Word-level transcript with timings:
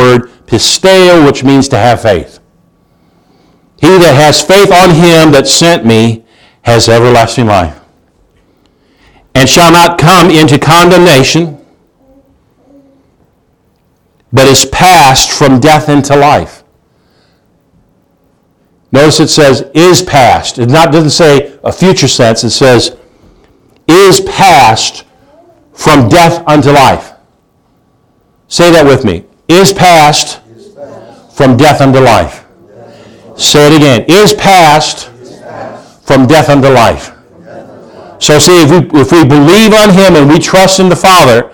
word 0.00 0.30
pisteo, 0.46 1.24
which 1.26 1.44
means 1.44 1.68
to 1.68 1.76
have 1.76 2.02
faith. 2.02 2.40
He 3.80 3.88
that 3.88 4.14
has 4.14 4.42
faith 4.42 4.72
on 4.72 4.90
him 4.90 5.32
that 5.32 5.46
sent 5.46 5.86
me 5.86 6.24
has 6.62 6.88
everlasting 6.88 7.46
life, 7.46 7.80
and 9.34 9.48
shall 9.48 9.72
not 9.72 9.98
come 9.98 10.30
into 10.30 10.58
condemnation, 10.58 11.64
but 14.32 14.46
is 14.46 14.64
passed 14.66 15.30
from 15.30 15.60
death 15.60 15.88
into 15.88 16.14
life. 16.16 16.62
Notice 18.92 19.20
it 19.20 19.28
says 19.28 19.64
is 19.74 20.02
passed. 20.02 20.58
It 20.58 20.68
not, 20.68 20.92
doesn't 20.92 21.10
say 21.10 21.58
a 21.62 21.72
future 21.72 22.08
sense. 22.08 22.44
It 22.44 22.50
says 22.50 22.96
is 23.86 24.20
passed 24.20 25.04
from 25.72 26.08
death 26.08 26.46
unto 26.46 26.70
life. 26.70 27.12
Say 28.48 28.70
that 28.72 28.84
with 28.84 29.04
me. 29.04 29.24
Is 29.50 29.72
passed 29.72 30.40
from 31.32 31.56
death 31.56 31.80
unto 31.80 31.98
life. 31.98 32.46
Say 33.36 33.66
it 33.72 33.76
again. 33.76 34.04
Is 34.08 34.32
passed 34.32 35.08
from 36.02 36.26
death 36.26 36.48
unto 36.48 36.68
life. 36.68 37.12
So 38.20 38.38
see, 38.38 38.62
if 38.62 38.70
we, 38.70 39.00
if 39.00 39.12
we 39.12 39.24
believe 39.24 39.72
on 39.72 39.90
him 39.90 40.14
and 40.14 40.28
we 40.28 40.38
trust 40.38 40.78
in 40.78 40.88
the 40.88 40.96
Father, 40.96 41.50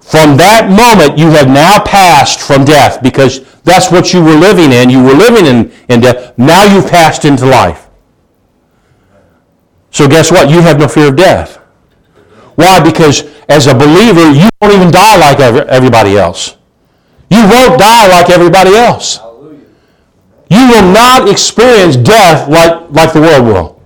from 0.00 0.36
that 0.38 0.70
moment 0.70 1.18
you 1.18 1.28
have 1.30 1.48
now 1.48 1.82
passed 1.84 2.40
from 2.40 2.64
death 2.64 3.02
because 3.02 3.44
that's 3.62 3.92
what 3.92 4.14
you 4.14 4.24
were 4.24 4.34
living 4.34 4.72
in. 4.72 4.88
You 4.88 5.02
were 5.04 5.12
living 5.12 5.44
in, 5.44 5.70
in 5.88 6.00
death. 6.00 6.36
Now 6.38 6.64
you've 6.64 6.90
passed 6.90 7.24
into 7.24 7.44
life. 7.44 7.88
So 9.90 10.08
guess 10.08 10.30
what? 10.30 10.50
You 10.50 10.60
have 10.62 10.78
no 10.78 10.88
fear 10.88 11.08
of 11.08 11.16
death. 11.16 11.56
Why? 12.54 12.80
Because 12.80 13.24
as 13.48 13.66
a 13.66 13.74
believer, 13.74 14.30
you 14.30 14.48
won't 14.60 14.74
even 14.74 14.90
die 14.90 15.16
like 15.16 15.38
everybody 15.40 16.16
else. 16.16 16.57
You 17.30 17.42
won't 17.42 17.78
die 17.78 18.08
like 18.08 18.30
everybody 18.30 18.74
else. 18.74 19.20
You 20.50 20.68
will 20.68 20.92
not 20.92 21.28
experience 21.28 21.96
death 21.96 22.48
like, 22.48 22.90
like 22.90 23.12
the 23.12 23.20
world 23.20 23.44
will. 23.44 23.82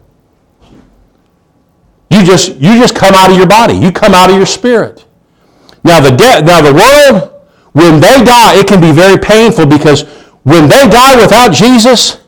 You 2.10 2.24
just, 2.24 2.56
you 2.56 2.78
just 2.78 2.94
come 2.94 3.14
out 3.14 3.30
of 3.30 3.36
your 3.36 3.46
body. 3.46 3.74
You 3.74 3.90
come 3.90 4.14
out 4.14 4.30
of 4.30 4.36
your 4.36 4.46
spirit. 4.46 5.04
Now 5.82 5.98
the, 6.00 6.10
de- 6.10 6.42
now 6.42 6.60
the 6.60 6.72
world, 6.72 7.42
when 7.72 8.00
they 8.00 8.22
die, 8.22 8.60
it 8.60 8.68
can 8.68 8.80
be 8.80 8.92
very 8.92 9.18
painful 9.18 9.66
because 9.66 10.02
when 10.44 10.68
they 10.68 10.88
die 10.88 11.20
without 11.20 11.52
Jesus, 11.52 12.20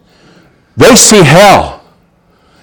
they 0.76 0.96
see 0.96 1.22
hell. 1.22 1.84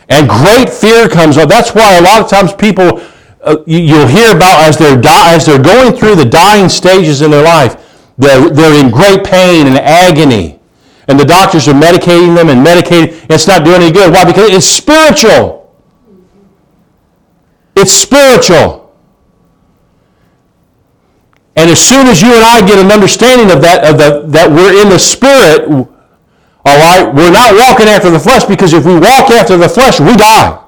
And 0.09 0.27
great 0.27 0.69
fear 0.69 1.08
comes 1.08 1.38
up. 1.38 1.47
That's 1.47 1.73
why 1.73 1.97
a 1.97 2.02
lot 2.02 2.21
of 2.21 2.30
times 2.30 2.53
people, 2.53 3.02
uh, 3.41 3.58
you, 3.65 3.93
will 3.93 4.08
hear 4.08 4.36
about 4.36 4.61
as 4.67 4.77
they're, 4.77 4.99
di- 4.99 5.33
as 5.33 5.45
they're 5.45 5.61
going 5.61 5.95
through 5.95 6.15
the 6.15 6.25
dying 6.25 6.67
stages 6.67 7.21
in 7.21 7.31
their 7.31 7.43
life, 7.43 7.91
they're, 8.22 8.50
they're 8.52 8.86
in 8.86 8.91
great 8.91 9.23
pain 9.25 9.66
and 9.66 9.77
agony. 9.77 10.59
And 11.08 11.19
the 11.19 11.25
doctors 11.25 11.67
are 11.67 11.73
medicating 11.73 12.36
them 12.36 12.50
and 12.50 12.66
medicating. 12.66 13.25
It's 13.30 13.47
not 13.47 13.66
doing 13.66 13.81
any 13.81 13.91
good. 13.91 14.14
Why? 14.14 14.23
Because 14.23 14.52
it's 14.52 14.66
spiritual. 14.66 15.75
It's 17.75 17.92
spiritual. 17.92 18.94
And 21.55 21.69
as 21.69 21.81
soon 21.81 22.08
as 22.08 22.22
you 22.22 22.33
and 22.33 22.44
I 22.44 22.66
get 22.66 22.77
an 22.77 22.92
understanding 22.92 23.49
of 23.49 23.61
that, 23.64 23.83
of 23.83 23.97
the, 23.97 24.27
that 24.27 24.49
we're 24.49 24.80
in 24.80 24.89
the 24.89 24.99
Spirit, 24.99 25.67
all 25.67 26.77
right, 26.77 27.14
we're 27.14 27.31
not 27.31 27.55
walking 27.55 27.88
after 27.88 28.11
the 28.11 28.19
flesh 28.19 28.45
because 28.45 28.73
if 28.73 28.86
we 28.86 28.94
walk 28.94 29.31
after 29.31 29.58
the 29.58 29.67
flesh, 29.67 29.99
we 29.99 30.16
die. 30.16 30.64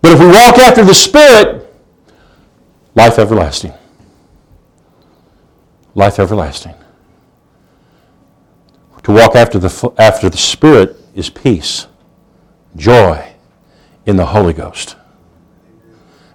But 0.00 0.12
if 0.12 0.18
we 0.18 0.26
walk 0.26 0.58
after 0.58 0.84
the 0.84 0.94
Spirit, 0.94 1.72
life 2.96 3.20
everlasting. 3.20 3.72
Life 5.94 6.18
everlasting. 6.18 6.74
To 9.02 9.12
walk 9.12 9.34
after 9.34 9.58
the, 9.58 9.92
after 9.98 10.28
the 10.28 10.36
Spirit 10.36 10.96
is 11.14 11.28
peace, 11.28 11.86
joy 12.76 13.32
in 14.06 14.16
the 14.16 14.26
Holy 14.26 14.52
Ghost. 14.52 14.96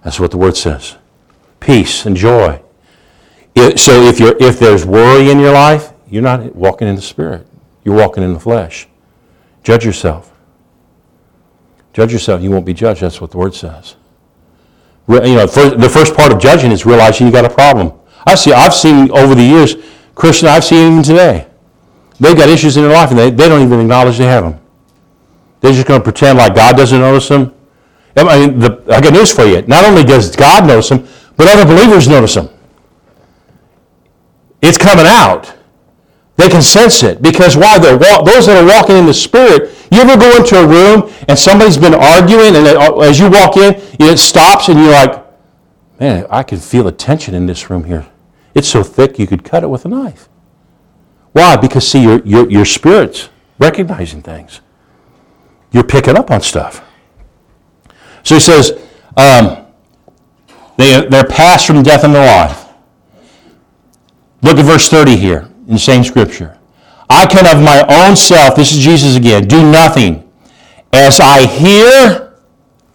That's 0.04 0.20
what 0.20 0.30
the 0.30 0.36
Word 0.36 0.56
says. 0.56 0.96
Peace 1.60 2.06
and 2.06 2.16
joy 2.16 2.62
so 3.76 4.02
if, 4.02 4.20
you're, 4.20 4.36
if 4.40 4.58
there's 4.58 4.86
worry 4.86 5.30
in 5.30 5.38
your 5.38 5.52
life, 5.52 5.92
you're 6.08 6.22
not 6.22 6.54
walking 6.54 6.88
in 6.88 6.94
the 6.94 7.02
Spirit. 7.02 7.46
You're 7.84 7.96
walking 7.96 8.22
in 8.22 8.32
the 8.32 8.40
flesh. 8.40 8.88
Judge 9.62 9.84
yourself. 9.84 10.32
Judge 11.92 12.12
yourself. 12.12 12.42
You 12.42 12.50
won't 12.50 12.66
be 12.66 12.74
judged. 12.74 13.00
That's 13.00 13.20
what 13.20 13.30
the 13.30 13.38
Word 13.38 13.54
says. 13.54 13.96
You 15.08 15.20
know, 15.20 15.46
the 15.46 15.90
first 15.92 16.14
part 16.14 16.32
of 16.32 16.38
judging 16.38 16.70
is 16.70 16.84
realizing 16.84 17.26
you 17.26 17.32
got 17.32 17.44
a 17.44 17.50
problem. 17.50 17.97
I 18.28 18.34
see, 18.34 18.52
I've 18.52 18.74
seen 18.74 19.10
over 19.10 19.34
the 19.34 19.42
years, 19.42 19.76
Christian, 20.14 20.48
I've 20.48 20.64
seen 20.64 20.92
even 20.92 21.02
today. 21.02 21.46
They've 22.20 22.36
got 22.36 22.48
issues 22.48 22.76
in 22.76 22.82
their 22.82 22.92
life 22.92 23.10
and 23.10 23.18
they, 23.18 23.30
they 23.30 23.48
don't 23.48 23.62
even 23.62 23.80
acknowledge 23.80 24.18
they 24.18 24.26
have 24.26 24.44
them. 24.44 24.60
They're 25.60 25.72
just 25.72 25.86
going 25.86 26.00
to 26.00 26.04
pretend 26.04 26.36
like 26.36 26.54
God 26.54 26.76
doesn't 26.76 27.00
notice 27.00 27.28
them. 27.28 27.54
I 28.16 28.46
mean, 28.46 28.58
the, 28.58 28.84
I 28.88 29.00
got 29.00 29.12
news 29.12 29.32
for 29.32 29.44
you. 29.44 29.62
Not 29.62 29.84
only 29.84 30.04
does 30.04 30.34
God 30.36 30.66
notice 30.66 30.90
them, 30.90 31.06
but 31.36 31.46
other 31.48 31.64
believers 31.64 32.06
notice 32.06 32.34
them. 32.34 32.50
It's 34.60 34.76
coming 34.76 35.06
out. 35.06 35.54
They 36.36 36.48
can 36.48 36.62
sense 36.62 37.02
it 37.02 37.22
because 37.22 37.56
why? 37.56 37.78
Those 37.78 38.46
that 38.46 38.62
are 38.62 38.66
walking 38.66 38.96
in 38.96 39.06
the 39.06 39.14
Spirit. 39.14 39.74
You 39.90 40.00
ever 40.00 40.16
go 40.16 40.36
into 40.36 40.60
a 40.60 40.66
room 40.66 41.12
and 41.28 41.38
somebody's 41.38 41.78
been 41.78 41.94
arguing, 41.94 42.54
and 42.54 42.66
uh, 42.66 42.98
as 42.98 43.18
you 43.18 43.28
walk 43.30 43.56
in, 43.56 43.74
it 43.98 44.18
stops, 44.18 44.68
and 44.68 44.78
you're 44.78 44.92
like, 44.92 45.24
"Man, 45.98 46.26
I 46.30 46.42
can 46.42 46.58
feel 46.58 46.84
the 46.84 46.92
tension 46.92 47.34
in 47.34 47.46
this 47.46 47.70
room 47.70 47.84
here. 47.84 48.06
It's 48.54 48.68
so 48.68 48.82
thick 48.82 49.18
you 49.18 49.26
could 49.26 49.44
cut 49.44 49.62
it 49.62 49.68
with 49.68 49.84
a 49.84 49.88
knife." 49.88 50.28
Why? 51.32 51.56
Because 51.56 51.86
see, 51.88 52.02
your 52.02 52.20
your, 52.24 52.50
your 52.50 52.64
spirit's 52.64 53.28
recognizing 53.58 54.22
things. 54.22 54.60
You're 55.70 55.84
picking 55.84 56.16
up 56.16 56.30
on 56.30 56.40
stuff. 56.40 56.82
So 58.22 58.34
he 58.34 58.40
says, 58.40 58.72
um, 59.16 59.66
they, 60.76 61.06
they're 61.08 61.24
passed 61.24 61.66
from 61.66 61.82
death 61.82 62.04
into 62.04 62.18
life. 62.18 62.66
Look 64.42 64.58
at 64.58 64.64
verse 64.64 64.88
30 64.88 65.16
here 65.16 65.48
in 65.66 65.74
the 65.74 65.78
same 65.78 66.04
scripture. 66.04 66.56
I 67.10 67.26
can 67.26 67.46
of 67.46 67.62
my 67.62 67.84
own 67.88 68.16
self, 68.16 68.54
this 68.54 68.72
is 68.72 68.78
Jesus 68.78 69.16
again, 69.16 69.48
do 69.48 69.70
nothing. 69.70 70.30
As 70.92 71.20
I 71.20 71.46
hear, 71.46 72.34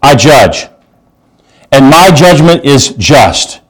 I 0.02 0.16
judge. 0.16 0.68
And 1.72 1.90
my 1.90 2.12
judgment 2.12 2.64
is 2.64 2.90
just, 2.90 3.62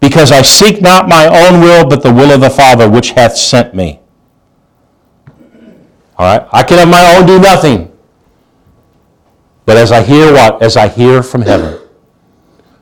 because 0.00 0.32
I 0.32 0.42
seek 0.42 0.82
not 0.82 1.08
my 1.08 1.26
own 1.26 1.60
will, 1.60 1.86
but 1.86 2.02
the 2.02 2.12
will 2.12 2.32
of 2.32 2.40
the 2.40 2.50
Father 2.50 2.88
which 2.88 3.10
hath 3.10 3.36
sent 3.36 3.74
me. 3.74 4.00
All 6.18 6.26
right? 6.26 6.48
I 6.52 6.62
can 6.62 6.78
of 6.78 6.88
my 6.88 7.16
own 7.16 7.26
do 7.26 7.38
nothing. 7.38 7.92
But 9.64 9.76
as 9.76 9.92
I 9.92 10.02
hear 10.02 10.32
what? 10.32 10.62
As 10.62 10.76
I 10.76 10.88
hear 10.88 11.22
from 11.22 11.42
heaven. 11.42 11.78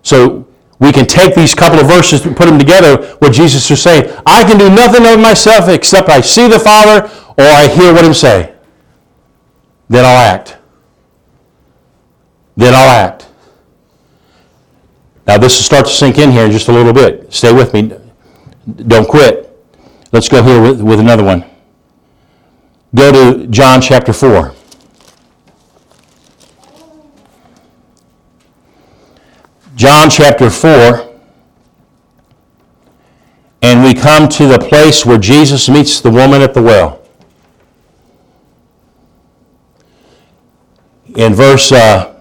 So 0.03 0.47
we 0.79 0.93
can 0.93 1.07
take 1.07 1.35
these 1.35 1.55
couple 1.55 1.81
of 1.81 1.87
verses 1.87 2.27
and 2.27 2.37
put 2.37 2.47
them 2.47 2.59
together 2.59 3.17
what 3.19 3.33
Jesus 3.33 3.71
is 3.71 3.81
saying. 3.81 4.13
I 4.27 4.45
can 4.45 4.59
do 4.59 4.69
nothing 4.69 5.07
of 5.07 5.19
myself 5.19 5.69
except 5.69 6.09
I 6.09 6.21
see 6.21 6.47
the 6.49 6.59
Father 6.59 7.11
or 7.39 7.45
I 7.45 7.69
hear 7.69 7.93
what 7.93 8.05
him 8.05 8.15
say. 8.15 8.55
Then 9.89 10.05
I'll 10.05 10.35
act. 10.35 10.59
Then 12.57 12.75
I'll 12.75 12.91
act. 12.91 13.29
Now 15.27 15.39
this 15.39 15.57
will 15.57 15.65
start 15.65 15.87
to 15.87 15.93
sink 15.93 16.19
in 16.19 16.31
here 16.31 16.45
in 16.45 16.51
just 16.51 16.69
a 16.69 16.73
little 16.73 16.93
bit. 16.93 17.33
Stay 17.33 17.53
with 17.53 17.73
me. 17.73 17.93
Don't 18.87 19.09
quit. 19.09 19.51
Let's 20.13 20.29
go 20.29 20.43
here 20.43 20.61
with, 20.61 20.81
with 20.81 21.01
another 21.01 21.25
one. 21.25 21.45
Go 22.95 23.11
to 23.11 23.47
John 23.49 23.81
chapter 23.81 24.13
4. 24.13 24.55
John 29.75 30.09
chapter 30.09 30.51
4, 30.51 31.13
and 33.61 33.83
we 33.83 33.93
come 33.93 34.29
to 34.29 34.47
the 34.47 34.59
place 34.59 35.05
where 35.05 35.19
Jesus 35.19 35.69
meets 35.69 36.01
the 36.01 36.11
woman 36.11 36.43
at 36.43 36.55
the 36.55 36.63
well. 36.63 37.03
In 41.17 41.35
verse, 41.35 41.73
uh, 41.73 42.14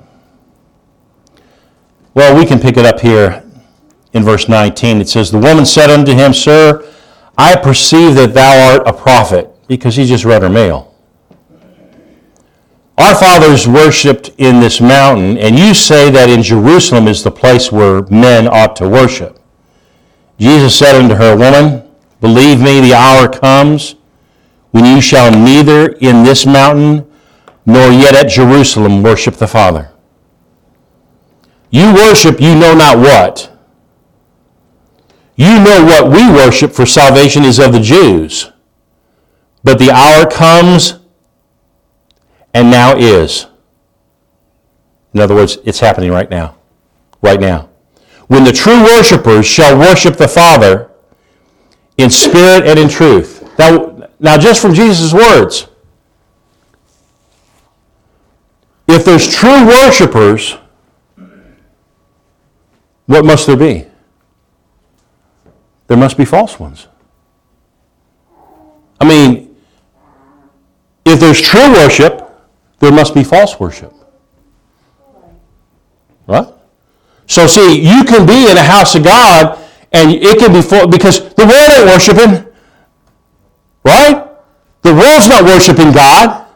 well, 2.13 2.37
we 2.37 2.45
can 2.45 2.59
pick 2.59 2.77
it 2.77 2.85
up 2.85 2.99
here 2.99 3.43
in 4.13 4.23
verse 4.23 4.47
19. 4.47 5.01
It 5.01 5.09
says, 5.09 5.31
The 5.31 5.39
woman 5.39 5.65
said 5.65 5.89
unto 5.89 6.13
him, 6.13 6.33
Sir, 6.33 6.87
I 7.37 7.55
perceive 7.55 8.15
that 8.15 8.33
thou 8.33 8.73
art 8.73 8.87
a 8.87 8.93
prophet, 8.93 9.49
because 9.67 9.95
he 9.95 10.05
just 10.05 10.25
read 10.25 10.43
her 10.43 10.49
mail. 10.49 10.93
Our 12.97 13.15
fathers 13.15 13.67
worshipped 13.67 14.29
in 14.37 14.59
this 14.59 14.79
mountain, 14.79 15.37
and 15.39 15.57
you 15.57 15.73
say 15.73 16.11
that 16.11 16.29
in 16.29 16.43
Jerusalem 16.43 17.07
is 17.07 17.23
the 17.23 17.31
place 17.31 17.71
where 17.71 18.03
men 18.03 18.47
ought 18.47 18.75
to 18.77 18.87
worship. 18.87 19.39
Jesus 20.39 20.77
said 20.77 20.95
unto 20.95 21.15
her, 21.15 21.35
Woman, 21.35 21.89
believe 22.21 22.59
me, 22.59 22.81
the 22.81 22.93
hour 22.93 23.27
comes 23.27 23.95
when 24.71 24.85
you 24.85 25.01
shall 25.01 25.31
neither 25.31 25.93
in 25.93 26.23
this 26.23 26.45
mountain 26.45 27.09
nor 27.65 27.89
yet 27.89 28.13
at 28.13 28.29
Jerusalem 28.29 29.01
worship 29.01 29.35
the 29.35 29.47
Father. 29.47 29.92
You 31.73 31.91
worship 31.91 32.39
you 32.39 32.53
know 32.53 32.75
not 32.75 32.99
what. 32.99 33.51
You 35.35 35.59
know 35.59 35.83
what 35.83 36.11
we 36.11 36.31
worship, 36.31 36.71
for 36.71 36.85
salvation 36.85 37.43
is 37.43 37.57
of 37.57 37.73
the 37.73 37.79
Jews. 37.79 38.51
But 39.63 39.79
the 39.79 39.89
hour 39.89 40.29
comes, 40.29 40.99
and 42.53 42.69
now 42.69 42.95
is. 42.95 43.47
In 45.15 45.19
other 45.19 45.33
words, 45.33 45.57
it's 45.65 45.79
happening 45.79 46.11
right 46.11 46.29
now. 46.29 46.55
Right 47.23 47.41
now. 47.41 47.69
When 48.27 48.43
the 48.43 48.51
true 48.51 48.83
worshipers 48.83 49.47
shall 49.47 49.75
worship 49.75 50.15
the 50.15 50.27
Father 50.27 50.91
in 51.97 52.11
spirit 52.11 52.67
and 52.67 52.77
in 52.77 52.87
truth. 52.87 53.51
Now, 53.57 54.09
now 54.19 54.37
just 54.37 54.61
from 54.61 54.75
Jesus' 54.75 55.11
words, 55.11 55.65
if 58.87 59.03
there's 59.03 59.27
true 59.33 59.65
worshipers, 59.65 60.57
what 63.05 63.25
must 63.25 63.47
there 63.47 63.57
be? 63.57 63.85
There 65.87 65.97
must 65.97 66.17
be 66.17 66.25
false 66.25 66.59
ones. 66.59 66.87
I 68.99 69.05
mean, 69.05 69.55
if 71.05 71.19
there's 71.19 71.41
true 71.41 71.71
worship, 71.73 72.29
there 72.79 72.91
must 72.91 73.13
be 73.13 73.23
false 73.23 73.59
worship. 73.59 73.93
Right? 76.25 76.47
So 77.27 77.47
see, 77.47 77.81
you 77.81 78.03
can 78.05 78.25
be 78.25 78.49
in 78.49 78.57
a 78.57 78.63
house 78.63 78.95
of 78.95 79.03
God 79.03 79.59
and 79.91 80.11
it 80.11 80.39
can 80.39 80.53
be 80.53 80.61
full 80.61 80.87
because 80.87 81.33
the 81.35 81.45
world 81.45 81.69
ain't 81.75 81.85
worshiping. 81.85 82.51
Right? 83.83 84.27
The 84.81 84.93
world's 84.93 85.27
not 85.27 85.43
worshiping 85.43 85.91
God. 85.91 86.47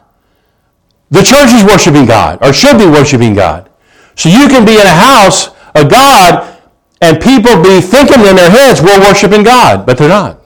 The 1.10 1.22
church 1.22 1.52
is 1.52 1.64
worshiping 1.64 2.04
God, 2.04 2.38
or 2.42 2.52
should 2.52 2.76
be 2.76 2.86
worshiping 2.86 3.34
God. 3.34 3.70
So 4.14 4.28
you 4.28 4.46
can 4.48 4.66
be 4.66 4.74
in 4.74 4.86
a 4.86 4.92
house 4.92 5.50
of 5.74 5.90
God 5.90 6.58
and 7.00 7.20
people 7.20 7.62
be 7.62 7.80
thinking 7.80 8.20
in 8.26 8.36
their 8.36 8.50
heads, 8.50 8.82
we're 8.82 9.00
worshiping 9.00 9.42
God, 9.42 9.86
but 9.86 9.98
they're 9.98 10.08
not. 10.08 10.40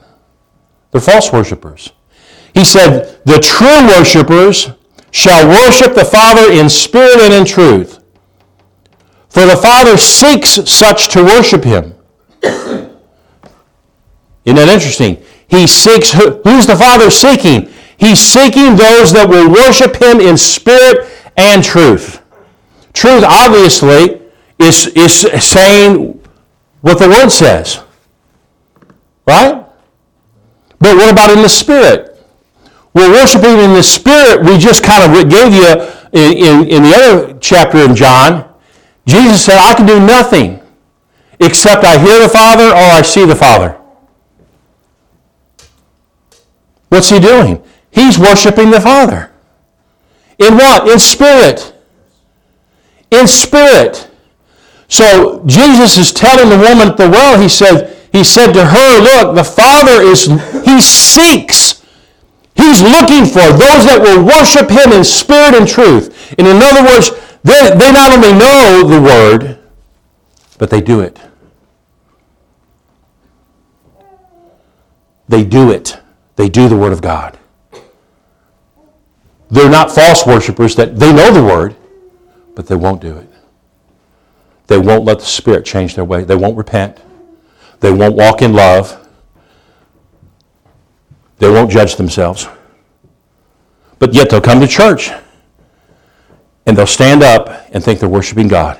They're 0.91 1.01
false 1.01 1.31
worshipers. 1.33 1.91
He 2.53 2.63
said, 2.63 3.19
the 3.25 3.39
true 3.39 3.87
worshipers 3.87 4.69
shall 5.11 5.47
worship 5.47 5.95
the 5.95 6.05
Father 6.05 6.51
in 6.51 6.69
spirit 6.69 7.19
and 7.21 7.33
in 7.33 7.45
truth. 7.45 8.03
For 9.29 9.45
the 9.45 9.57
Father 9.57 9.97
seeks 9.97 10.69
such 10.69 11.07
to 11.09 11.23
worship 11.23 11.63
him. 11.63 11.95
Isn't 12.43 12.91
that 14.45 14.69
interesting? 14.69 15.23
He 15.47 15.65
seeks, 15.65 16.11
who's 16.11 16.67
the 16.67 16.75
Father 16.77 17.09
seeking? 17.09 17.69
He's 17.97 18.19
seeking 18.19 18.75
those 18.75 19.13
that 19.13 19.27
will 19.27 19.49
worship 19.49 19.95
him 19.95 20.19
in 20.19 20.37
spirit 20.37 21.09
and 21.37 21.63
truth. 21.63 22.21
Truth, 22.93 23.23
obviously, 23.25 24.21
is, 24.63 24.87
is 24.87 25.43
saying 25.43 26.19
what 26.81 26.99
the 26.99 27.09
Word 27.09 27.29
says. 27.29 27.81
Right? 29.25 29.65
But 30.79 30.97
what 30.97 31.11
about 31.11 31.31
in 31.31 31.41
the 31.41 31.49
Spirit? 31.49 32.09
Well, 32.93 33.09
worshiping 33.11 33.57
in 33.59 33.73
the 33.73 33.83
Spirit, 33.83 34.45
we 34.45 34.57
just 34.57 34.83
kind 34.83 35.11
of 35.11 35.29
gave 35.29 35.53
you 35.53 35.71
in, 36.13 36.37
in, 36.37 36.67
in 36.67 36.83
the 36.83 36.93
other 36.95 37.37
chapter 37.39 37.79
in 37.79 37.95
John. 37.95 38.53
Jesus 39.05 39.43
said, 39.43 39.57
I 39.57 39.73
can 39.73 39.85
do 39.85 39.99
nothing 39.99 40.61
except 41.39 41.83
I 41.83 41.97
hear 41.97 42.19
the 42.19 42.29
Father 42.29 42.69
or 42.69 42.75
I 42.75 43.01
see 43.01 43.25
the 43.25 43.35
Father. 43.35 43.79
What's 46.89 47.09
he 47.09 47.19
doing? 47.19 47.63
He's 47.89 48.19
worshiping 48.19 48.69
the 48.69 48.79
Father. 48.79 49.31
In 50.37 50.55
what? 50.55 50.87
In 50.87 50.99
spirit. 50.99 51.73
In 53.09 53.27
spirit. 53.27 54.09
So 54.93 55.41
Jesus 55.47 55.97
is 55.97 56.13
telling 56.13 56.49
the 56.49 56.57
woman 56.69 56.89
at 56.89 56.97
the 56.97 57.09
well, 57.09 57.41
he 57.41 57.49
said, 57.49 57.97
he 58.11 58.23
said 58.23 58.53
to 58.53 58.63
her, 58.63 59.01
look, 59.01 59.35
the 59.35 59.43
Father 59.43 60.03
is, 60.03 60.25
he 60.63 60.79
seeks. 60.79 61.83
He's 62.53 62.79
looking 62.79 63.25
for 63.25 63.41
those 63.57 63.89
that 63.89 63.97
will 63.99 64.23
worship 64.23 64.69
him 64.69 64.93
in 64.93 65.03
spirit 65.03 65.55
and 65.55 65.67
truth. 65.67 66.35
And 66.37 66.45
in 66.45 66.61
other 66.61 66.83
words, 66.83 67.09
they, 67.41 67.75
they 67.75 67.91
not 67.91 68.13
only 68.13 68.33
know 68.33 68.87
the 68.87 69.01
word, 69.01 69.57
but 70.59 70.69
they 70.69 70.79
do 70.79 70.99
it. 70.99 71.19
They 75.27 75.43
do 75.43 75.71
it. 75.71 75.99
They 76.35 76.49
do 76.49 76.69
the 76.69 76.77
word 76.77 76.93
of 76.93 77.01
God. 77.01 77.39
They're 79.49 79.71
not 79.71 79.91
false 79.91 80.27
worshipers 80.27 80.75
that 80.75 80.99
they 80.99 81.11
know 81.11 81.33
the 81.33 81.43
word, 81.43 81.75
but 82.53 82.67
they 82.67 82.75
won't 82.75 83.01
do 83.01 83.17
it. 83.17 83.32
They 84.67 84.77
won't 84.77 85.05
let 85.05 85.19
the 85.19 85.25
Spirit 85.25 85.65
change 85.65 85.95
their 85.95 86.05
way. 86.05 86.23
They 86.23 86.35
won't 86.35 86.57
repent. 86.57 86.99
They 87.79 87.91
won't 87.91 88.15
walk 88.15 88.41
in 88.41 88.53
love. 88.53 88.99
They 91.37 91.49
won't 91.49 91.69
judge 91.69 91.95
themselves. 91.95 92.47
But 93.99 94.13
yet 94.13 94.29
they'll 94.29 94.41
come 94.41 94.61
to 94.61 94.67
church 94.67 95.11
and 96.65 96.77
they'll 96.77 96.87
stand 96.87 97.23
up 97.23 97.67
and 97.71 97.83
think 97.83 97.99
they're 97.99 98.09
worshiping 98.09 98.47
God. 98.47 98.79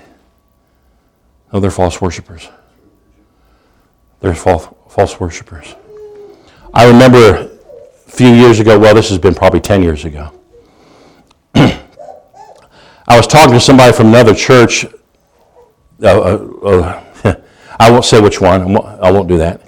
No, 1.51 1.59
they're 1.59 1.71
false 1.71 2.01
worshipers. 2.01 2.49
They're 4.21 4.33
false, 4.33 4.67
false 4.89 5.19
worshipers. 5.19 5.75
I 6.73 6.87
remember 6.87 7.17
a 8.07 8.09
few 8.09 8.29
years 8.29 8.59
ago, 8.59 8.79
well, 8.79 8.95
this 8.95 9.09
has 9.09 9.19
been 9.19 9.35
probably 9.35 9.59
10 9.59 9.83
years 9.83 10.05
ago. 10.05 10.31
I 11.55 11.77
was 13.09 13.27
talking 13.27 13.53
to 13.53 13.59
somebody 13.59 13.91
from 13.91 14.07
another 14.07 14.33
church 14.33 14.85
uh, 16.03 17.03
uh, 17.23 17.35
I 17.79 17.91
won't 17.91 18.05
say 18.05 18.19
which 18.19 18.41
one. 18.41 18.77
I 18.77 19.11
won't 19.11 19.27
do 19.27 19.37
that. 19.37 19.61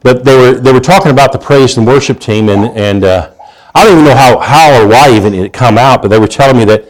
But 0.00 0.24
they 0.24 0.36
were 0.36 0.60
they 0.60 0.72
were 0.72 0.80
talking 0.80 1.10
about 1.10 1.32
the 1.32 1.38
praise 1.38 1.78
and 1.78 1.86
worship 1.86 2.20
team, 2.20 2.50
and 2.50 2.76
and 2.76 3.04
uh, 3.04 3.30
I 3.74 3.84
don't 3.84 3.94
even 3.94 4.04
know 4.04 4.14
how 4.14 4.38
how 4.38 4.82
or 4.82 4.86
why 4.86 5.10
even 5.10 5.32
it 5.32 5.52
come 5.52 5.78
out. 5.78 6.02
But 6.02 6.08
they 6.08 6.18
were 6.18 6.28
telling 6.28 6.58
me 6.58 6.64
that, 6.66 6.84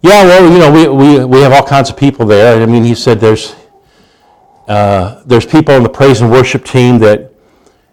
yeah, 0.00 0.24
well, 0.24 0.50
you 0.50 0.58
know, 0.58 0.72
we 0.72 0.88
we, 0.88 1.24
we 1.24 1.40
have 1.42 1.52
all 1.52 1.66
kinds 1.66 1.90
of 1.90 1.96
people 1.96 2.24
there. 2.24 2.62
I 2.62 2.66
mean, 2.66 2.82
he 2.82 2.94
said 2.94 3.20
there's 3.20 3.54
uh, 4.66 5.22
there's 5.26 5.44
people 5.44 5.74
on 5.74 5.82
the 5.82 5.90
praise 5.90 6.22
and 6.22 6.30
worship 6.30 6.64
team 6.64 6.98
that 7.00 7.32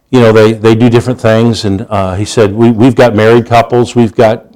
you 0.09 0.21
know 0.21 0.31
they, 0.31 0.53
they 0.53 0.73
do 0.73 0.89
different 0.89 1.19
things, 1.19 1.65
and 1.65 1.81
uh, 1.89 2.15
he 2.15 2.23
said 2.23 2.53
we 2.53 2.71
we've 2.71 2.95
got 2.95 3.13
married 3.13 3.47
couples, 3.47 3.93
we've 3.93 4.15
got 4.15 4.55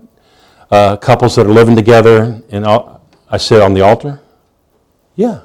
uh, 0.72 0.96
couples 0.96 1.36
that 1.36 1.46
are 1.46 1.54
living 1.54 1.76
together, 1.76 2.42
and 2.52 2.66
I 2.66 3.38
said 3.38 3.62
on 3.62 3.74
the 3.74 3.82
altar, 3.82 4.22
yeah. 5.16 5.42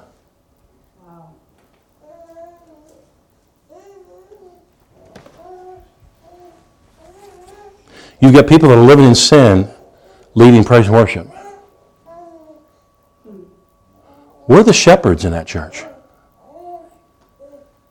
You've 8.20 8.34
got 8.34 8.46
people 8.46 8.68
that 8.68 8.78
are 8.78 8.84
living 8.84 9.06
in 9.06 9.14
sin, 9.14 9.68
leading 10.34 10.64
praise 10.64 10.86
and 10.86 10.94
worship. 10.94 11.26
We're 14.46 14.62
the 14.62 14.72
shepherds 14.72 15.24
in 15.24 15.32
that 15.32 15.46
church. 15.46 15.84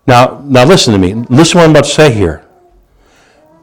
Now, 0.06 0.42
now 0.44 0.66
listen 0.66 0.94
to 0.94 1.00
me. 1.00 1.14
Listen 1.14 1.54
to 1.54 1.58
what 1.58 1.64
I'm 1.66 1.72
about 1.72 1.86
to 1.86 1.90
say 1.90 2.14
here. 2.14 2.46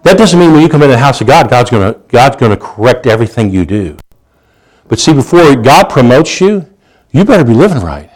That 0.02 0.16
doesn't 0.16 0.38
mean 0.38 0.52
when 0.52 0.62
you 0.62 0.68
come 0.68 0.82
into 0.82 0.92
the 0.92 0.98
house 0.98 1.20
of 1.20 1.26
God, 1.26 1.50
God's 1.50 1.70
going 1.70 2.00
God's 2.08 2.36
going 2.36 2.52
to 2.52 2.56
correct 2.56 3.06
everything 3.06 3.50
you 3.50 3.66
do. 3.66 3.98
But 4.88 5.00
see, 5.00 5.12
before 5.12 5.56
God 5.56 5.90
promotes 5.90 6.40
you, 6.40 6.64
you 7.10 7.24
better 7.24 7.44
be 7.44 7.54
living 7.54 7.82
right. 7.82 8.10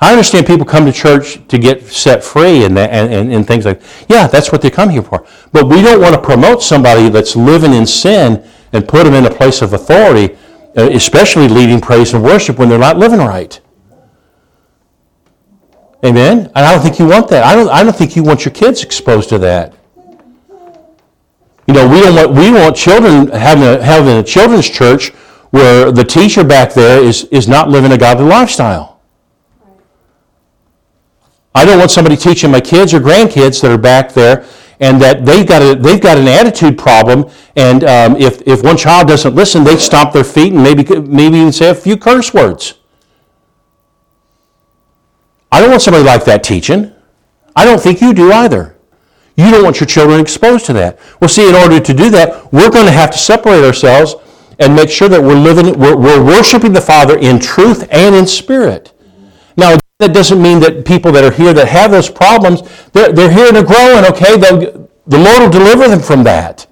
I 0.00 0.12
understand 0.12 0.46
people 0.46 0.64
come 0.64 0.86
to 0.86 0.92
church 0.92 1.46
to 1.48 1.58
get 1.58 1.84
set 1.86 2.22
free 2.22 2.64
and, 2.64 2.76
that, 2.76 2.90
and, 2.90 3.12
and, 3.12 3.32
and, 3.32 3.46
things 3.46 3.64
like 3.64 3.82
Yeah, 4.08 4.28
that's 4.28 4.52
what 4.52 4.62
they 4.62 4.70
come 4.70 4.90
here 4.90 5.02
for. 5.02 5.26
But 5.50 5.68
we 5.68 5.82
don't 5.82 6.00
want 6.00 6.14
to 6.14 6.20
promote 6.20 6.62
somebody 6.62 7.08
that's 7.08 7.34
living 7.34 7.72
in 7.72 7.84
sin 7.84 8.48
and 8.72 8.86
put 8.86 9.04
them 9.04 9.14
in 9.14 9.26
a 9.26 9.30
place 9.30 9.60
of 9.60 9.72
authority, 9.72 10.36
uh, 10.76 10.88
especially 10.92 11.48
leading 11.48 11.80
praise 11.80 12.14
and 12.14 12.22
worship 12.22 12.58
when 12.58 12.68
they're 12.68 12.78
not 12.78 12.96
living 12.96 13.18
right. 13.18 13.60
Amen? 16.04 16.46
And 16.54 16.64
I 16.64 16.72
don't 16.72 16.82
think 16.82 17.00
you 17.00 17.06
want 17.06 17.28
that. 17.28 17.42
I 17.42 17.56
don't, 17.56 17.68
I 17.68 17.82
don't 17.82 17.96
think 17.96 18.14
you 18.14 18.22
want 18.22 18.44
your 18.44 18.54
kids 18.54 18.84
exposed 18.84 19.28
to 19.30 19.38
that. 19.38 19.74
You 21.66 21.74
know, 21.74 21.88
we 21.88 22.00
don't 22.00 22.14
want, 22.14 22.30
we 22.30 22.52
want 22.52 22.76
children 22.76 23.28
having 23.30 23.64
a, 23.64 23.82
having 23.82 24.16
a 24.16 24.22
children's 24.22 24.70
church 24.70 25.08
where 25.50 25.90
the 25.90 26.04
teacher 26.04 26.44
back 26.44 26.72
there 26.72 27.02
is, 27.02 27.24
is 27.24 27.48
not 27.48 27.68
living 27.68 27.90
a 27.90 27.98
godly 27.98 28.26
lifestyle. 28.26 28.97
I 31.54 31.64
don't 31.64 31.78
want 31.78 31.90
somebody 31.90 32.16
teaching 32.16 32.50
my 32.50 32.60
kids 32.60 32.94
or 32.94 33.00
grandkids 33.00 33.60
that 33.62 33.70
are 33.70 33.78
back 33.78 34.12
there 34.12 34.44
and 34.80 35.00
that 35.02 35.24
they've 35.24 35.46
got, 35.46 35.62
a, 35.62 35.74
they've 35.74 36.00
got 36.00 36.18
an 36.18 36.28
attitude 36.28 36.78
problem. 36.78 37.30
And 37.56 37.84
um, 37.84 38.16
if, 38.16 38.46
if 38.46 38.62
one 38.62 38.76
child 38.76 39.08
doesn't 39.08 39.34
listen, 39.34 39.64
they 39.64 39.76
stomp 39.76 40.12
their 40.12 40.24
feet 40.24 40.52
and 40.52 40.62
maybe, 40.62 40.84
maybe 41.00 41.38
even 41.38 41.52
say 41.52 41.70
a 41.70 41.74
few 41.74 41.96
curse 41.96 42.32
words. 42.32 42.74
I 45.50 45.60
don't 45.60 45.70
want 45.70 45.82
somebody 45.82 46.04
like 46.04 46.24
that 46.26 46.44
teaching. 46.44 46.92
I 47.56 47.64
don't 47.64 47.80
think 47.80 48.00
you 48.00 48.14
do 48.14 48.30
either. 48.30 48.76
You 49.36 49.50
don't 49.50 49.64
want 49.64 49.80
your 49.80 49.86
children 49.86 50.20
exposed 50.20 50.66
to 50.66 50.72
that. 50.74 50.98
Well, 51.20 51.28
see, 51.28 51.48
in 51.48 51.54
order 51.54 51.80
to 51.80 51.94
do 51.94 52.10
that, 52.10 52.52
we're 52.52 52.70
going 52.70 52.86
to 52.86 52.92
have 52.92 53.10
to 53.12 53.18
separate 53.18 53.64
ourselves 53.64 54.16
and 54.58 54.74
make 54.74 54.90
sure 54.90 55.08
that 55.08 55.20
we're 55.20 55.38
living, 55.38 55.78
we're, 55.78 55.96
we're 55.96 56.24
worshiping 56.24 56.72
the 56.72 56.80
Father 56.80 57.16
in 57.18 57.38
truth 57.38 57.86
and 57.90 58.14
in 58.14 58.26
spirit. 58.26 58.92
That 59.98 60.14
doesn't 60.14 60.40
mean 60.40 60.60
that 60.60 60.84
people 60.84 61.10
that 61.10 61.24
are 61.24 61.32
here 61.32 61.52
that 61.52 61.66
have 61.66 61.90
those 61.90 62.08
problems, 62.08 62.62
they're, 62.92 63.12
they're 63.12 63.32
here 63.32 63.50
to 63.50 63.64
grow 63.64 63.96
and 63.96 64.06
okay, 64.06 64.36
the 64.36 65.18
Lord 65.18 65.42
will 65.42 65.50
deliver 65.50 65.88
them 65.88 65.98
from 65.98 66.22
that. 66.22 66.68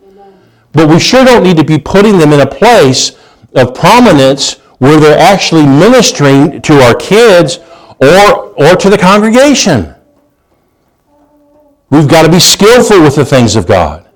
But 0.71 0.89
we 0.89 1.01
sure 1.01 1.25
don't 1.25 1.43
need 1.43 1.57
to 1.57 1.65
be 1.65 1.77
putting 1.77 2.19
them 2.19 2.33
in 2.33 2.39
a 2.39 2.47
place 2.47 3.19
of 3.57 3.75
prominence 3.75 4.59
where 4.79 5.01
they're 5.01 5.19
actually 5.19 5.67
ministering 5.67 6.63
to 6.63 6.75
our 6.83 6.95
kids 6.95 7.59
or, 8.01 8.55
or 8.55 8.77
to 8.77 8.89
the 8.89 8.99
congregation. 8.99 9.93
We've 11.91 12.09
got 12.09 12.23
to 12.27 12.31
be 12.31 12.39
skillful 12.39 13.03
with 13.03 13.17
the 13.17 13.25
things 13.25 13.57
of 13.57 13.67
God. 13.67 14.07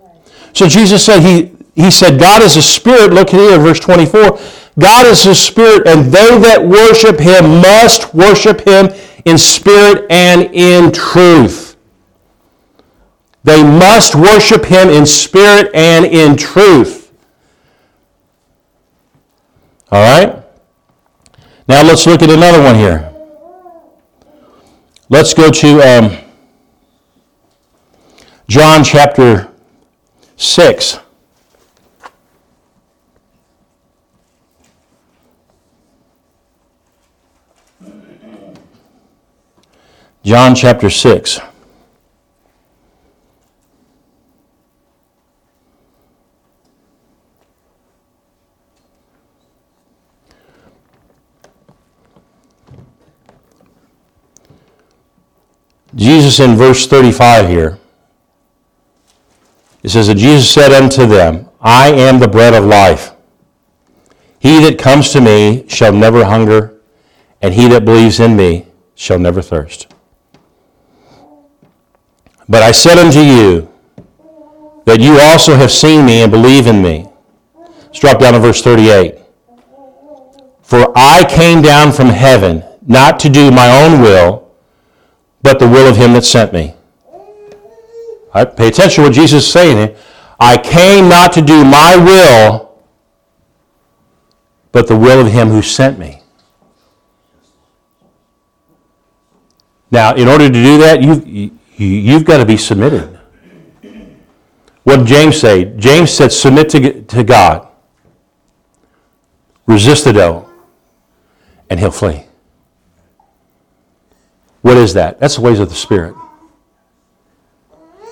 So 0.53 0.69
Jesus 0.69 1.05
said, 1.05 1.21
He, 1.21 1.51
he 1.75 1.91
said, 1.91 2.21
God 2.21 2.43
is 2.43 2.57
a 2.57 2.63
spirit. 2.63 3.13
Look 3.13 3.31
here, 3.31 3.59
verse 3.59 3.81
24. 3.81 4.39
God 4.81 5.07
is 5.07 5.27
a 5.27 5.35
spirit, 5.35 5.87
and 5.87 6.07
they 6.07 6.39
that 6.39 6.65
worship 6.67 7.21
him 7.21 7.61
must 7.61 8.15
worship 8.15 8.63
him 8.67 8.89
in 9.27 9.37
spirit 9.37 10.07
and 10.11 10.43
in 10.55 10.91
truth. 10.91 11.77
They 13.45 13.63
must 13.63 14.15
worship 14.15 14.65
him 14.65 14.89
in 14.89 15.05
spirit 15.05 15.71
and 15.75 16.07
in 16.07 16.37
truth. 16.37 17.13
All 19.93 20.01
right? 20.01 20.43
Now 21.69 21.83
let's 21.83 22.07
look 22.07 22.23
at 22.23 22.31
another 22.31 22.63
one 22.63 22.75
here. 22.75 23.13
Let's 25.11 25.35
go 25.35 25.51
to 25.51 25.81
um, 25.81 26.17
John 28.49 28.83
chapter 28.83 29.51
6. 30.37 30.99
John 40.23 40.55
chapter 40.55 40.91
6. 40.91 41.41
Jesus 55.95 56.39
in 56.39 56.55
verse 56.55 56.87
35 56.87 57.49
here, 57.49 57.79
it 59.83 59.89
says 59.89 60.07
that 60.07 60.17
Jesus 60.17 60.49
said 60.49 60.71
unto 60.73 61.07
them, 61.07 61.49
I 61.61 61.89
am 61.93 62.21
the 62.21 62.29
bread 62.29 62.55
of 62.55 62.65
life. 62.65 63.13
He 64.39 64.61
that 64.61 64.79
comes 64.79 65.11
to 65.11 65.21
me 65.21 65.67
shall 65.69 65.93
never 65.93 66.25
hunger, 66.25 66.79
and 67.41 67.55
he 67.55 67.69
that 67.69 67.85
believes 67.85 68.21
in 68.21 68.37
me 68.37 68.67
shall 68.95 69.19
never 69.19 69.43
thirst. 69.43 69.93
But 72.51 72.65
I 72.65 72.73
said 72.73 72.99
unto 72.99 73.21
you 73.21 73.73
that 74.85 74.99
you 75.01 75.21
also 75.21 75.55
have 75.55 75.71
seen 75.71 76.05
me 76.05 76.23
and 76.23 76.33
believe 76.33 76.67
in 76.67 76.83
me. 76.83 77.09
Let's 77.55 78.01
drop 78.01 78.19
down 78.19 78.33
to 78.33 78.41
verse 78.41 78.61
38. 78.61 79.15
For 80.61 80.93
I 80.97 81.25
came 81.31 81.63
down 81.63 81.93
from 81.93 82.09
heaven 82.09 82.65
not 82.85 83.21
to 83.21 83.29
do 83.31 83.53
my 83.53 83.71
own 83.85 84.03
will, 84.03 84.51
but 85.43 85.61
the 85.61 85.69
will 85.69 85.89
of 85.89 85.97
him 85.97 86.13
that 86.15 86.25
sent 86.25 86.53
me. 86.53 86.75
I 88.35 88.45
pay 88.45 88.67
attention 88.67 89.05
to 89.05 89.11
what 89.11 89.15
Jesus 89.15 89.45
is 89.45 89.53
saying 89.53 89.77
here. 89.77 89.97
I 90.41 90.57
came 90.57 91.09
not 91.09 91.33
to 91.35 91.43
do 91.43 91.65
my 91.65 91.97
will, 91.97 92.73
but 94.73 94.89
the 94.89 94.97
will 94.97 95.21
of 95.25 95.33
him 95.33 95.51
who 95.51 95.63
sent 95.63 96.01
me. 96.01 96.21
Now, 99.93 100.15
in 100.15 100.27
order 100.27 100.49
to 100.49 100.53
do 100.53 100.79
that, 100.79 101.01
you 101.01 101.60
You've 101.85 102.27
got 102.27 102.39
to 102.39 102.47
be 102.47 102.59
submitted. 102.59 103.19
What 104.83 104.99
did 104.99 105.07
James 105.07 105.41
say? 105.41 105.65
James 105.77 106.11
said, 106.11 106.31
submit 106.31 106.69
to, 106.71 107.03
to 107.03 107.25
God. 107.25 107.69
Resist 109.67 110.05
the 110.05 110.13
devil, 110.13 110.51
and 111.71 111.81
he'll 111.81 111.91
flee. 111.91 112.25
What 114.61 114.77
is 114.77 114.93
that? 114.95 115.21
That's 115.21 115.37
the 115.37 115.41
ways 115.41 115.59
of 115.59 115.71
the 115.71 115.75
Spirit. 115.75 116.15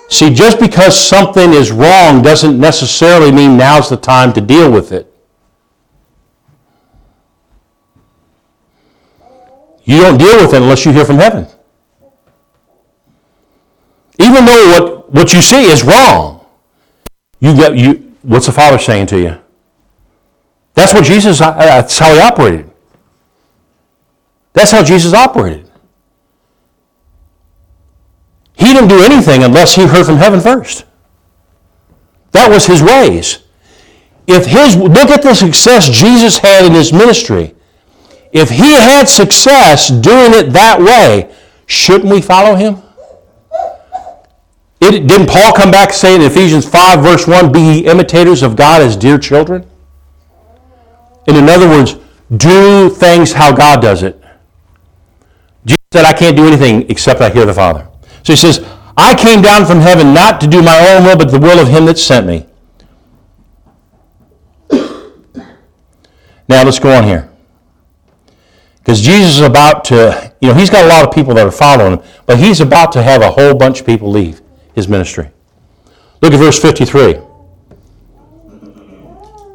See, 0.09 0.33
just 0.33 0.59
because 0.59 0.99
something 0.99 1.53
is 1.53 1.71
wrong 1.71 2.23
doesn't 2.23 2.59
necessarily 2.59 3.31
mean 3.31 3.59
now's 3.59 3.91
the 3.91 3.99
time 3.99 4.33
to 4.33 4.41
deal 4.41 4.73
with 4.73 4.93
it. 4.93 5.13
You 9.85 10.01
don't 10.01 10.17
deal 10.17 10.39
with 10.39 10.55
it 10.55 10.63
unless 10.63 10.87
you 10.87 10.93
hear 10.93 11.05
from 11.05 11.17
heaven. 11.17 11.47
Even 14.19 14.45
though 14.45 14.81
what, 14.81 15.13
what 15.13 15.33
you 15.33 15.41
see 15.41 15.65
is 15.65 15.85
wrong, 15.85 16.45
you 17.41 17.55
get 17.55 17.77
you. 17.77 18.15
What's 18.23 18.47
the 18.47 18.53
Father 18.53 18.79
saying 18.79 19.07
to 19.07 19.19
you? 19.19 19.39
That's 20.75 20.93
what 20.93 21.05
Jesus. 21.05 21.41
Uh, 21.41 21.53
that's 21.53 21.99
how 21.99 22.13
he 22.15 22.21
operated. 22.21 22.71
That's 24.53 24.73
how 24.73 24.83
Jesus 24.83 25.15
operated. 25.15 25.71
He 28.55 28.73
didn't 28.73 28.89
do 28.89 29.03
anything 29.05 29.45
unless 29.45 29.75
he 29.75 29.87
heard 29.87 30.05
from 30.05 30.17
heaven 30.17 30.41
first. 30.41 30.85
That 32.33 32.51
was 32.51 32.67
his 32.67 32.83
ways. 32.83 33.39
If 34.27 34.47
his 34.47 34.77
look 34.77 35.11
at 35.11 35.23
the 35.23 35.35
success 35.35 35.89
Jesus 35.89 36.39
had 36.39 36.67
in 36.67 36.73
his 36.73 36.93
ministry. 36.93 37.55
If 38.33 38.51
he 38.51 38.73
had 38.75 39.09
success 39.09 39.89
doing 39.89 40.35
it 40.35 40.53
that 40.53 40.81
way, 40.81 41.35
shouldn't 41.67 42.13
we 42.13 42.21
follow 42.21 42.55
him? 42.55 42.83
It, 44.81 45.09
didn't 45.09 45.29
Paul 45.29 45.53
come 45.53 45.71
back 45.71 45.93
say 45.93 46.15
in 46.15 46.23
Ephesians 46.23 46.69
5, 46.69 47.03
verse 47.03 47.27
1, 47.27 47.51
be 47.51 47.61
ye 47.61 47.79
imitators 47.87 48.43
of 48.43 48.55
God 48.55 48.81
as 48.81 48.97
dear 48.97 49.19
children? 49.19 49.67
And 51.27 51.37
in 51.37 51.49
other 51.49 51.69
words, 51.69 51.97
do 52.37 52.89
things 52.89 53.33
how 53.33 53.53
God 53.53 53.83
does 53.83 54.03
it. 54.03 54.23
Jesus 55.65 55.79
said, 55.93 56.05
I 56.05 56.13
can't 56.13 56.37
do 56.37 56.47
anything 56.47 56.89
except 56.91 57.21
I 57.21 57.29
hear 57.31 57.45
the 57.45 57.55
Father. 57.55 57.89
So 58.23 58.33
he 58.33 58.37
says, 58.37 58.65
I 58.97 59.15
came 59.15 59.43
down 59.43 59.67
from 59.67 59.81
heaven 59.81 60.15
not 60.15 60.41
to 60.43 60.47
do 60.47 60.63
my 60.63 60.79
own 60.95 61.05
will, 61.05 61.17
but 61.17 61.31
the 61.31 61.39
will 61.39 61.59
of 61.59 61.69
him 61.69 61.87
that 61.87 61.99
sent 61.99 62.27
me. 62.27 62.47
Now 66.49 66.63
let's 66.65 66.79
go 66.79 66.91
on 66.97 67.05
here. 67.05 67.29
Because 68.79 69.03
Jesus 69.03 69.37
is 69.37 69.41
about 69.41 69.85
to, 69.87 70.33
you 70.41 70.49
know, 70.49 70.55
he's 70.55 70.71
got 70.71 70.85
a 70.85 70.89
lot 70.89 71.07
of 71.07 71.15
people 71.15 71.35
that 71.35 71.47
are 71.47 71.51
following 71.51 71.99
him, 71.99 72.07
but 72.25 72.39
he's 72.39 72.61
about 72.61 72.91
to 72.93 73.03
have 73.03 73.21
a 73.21 73.31
whole 73.31 73.55
bunch 73.55 73.81
of 73.81 73.87
people 73.87 74.11
leave 74.11 74.41
his 74.75 74.89
ministry. 74.89 75.31
Look 76.21 76.33
at 76.33 76.39
verse 76.39 76.61
53. 76.61 77.21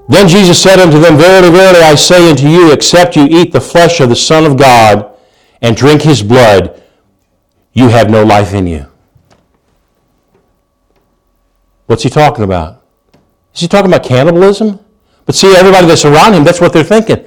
Then 0.09 0.27
Jesus 0.27 0.61
said 0.61 0.79
unto 0.79 0.99
them, 0.99 1.17
Verily, 1.17 1.49
verily, 1.49 1.79
I 1.79 1.95
say 1.95 2.29
unto 2.29 2.47
you, 2.47 2.71
except 2.71 3.15
you 3.15 3.25
eat 3.29 3.51
the 3.51 3.61
flesh 3.61 3.99
of 3.99 4.09
the 4.09 4.15
Son 4.15 4.45
of 4.45 4.57
God 4.57 5.15
and 5.61 5.77
drink 5.77 6.01
his 6.01 6.21
blood, 6.21 6.81
you 7.71 7.87
have 7.89 8.09
no 8.09 8.23
life 8.23 8.53
in 8.53 8.67
you. 8.67 8.85
What's 11.85 12.03
he 12.03 12.09
talking 12.09 12.43
about? 12.43 12.83
Is 13.53 13.61
he 13.61 13.67
talking 13.67 13.91
about 13.91 14.03
cannibalism? 14.03 14.79
But 15.25 15.35
see, 15.35 15.55
everybody 15.55 15.87
that's 15.87 16.05
around 16.05 16.33
him, 16.33 16.43
that's 16.43 16.59
what 16.59 16.73
they're 16.73 16.83
thinking. 16.83 17.25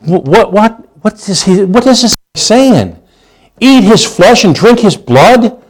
What, 0.00 0.52
what, 0.52 1.02
what, 1.04 1.28
is, 1.28 1.42
he, 1.42 1.64
what 1.64 1.86
is 1.86 2.02
this 2.02 2.16
saying? 2.36 3.00
Eat 3.60 3.84
his 3.84 4.04
flesh 4.04 4.44
and 4.44 4.54
drink 4.54 4.80
his 4.80 4.96
blood? 4.96 5.62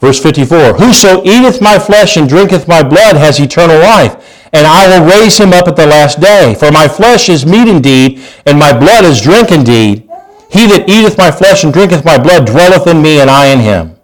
Verse 0.00 0.20
54 0.22 0.74
Whoso 0.74 1.22
eateth 1.24 1.60
my 1.60 1.78
flesh 1.78 2.16
and 2.16 2.28
drinketh 2.28 2.66
my 2.66 2.82
blood 2.82 3.16
has 3.16 3.38
eternal 3.38 3.78
life, 3.78 4.48
and 4.52 4.66
I 4.66 4.88
will 4.88 5.06
raise 5.06 5.38
him 5.38 5.52
up 5.52 5.68
at 5.68 5.76
the 5.76 5.86
last 5.86 6.20
day. 6.20 6.54
For 6.58 6.72
my 6.72 6.88
flesh 6.88 7.28
is 7.28 7.46
meat 7.46 7.68
indeed, 7.68 8.22
and 8.46 8.58
my 8.58 8.76
blood 8.76 9.04
is 9.04 9.20
drink 9.20 9.52
indeed. 9.52 10.08
He 10.50 10.66
that 10.66 10.88
eateth 10.88 11.16
my 11.16 11.30
flesh 11.30 11.62
and 11.62 11.72
drinketh 11.72 12.04
my 12.04 12.18
blood 12.18 12.46
dwelleth 12.46 12.86
in 12.86 13.00
me, 13.02 13.20
and 13.20 13.30
I 13.30 13.46
in 13.46 13.60
him. 13.60 13.96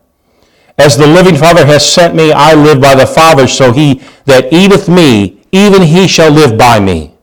As 0.79 0.97
the 0.97 1.07
living 1.07 1.37
Father 1.37 1.65
has 1.65 1.91
sent 1.91 2.15
me, 2.15 2.33
I 2.33 2.55
live 2.55 2.81
by 2.81 2.95
the 2.95 3.07
Father, 3.07 3.49
so 3.49 3.73
he 3.73 4.03
that 4.27 4.53
eateth 4.53 4.89
me, 4.89 5.41
even 5.51 5.81
he 5.81 6.07
shall 6.07 6.31
live 6.31 6.59
by 6.59 6.79
me. 6.79 7.15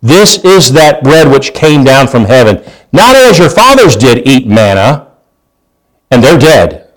This 0.00 0.44
is 0.44 0.72
that 0.72 1.02
bread 1.02 1.28
which 1.28 1.54
came 1.54 1.82
down 1.82 2.06
from 2.06 2.24
heaven, 2.24 2.62
not 2.92 3.16
as 3.16 3.38
your 3.38 3.50
fathers 3.50 3.96
did 3.96 4.26
eat 4.28 4.46
manna, 4.46 5.08
and 6.12 6.22
they're 6.22 6.38
dead. 6.38 6.87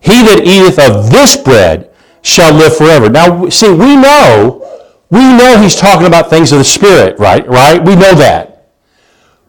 He 0.00 0.22
that 0.22 0.42
eateth 0.44 0.78
of 0.78 1.10
this 1.10 1.36
bread 1.36 1.90
shall 2.22 2.52
live 2.54 2.76
forever. 2.76 3.08
Now, 3.08 3.48
see, 3.48 3.70
we 3.70 3.96
know, 3.96 4.66
we 5.10 5.20
know 5.20 5.58
he's 5.60 5.76
talking 5.76 6.06
about 6.06 6.30
things 6.30 6.52
of 6.52 6.58
the 6.58 6.64
Spirit, 6.64 7.18
right? 7.18 7.46
Right? 7.46 7.84
We 7.84 7.94
know 7.94 8.14
that. 8.14 8.70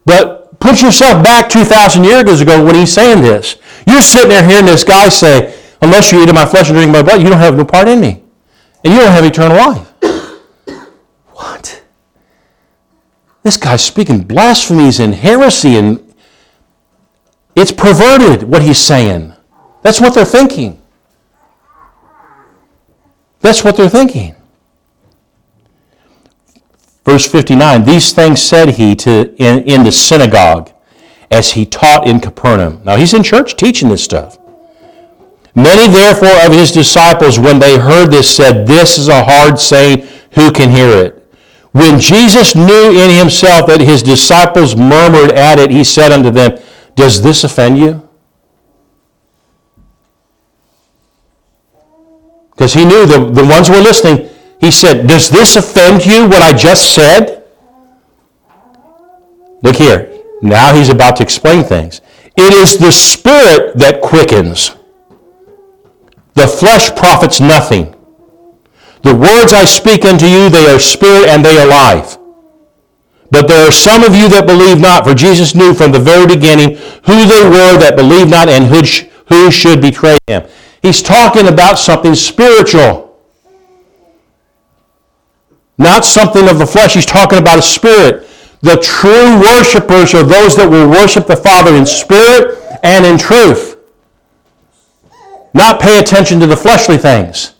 But 0.05 0.60
put 0.60 0.81
yourself 0.81 1.24
back 1.24 1.50
2,000 1.50 2.03
years 2.03 2.41
ago 2.41 2.63
when 2.63 2.75
he's 2.75 2.93
saying 2.93 3.22
this. 3.22 3.58
You're 3.88 4.01
sitting 4.01 4.29
there 4.29 4.48
hearing 4.48 4.65
this 4.65 4.84
guy 4.84 5.10
say, 5.10 5.58
unless 5.81 6.12
you 6.12 6.22
eat 6.22 6.29
of 6.29 6.36
my 6.36 6.46
flesh 6.46 6.70
and 6.70 6.77
drink 6.77 6.91
my 6.91 7.01
blood, 7.01 7.22
you 7.22 7.29
don't 7.29 7.38
have 7.38 7.55
no 7.55 7.65
part 7.65 7.88
in 7.88 8.00
me. 8.00 8.24
And 8.84 8.93
you 8.93 9.00
don't 9.00 9.12
have 9.12 9.25
eternal 9.25 9.58
life. 9.58 9.88
what? 11.31 11.81
this 13.43 13.58
guy's 13.58 13.84
speaking 13.84 14.22
blasphemies 14.22 15.00
and 15.00 15.15
heresy, 15.15 15.75
and 15.75 16.13
it's 17.55 17.72
perverted 17.72 18.43
what 18.43 18.62
he's 18.62 18.77
saying. 18.77 19.34
That's 19.81 20.00
what 20.00 20.13
they're 20.13 20.25
thinking. 20.25 20.81
That's 23.39 23.63
what 23.63 23.75
they're 23.75 23.89
thinking. 23.89 24.35
Verse 27.03 27.27
59 27.27 27.83
These 27.83 28.13
things 28.13 28.41
said 28.41 28.69
he 28.69 28.95
to, 28.97 29.35
in, 29.38 29.63
in 29.63 29.83
the 29.83 29.91
synagogue 29.91 30.71
as 31.31 31.51
he 31.53 31.65
taught 31.65 32.07
in 32.07 32.19
Capernaum. 32.19 32.81
Now 32.83 32.97
he's 32.97 33.13
in 33.13 33.23
church 33.23 33.55
teaching 33.55 33.89
this 33.89 34.03
stuff. 34.03 34.38
Many 35.55 35.91
therefore 35.91 36.45
of 36.45 36.53
his 36.53 36.71
disciples, 36.71 37.38
when 37.38 37.59
they 37.59 37.77
heard 37.77 38.11
this, 38.11 38.33
said, 38.33 38.65
This 38.67 38.97
is 38.97 39.09
a 39.09 39.23
hard 39.23 39.59
saying, 39.59 40.07
who 40.33 40.51
can 40.51 40.69
hear 40.69 40.89
it? 40.89 41.17
When 41.71 42.00
Jesus 42.00 42.55
knew 42.55 42.91
in 42.91 43.09
himself 43.09 43.67
that 43.67 43.81
his 43.81 44.03
disciples 44.03 44.75
murmured 44.75 45.31
at 45.31 45.59
it, 45.59 45.71
he 45.71 45.83
said 45.83 46.11
unto 46.11 46.29
them, 46.29 46.59
Does 46.95 47.21
this 47.21 47.43
offend 47.43 47.77
you? 47.77 48.07
Because 52.62 52.75
he 52.75 52.86
knew 52.86 53.08
the, 53.08 53.18
the 53.18 53.44
ones 53.44 53.70
who 53.70 53.74
were 53.74 53.82
listening, 53.82 54.30
he 54.60 54.70
said, 54.70 55.08
Does 55.08 55.32
this 55.32 55.56
offend 55.56 56.06
you, 56.06 56.27
what 56.27 56.44
I 56.44 56.56
just 56.56 56.94
said? 56.94 57.44
Look 59.63 59.77
here. 59.77 60.22
Now 60.44 60.75
he's 60.75 60.89
about 60.89 61.15
to 61.15 61.24
explain 61.24 61.63
things. 61.63 62.01
It 62.38 62.53
is 62.53 62.77
the 62.77 62.91
Spirit 62.91 63.80
that 63.80 64.01
quickens. 64.03 64.75
The 66.36 66.46
flesh 66.46 66.96
profits 66.96 67.39
nothing. 67.39 67.96
The 69.01 69.15
words 69.15 69.53
I 69.53 69.65
speak 69.65 70.06
unto 70.06 70.27
you, 70.27 70.48
they 70.51 70.72
are 70.72 70.77
spirit 70.77 71.30
and 71.30 71.44
they 71.44 71.58
are 71.58 71.65
life. 71.65 72.20
But 73.32 73.48
there 73.48 73.68
are 73.68 73.72
some 73.72 74.03
of 74.03 74.15
you 74.15 74.30
that 74.30 74.46
believe 74.46 74.80
not, 74.80 75.03
for 75.03 75.15
Jesus 75.15 75.56
knew 75.56 75.74
from 75.74 75.91
the 75.91 76.00
very 76.00 76.27
beginning 76.27 76.75
who 77.06 77.25
they 77.25 77.44
were 77.44 77.80
that 77.80 77.96
believed 77.96 78.30
not 78.30 78.50
and 78.50 78.65
who, 78.65 78.82
who 79.34 79.50
should 79.50 79.82
betray 79.82 80.20
him. 80.27 80.44
He's 80.81 81.01
talking 81.01 81.47
about 81.47 81.77
something 81.77 82.15
spiritual. 82.15 83.19
Not 85.77 86.05
something 86.05 86.47
of 86.47 86.59
the 86.59 86.65
flesh. 86.65 86.93
He's 86.95 87.05
talking 87.05 87.39
about 87.39 87.59
a 87.59 87.61
spirit. 87.61 88.27
The 88.61 88.77
true 88.77 89.39
worshipers 89.41 90.13
are 90.13 90.23
those 90.23 90.55
that 90.55 90.69
will 90.69 90.89
worship 90.89 91.27
the 91.27 91.35
Father 91.35 91.75
in 91.75 91.85
spirit 91.85 92.59
and 92.83 93.05
in 93.05 93.17
truth. 93.17 93.77
Not 95.53 95.81
pay 95.81 96.00
attention 96.00 96.39
to 96.39 96.47
the 96.47 96.55
fleshly 96.55 96.97
things. 96.97 97.55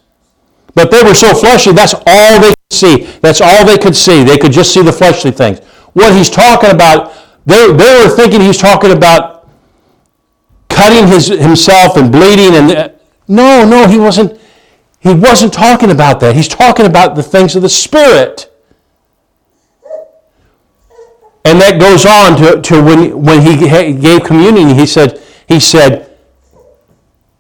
But 0.74 0.92
they 0.92 1.04
were 1.04 1.14
so 1.14 1.34
fleshly, 1.34 1.74
that's 1.74 1.94
all 2.06 2.40
they 2.40 2.50
could 2.50 2.72
see. 2.72 3.04
That's 3.22 3.42
all 3.42 3.66
they 3.66 3.78
could 3.78 3.96
see. 3.96 4.24
They 4.24 4.38
could 4.38 4.52
just 4.52 4.74
see 4.74 4.82
the 4.82 4.94
fleshly 4.94 5.32
things. 5.32 5.60
What 5.94 6.16
he's 6.16 6.30
talking 6.30 6.72
about, 6.72 7.14
they, 7.46 7.74
they 7.74 8.04
were 8.04 8.10
thinking 8.10 8.40
he's 8.40 8.58
talking 8.58 8.92
about 8.92 9.50
cutting 10.70 11.08
his, 11.08 11.28
himself 11.28 11.98
and 11.98 12.12
bleeding. 12.12 12.54
And 12.56 12.94
No, 13.32 13.66
no, 13.66 13.88
he 13.88 13.98
wasn't. 13.98 14.38
He 15.00 15.14
wasn't 15.14 15.54
talking 15.54 15.90
about 15.90 16.20
that. 16.20 16.36
He's 16.36 16.50
talking 16.50 16.86
about 16.86 17.16
the 17.16 17.24
things 17.24 17.56
of 17.56 17.62
the 17.62 17.70
Spirit. 17.70 18.52
And 21.46 21.60
that 21.62 21.80
goes 21.80 22.06
on 22.06 22.38
to, 22.38 22.62
to 22.62 22.84
when, 22.84 23.24
when 23.24 23.42
he 23.42 23.58
gave 24.00 24.24
communion, 24.24 24.70
he 24.78 24.86
said, 24.86 25.20
he 25.48 25.60
said, 25.60 26.16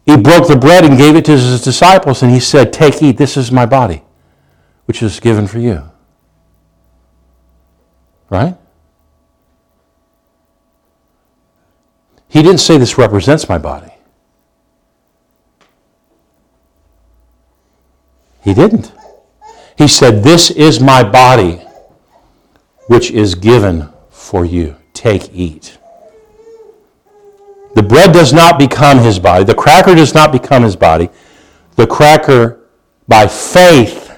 he 0.06 0.18
broke 0.18 0.48
the 0.48 0.58
bread 0.58 0.86
and 0.86 0.98
gave 0.98 1.16
it 1.16 1.26
to 1.26 1.34
his 1.34 1.62
disciples, 1.62 2.24
and 2.24 2.32
he 2.32 2.40
said, 2.40 2.74
Take, 2.74 3.04
eat, 3.04 3.18
this 3.18 3.38
is 3.38 3.52
my 3.52 3.66
body, 3.66 4.02
which 4.86 5.04
is 5.04 5.20
given 5.20 5.46
for 5.46 5.60
you. 5.60 5.84
Right? 8.30 8.56
He 12.28 12.42
didn't 12.42 12.60
say 12.60 12.78
this 12.78 12.98
represents 12.98 13.48
my 13.48 13.58
body. 13.58 13.91
He 18.44 18.54
didn't. 18.54 18.92
He 19.78 19.88
said, 19.88 20.24
This 20.24 20.52
is 20.52 20.80
my 20.80 21.04
body, 21.04 21.62
which 22.88 23.12
is 23.12 23.36
given 23.36 23.90
for 24.10 24.46
you. 24.46 24.76
Take, 24.94 25.34
eat. 25.34 25.78
The 27.76 27.84
bread 27.84 28.14
does 28.14 28.34
not 28.34 28.60
become 28.60 29.00
his 29.00 29.18
body. 29.18 29.44
The 29.44 29.56
cracker 29.56 29.96
does 29.96 30.14
not 30.14 30.32
become 30.32 30.64
his 30.64 30.76
body. 30.76 31.10
The 31.78 31.88
cracker, 31.88 32.68
by 33.08 33.28
faith, 33.28 34.12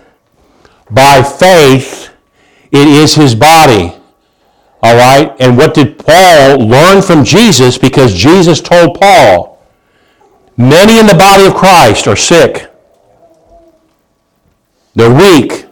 by 0.89 1.21
faith, 1.21 2.11
it 2.71 2.87
is 2.87 3.13
his 3.13 3.35
body. 3.35 3.93
All 4.81 4.95
right? 4.95 5.35
And 5.39 5.57
what 5.57 5.73
did 5.73 5.97
Paul 5.99 6.57
learn 6.57 7.01
from 7.01 7.23
Jesus? 7.23 7.77
Because 7.77 8.13
Jesus 8.13 8.59
told 8.59 8.99
Paul, 8.99 9.63
many 10.57 10.99
in 10.99 11.05
the 11.05 11.15
body 11.15 11.45
of 11.45 11.53
Christ 11.53 12.07
are 12.07 12.15
sick. 12.15 12.72
They're 14.95 15.13
weak. 15.13 15.65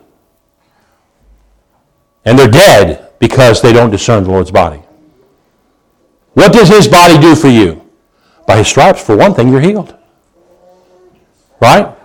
And 2.26 2.38
they're 2.38 2.48
dead 2.48 3.12
because 3.20 3.62
they 3.62 3.74
don't 3.74 3.90
discern 3.90 4.24
the 4.24 4.32
Lord's 4.32 4.52
body. 4.52 4.82
What 6.34 6.54
does 6.54 6.70
his 6.70 6.88
body 6.88 7.20
do 7.20 7.36
for 7.36 7.50
you? 7.50 7.82
By 8.48 8.58
his 8.58 8.68
stripes, 8.68 9.04
for 9.04 9.16
one 9.16 9.34
thing, 9.34 9.50
you're 9.50 9.62
healed. 9.62 9.96
Right? 11.60 11.96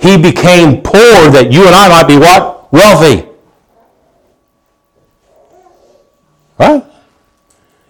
He 0.00 0.18
became 0.20 0.82
poor 0.82 1.30
that 1.30 1.50
you 1.52 1.66
and 1.66 1.74
I 1.74 1.88
might 1.88 2.08
be 2.08 2.18
what? 2.18 2.72
Wealthy. 2.72 3.28
Right? 6.58 6.84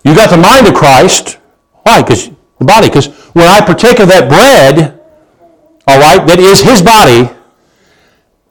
You 0.04 0.14
got 0.14 0.30
the 0.30 0.36
mind 0.36 0.66
of 0.66 0.74
Christ. 0.74 1.38
Why? 1.82 2.02
Because 2.02 2.30
the 2.58 2.64
body. 2.64 2.88
Because 2.88 3.08
when 3.34 3.46
I 3.46 3.60
partake 3.64 3.98
of 3.98 4.08
that 4.08 4.28
bread, 4.28 5.00
all 5.86 5.98
right, 5.98 6.24
that 6.26 6.38
is 6.38 6.60
his 6.60 6.82
body, 6.82 7.28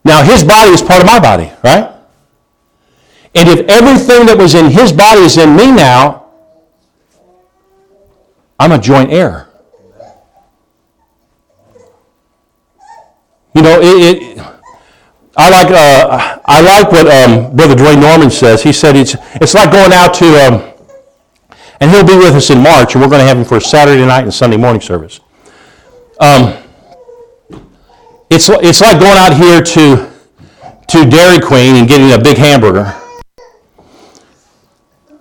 now 0.03 0.23
his 0.23 0.43
body 0.43 0.71
is 0.71 0.81
part 0.81 1.01
of 1.01 1.05
my 1.05 1.19
body, 1.19 1.51
right? 1.63 1.95
And 3.33 3.47
if 3.47 3.59
everything 3.69 4.25
that 4.25 4.37
was 4.37 4.55
in 4.55 4.69
his 4.69 4.91
body 4.91 5.21
is 5.21 5.37
in 5.37 5.55
me 5.55 5.71
now, 5.71 6.25
I'm 8.59 8.71
a 8.71 8.79
joint 8.79 9.11
heir. 9.11 9.47
You 13.55 13.61
know, 13.61 13.79
it, 13.81 14.37
it 14.37 14.37
I 15.37 15.49
like 15.49 15.71
uh, 15.71 16.39
I 16.45 16.61
like 16.61 16.91
what 16.91 17.07
um, 17.07 17.55
Brother 17.55 17.75
Dwayne 17.75 18.01
Norman 18.01 18.29
says. 18.29 18.61
He 18.61 18.73
said 18.73 18.95
it's 18.95 19.15
it's 19.35 19.53
like 19.53 19.71
going 19.71 19.93
out 19.93 20.13
to, 20.15 20.25
um, 20.45 20.73
and 21.79 21.89
he'll 21.89 22.05
be 22.05 22.15
with 22.15 22.35
us 22.35 22.49
in 22.49 22.61
March, 22.61 22.95
and 22.95 23.01
we're 23.01 23.09
going 23.09 23.21
to 23.21 23.27
have 23.27 23.37
him 23.37 23.45
for 23.45 23.59
Saturday 23.59 24.05
night 24.05 24.23
and 24.23 24.33
Sunday 24.33 24.57
morning 24.57 24.81
service. 24.81 25.19
Um, 26.19 26.60
it's 28.31 28.49
it's 28.49 28.81
like 28.81 28.99
going 28.99 29.17
out 29.17 29.35
here 29.35 29.61
to 29.61 30.11
to 30.87 31.05
Dairy 31.05 31.39
Queen 31.39 31.75
and 31.75 31.87
getting 31.87 32.11
a 32.11 32.21
big 32.21 32.37
hamburger 32.37 32.93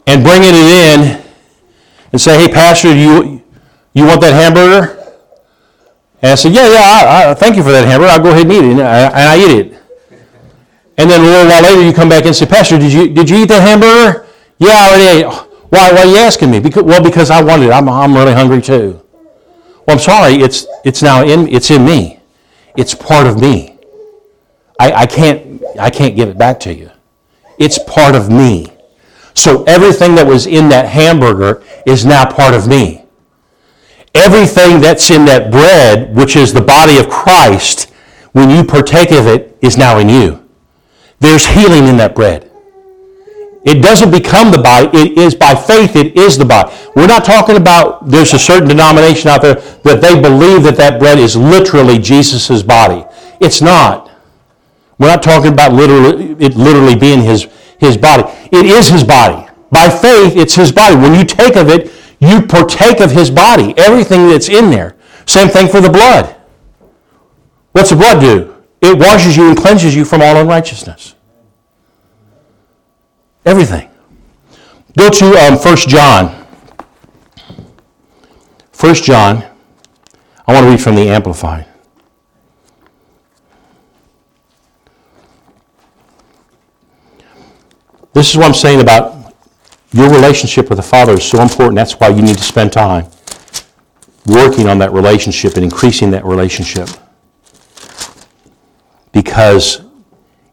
and 0.06 0.24
bringing 0.24 0.50
it 0.50 0.54
in 0.54 1.22
and 2.12 2.20
say, 2.20 2.36
hey, 2.40 2.52
Pastor, 2.52 2.94
you, 2.94 3.42
you 3.92 4.04
want 4.04 4.20
that 4.20 4.32
hamburger? 4.32 4.98
And 6.22 6.32
I 6.32 6.34
said, 6.34 6.52
yeah, 6.52 6.66
yeah, 6.68 6.82
I, 6.82 7.30
I, 7.30 7.34
thank 7.34 7.56
you 7.56 7.62
for 7.62 7.70
that 7.70 7.86
hamburger. 7.86 8.10
I'll 8.10 8.22
go 8.22 8.30
ahead 8.30 8.42
and 8.42 8.52
eat 8.52 8.64
it. 8.64 8.70
And 8.72 8.80
I, 8.80 8.98
and 9.06 9.14
I 9.14 9.36
eat 9.38 9.66
it. 9.66 9.82
And 10.98 11.08
then 11.08 11.20
a 11.20 11.24
little 11.24 11.46
while 11.46 11.62
later, 11.62 11.86
you 11.86 11.92
come 11.92 12.08
back 12.08 12.26
and 12.26 12.34
say, 12.34 12.46
Pastor, 12.46 12.78
did 12.78 12.92
you, 12.92 13.14
did 13.14 13.30
you 13.30 13.36
eat 13.38 13.48
that 13.48 13.62
hamburger? 13.62 14.26
Yeah, 14.58 14.72
I 14.72 14.88
already 14.88 15.20
ate. 15.20 15.26
Why, 15.70 15.92
why 15.92 16.00
are 16.00 16.06
you 16.06 16.16
asking 16.16 16.50
me? 16.50 16.60
Because, 16.60 16.82
well, 16.82 17.02
because 17.02 17.30
I 17.30 17.42
wanted 17.42 17.66
it. 17.66 17.72
I'm, 17.72 17.88
I'm 17.88 18.12
really 18.12 18.32
hungry 18.32 18.60
too. 18.60 19.00
Well, 19.86 19.96
I'm 19.96 19.98
sorry. 19.98 20.34
It's, 20.34 20.66
it's 20.84 21.02
now 21.02 21.24
in, 21.24 21.48
it's 21.48 21.70
in 21.70 21.84
me. 21.84 22.19
It's 22.76 22.94
part 22.94 23.26
of 23.26 23.40
me. 23.40 23.78
I, 24.78 24.92
I, 24.92 25.06
can't, 25.06 25.62
I 25.78 25.90
can't 25.90 26.16
give 26.16 26.28
it 26.28 26.38
back 26.38 26.58
to 26.60 26.74
you. 26.74 26.90
It's 27.58 27.78
part 27.78 28.14
of 28.14 28.30
me. 28.30 28.66
So 29.34 29.64
everything 29.64 30.14
that 30.16 30.26
was 30.26 30.46
in 30.46 30.68
that 30.70 30.88
hamburger 30.88 31.62
is 31.86 32.04
now 32.04 32.30
part 32.30 32.54
of 32.54 32.66
me. 32.66 33.04
Everything 34.14 34.80
that's 34.80 35.10
in 35.10 35.24
that 35.26 35.50
bread, 35.50 36.14
which 36.16 36.34
is 36.34 36.52
the 36.52 36.60
body 36.60 36.98
of 36.98 37.08
Christ, 37.08 37.90
when 38.32 38.50
you 38.50 38.64
partake 38.64 39.12
of 39.12 39.26
it, 39.26 39.56
is 39.60 39.76
now 39.76 39.98
in 39.98 40.08
you. 40.08 40.48
There's 41.20 41.46
healing 41.46 41.86
in 41.86 41.96
that 41.98 42.14
bread. 42.14 42.49
It 43.64 43.82
doesn't 43.82 44.10
become 44.10 44.50
the 44.50 44.58
body. 44.58 44.88
It 44.96 45.18
is 45.18 45.34
by 45.34 45.54
faith, 45.54 45.94
it 45.94 46.16
is 46.16 46.38
the 46.38 46.44
body. 46.44 46.74
We're 46.96 47.06
not 47.06 47.24
talking 47.24 47.56
about 47.56 48.08
there's 48.08 48.32
a 48.32 48.38
certain 48.38 48.68
denomination 48.68 49.28
out 49.28 49.42
there 49.42 49.54
that 49.54 50.00
they 50.00 50.18
believe 50.20 50.62
that 50.62 50.76
that 50.76 50.98
bread 50.98 51.18
is 51.18 51.36
literally 51.36 51.98
Jesus' 51.98 52.62
body. 52.62 53.04
It's 53.40 53.60
not. 53.60 54.10
We're 54.98 55.08
not 55.08 55.22
talking 55.22 55.52
about 55.52 55.72
literally, 55.72 56.32
it 56.44 56.56
literally 56.56 56.96
being 56.96 57.20
his, 57.20 57.48
his 57.78 57.96
body. 57.96 58.24
It 58.50 58.66
is 58.66 58.88
his 58.88 59.04
body. 59.04 59.46
By 59.70 59.88
faith, 59.88 60.36
it's 60.36 60.54
his 60.54 60.72
body. 60.72 60.96
When 60.96 61.14
you 61.14 61.24
take 61.24 61.56
of 61.56 61.68
it, 61.68 61.92
you 62.18 62.42
partake 62.46 63.00
of 63.00 63.10
his 63.10 63.30
body, 63.30 63.74
everything 63.76 64.28
that's 64.28 64.48
in 64.48 64.70
there. 64.70 64.96
Same 65.26 65.48
thing 65.48 65.68
for 65.68 65.80
the 65.80 65.88
blood. 65.88 66.36
What's 67.72 67.90
the 67.90 67.96
blood 67.96 68.20
do? 68.20 68.56
It 68.80 68.98
washes 68.98 69.36
you 69.36 69.48
and 69.48 69.56
cleanses 69.56 69.94
you 69.94 70.04
from 70.04 70.22
all 70.22 70.36
unrighteousness. 70.36 71.14
Everything. 73.44 73.88
Go 74.96 75.08
to 75.08 75.26
um, 75.38 75.56
1 75.56 75.76
John. 75.76 76.46
1 78.78 78.94
John. 78.94 79.44
I 80.46 80.52
want 80.52 80.64
to 80.64 80.70
read 80.70 80.80
from 80.80 80.94
the 80.94 81.08
Amplified. 81.08 81.66
This 88.12 88.30
is 88.30 88.36
what 88.36 88.46
I'm 88.46 88.54
saying 88.54 88.80
about 88.80 89.34
your 89.92 90.10
relationship 90.10 90.68
with 90.68 90.76
the 90.76 90.82
Father 90.82 91.14
is 91.14 91.24
so 91.24 91.40
important. 91.40 91.76
That's 91.76 91.94
why 91.98 92.08
you 92.08 92.22
need 92.22 92.36
to 92.36 92.42
spend 92.42 92.72
time 92.72 93.06
working 94.26 94.68
on 94.68 94.78
that 94.78 94.92
relationship 94.92 95.54
and 95.54 95.64
increasing 95.64 96.10
that 96.10 96.24
relationship. 96.24 96.88
Because 99.12 99.82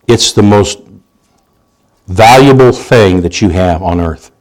it's 0.07 0.31
the 0.31 0.43
most 0.43 0.86
valuable 2.07 2.71
thing 2.71 3.21
that 3.21 3.41
you 3.41 3.49
have 3.49 3.83
on 3.83 3.99
earth. 3.99 4.31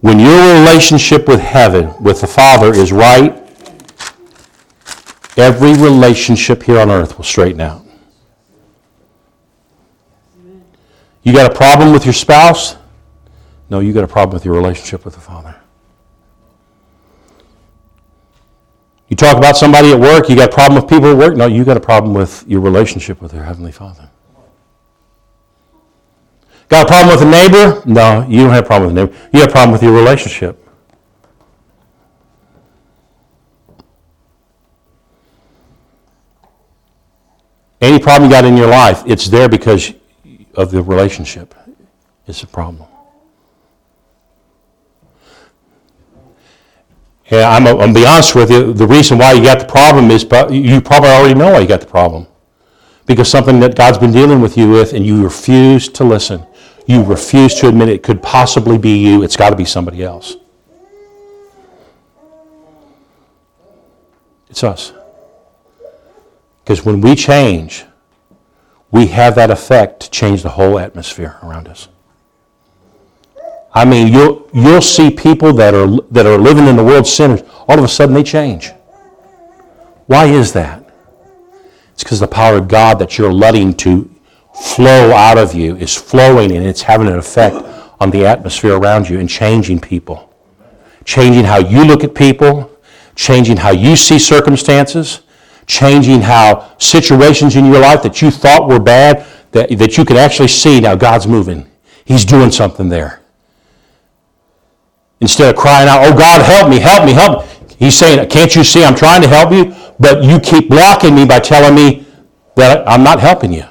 When 0.00 0.20
your 0.20 0.54
relationship 0.60 1.26
with 1.26 1.40
heaven, 1.40 1.92
with 2.00 2.20
the 2.20 2.26
Father, 2.26 2.72
is 2.72 2.92
right, 2.92 3.36
every 5.36 5.72
relationship 5.72 6.62
here 6.62 6.78
on 6.78 6.90
earth 6.90 7.16
will 7.16 7.24
straighten 7.24 7.60
out. 7.60 7.84
You 11.22 11.32
got 11.32 11.50
a 11.50 11.54
problem 11.54 11.92
with 11.92 12.04
your 12.04 12.14
spouse? 12.14 12.76
No, 13.70 13.80
you 13.80 13.92
got 13.92 14.04
a 14.04 14.08
problem 14.08 14.34
with 14.34 14.44
your 14.44 14.54
relationship 14.54 15.04
with 15.04 15.14
the 15.14 15.20
Father. 15.20 15.54
You 19.08 19.16
talk 19.16 19.36
about 19.36 19.56
somebody 19.56 19.92
at 19.92 19.98
work, 19.98 20.28
you 20.28 20.36
got 20.36 20.50
a 20.50 20.54
problem 20.54 20.80
with 20.80 20.88
people 20.88 21.10
at 21.10 21.16
work? 21.16 21.36
No, 21.36 21.46
you 21.46 21.64
got 21.64 21.76
a 21.76 21.80
problem 21.80 22.14
with 22.14 22.44
your 22.46 22.60
relationship 22.60 23.20
with 23.20 23.32
your 23.32 23.42
Heavenly 23.42 23.72
Father. 23.72 24.10
Got 26.68 26.84
a 26.84 26.88
problem 26.88 27.16
with 27.16 27.26
a 27.26 27.30
neighbor? 27.30 27.82
No, 27.86 28.26
you 28.28 28.42
don't 28.42 28.50
have 28.50 28.64
a 28.64 28.66
problem 28.66 28.94
with 28.94 29.02
a 29.02 29.06
neighbor. 29.06 29.28
You 29.32 29.40
have 29.40 29.48
a 29.48 29.52
problem 29.52 29.72
with 29.72 29.82
your 29.82 29.92
relationship. 29.92 30.64
Any 37.80 37.98
problem 37.98 38.28
you 38.28 38.36
got 38.36 38.44
in 38.44 38.56
your 38.56 38.68
life, 38.68 39.02
it's 39.06 39.28
there 39.28 39.48
because 39.48 39.94
of 40.54 40.70
the 40.70 40.82
relationship. 40.82 41.54
It's 42.26 42.42
a 42.42 42.46
problem. 42.46 42.86
Yeah, 47.30 47.50
I'm, 47.50 47.66
I'm 47.66 47.76
going 47.76 47.94
to 47.94 48.00
be 48.00 48.06
honest 48.06 48.34
with 48.34 48.50
you. 48.50 48.72
The 48.72 48.86
reason 48.86 49.18
why 49.18 49.32
you 49.32 49.42
got 49.42 49.60
the 49.60 49.66
problem 49.66 50.10
is 50.10 50.22
you 50.50 50.80
probably 50.80 51.10
already 51.10 51.34
know 51.34 51.52
why 51.52 51.60
you 51.60 51.68
got 51.68 51.80
the 51.80 51.86
problem. 51.86 52.26
Because 53.06 53.30
something 53.30 53.60
that 53.60 53.74
God's 53.74 53.98
been 53.98 54.12
dealing 54.12 54.40
with 54.40 54.58
you 54.58 54.68
with 54.70 54.92
and 54.92 55.06
you 55.06 55.22
refuse 55.22 55.88
to 55.90 56.04
listen. 56.04 56.44
You 56.88 57.04
refuse 57.04 57.54
to 57.56 57.68
admit 57.68 57.90
it 57.90 58.02
could 58.02 58.22
possibly 58.22 58.78
be 58.78 58.96
you. 58.96 59.22
It's 59.22 59.36
got 59.36 59.50
to 59.50 59.56
be 59.56 59.66
somebody 59.66 60.02
else. 60.02 60.36
It's 64.48 64.64
us. 64.64 64.94
Because 66.64 66.86
when 66.86 67.02
we 67.02 67.14
change, 67.14 67.84
we 68.90 69.06
have 69.08 69.34
that 69.34 69.50
effect 69.50 70.00
to 70.00 70.10
change 70.10 70.42
the 70.42 70.48
whole 70.48 70.78
atmosphere 70.78 71.38
around 71.42 71.68
us. 71.68 71.88
I 73.74 73.84
mean, 73.84 74.08
you'll, 74.08 74.48
you'll 74.54 74.80
see 74.80 75.10
people 75.10 75.52
that 75.52 75.74
are, 75.74 76.00
that 76.10 76.24
are 76.24 76.38
living 76.38 76.66
in 76.68 76.76
the 76.76 76.84
world 76.84 77.06
sinners, 77.06 77.42
all 77.68 77.78
of 77.78 77.84
a 77.84 77.88
sudden 77.88 78.14
they 78.14 78.22
change. 78.22 78.72
Why 80.06 80.24
is 80.24 80.54
that? 80.54 80.90
It's 81.92 82.02
because 82.02 82.18
the 82.18 82.26
power 82.26 82.56
of 82.56 82.66
God 82.66 82.98
that 82.98 83.18
you're 83.18 83.32
letting 83.32 83.74
to 83.74 84.10
flow 84.62 85.12
out 85.12 85.38
of 85.38 85.54
you 85.54 85.76
is 85.76 85.94
flowing 85.94 86.52
and 86.52 86.66
it's 86.66 86.82
having 86.82 87.06
an 87.06 87.16
effect 87.16 87.56
on 88.00 88.10
the 88.10 88.26
atmosphere 88.26 88.76
around 88.76 89.08
you 89.08 89.18
and 89.18 89.28
changing 89.28 89.80
people. 89.80 90.32
Changing 91.04 91.44
how 91.44 91.58
you 91.58 91.84
look 91.84 92.04
at 92.04 92.14
people, 92.14 92.70
changing 93.14 93.56
how 93.56 93.70
you 93.70 93.96
see 93.96 94.18
circumstances, 94.18 95.20
changing 95.66 96.20
how 96.20 96.76
situations 96.78 97.56
in 97.56 97.66
your 97.66 97.80
life 97.80 98.02
that 98.02 98.20
you 98.20 98.30
thought 98.30 98.68
were 98.68 98.78
bad, 98.78 99.26
that, 99.52 99.76
that 99.78 99.96
you 99.96 100.04
can 100.04 100.16
actually 100.16 100.48
see 100.48 100.80
now 100.80 100.94
God's 100.94 101.26
moving. 101.26 101.68
He's 102.04 102.24
doing 102.24 102.50
something 102.50 102.88
there. 102.88 103.20
Instead 105.20 105.54
of 105.54 105.60
crying 105.60 105.88
out, 105.88 106.06
Oh 106.06 106.16
God, 106.16 106.42
help 106.42 106.70
me, 106.70 106.78
help 106.78 107.04
me, 107.04 107.12
help 107.12 107.44
me. 107.44 107.76
He's 107.78 107.96
saying, 107.96 108.28
Can't 108.28 108.54
you 108.54 108.64
see 108.64 108.84
I'm 108.84 108.94
trying 108.94 109.22
to 109.22 109.28
help 109.28 109.52
you? 109.52 109.74
But 109.98 110.22
you 110.22 110.38
keep 110.40 110.68
blocking 110.68 111.14
me 111.14 111.26
by 111.26 111.40
telling 111.40 111.74
me 111.74 112.06
that 112.56 112.88
I'm 112.88 113.02
not 113.02 113.20
helping 113.20 113.52
you. 113.52 113.64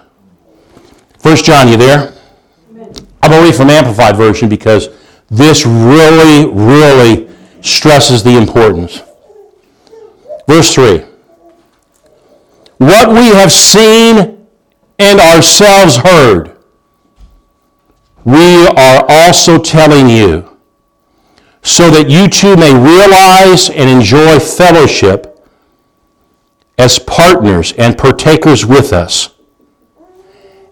First 1.27 1.43
John, 1.43 1.67
you 1.67 1.75
there? 1.75 2.13
I'm 3.21 3.31
going 3.31 3.41
to 3.43 3.49
read 3.49 3.55
from 3.55 3.69
Amplified 3.69 4.15
Version 4.15 4.47
because 4.47 4.87
this 5.29 5.65
really, 5.65 6.49
really 6.49 7.27
stresses 7.61 8.23
the 8.23 8.37
importance. 8.37 9.01
Verse 10.47 10.73
3 10.73 10.99
What 12.77 13.09
we 13.09 13.27
have 13.35 13.51
seen 13.51 14.47
and 14.99 15.19
ourselves 15.19 15.97
heard, 15.97 16.55
we 18.23 18.67
are 18.67 19.05
also 19.09 19.57
telling 19.61 20.07
you 20.07 20.57
so 21.61 21.91
that 21.91 22.09
you 22.09 22.29
too 22.29 22.55
may 22.55 22.73
realize 22.73 23.69
and 23.69 23.89
enjoy 23.89 24.39
fellowship 24.39 25.45
as 26.77 26.97
partners 26.99 27.73
and 27.73 27.97
partakers 27.97 28.65
with 28.65 28.93
us. 28.93 29.36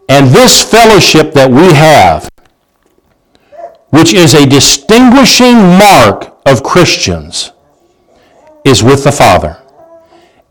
And 0.08 0.28
this 0.28 0.64
fellowship 0.64 1.34
that 1.34 1.50
we 1.50 1.74
have, 1.74 2.30
which 3.90 4.14
is 4.14 4.34
a 4.34 4.46
distinguishing 4.46 5.56
mark 5.56 6.38
of 6.46 6.64
Christians, 6.64 7.52
is 8.64 8.84
with 8.84 9.04
the 9.04 9.12
Father 9.12 9.62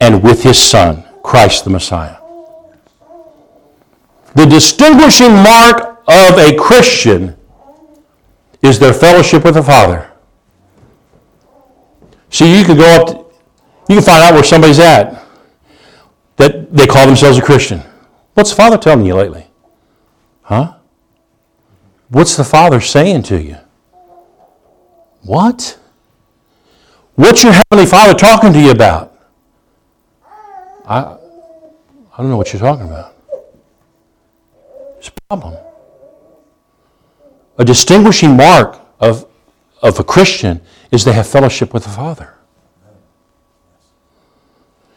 and 0.00 0.22
with 0.22 0.42
his 0.42 0.58
Son, 0.58 1.04
Christ 1.22 1.64
the 1.64 1.70
Messiah. 1.70 2.16
The 4.34 4.46
distinguishing 4.46 5.32
mark 5.32 6.02
of 6.08 6.38
a 6.38 6.56
Christian 6.56 7.36
is 8.62 8.78
their 8.78 8.92
fellowship 8.92 9.44
with 9.44 9.54
the 9.54 9.62
Father. 9.62 10.10
See, 12.30 12.58
you 12.58 12.64
could 12.64 12.78
go 12.78 12.84
up, 12.84 13.06
to, 13.06 13.12
you 13.88 13.96
can 13.96 14.02
find 14.02 14.24
out 14.24 14.34
where 14.34 14.42
somebody's 14.42 14.80
at 14.80 15.24
that 16.36 16.74
they 16.74 16.86
call 16.86 17.06
themselves 17.06 17.38
a 17.38 17.42
Christian. 17.42 17.80
What's 18.34 18.50
the 18.50 18.56
Father 18.56 18.76
telling 18.76 19.06
you 19.06 19.14
lately? 19.14 19.46
Huh? 20.42 20.74
What's 22.08 22.36
the 22.36 22.44
Father 22.44 22.80
saying 22.80 23.22
to 23.24 23.40
you? 23.40 23.56
What? 25.22 25.78
What's 27.14 27.42
your 27.44 27.52
Heavenly 27.52 27.88
Father 27.88 28.14
talking 28.14 28.52
to 28.52 28.60
you 28.60 28.72
about? 28.72 29.16
I, 30.86 30.98
I 30.98 32.16
don't 32.18 32.28
know 32.28 32.36
what 32.36 32.52
you're 32.52 32.60
talking 32.60 32.86
about. 32.86 33.14
It's 34.98 35.08
a 35.08 35.12
problem. 35.28 35.56
A 37.56 37.64
distinguishing 37.64 38.36
mark 38.36 38.80
of, 38.98 39.26
of 39.80 39.98
a 39.98 40.04
Christian 40.04 40.60
is 40.90 41.04
they 41.04 41.12
have 41.12 41.28
fellowship 41.28 41.72
with 41.72 41.84
the 41.84 41.90
Father. 41.90 42.34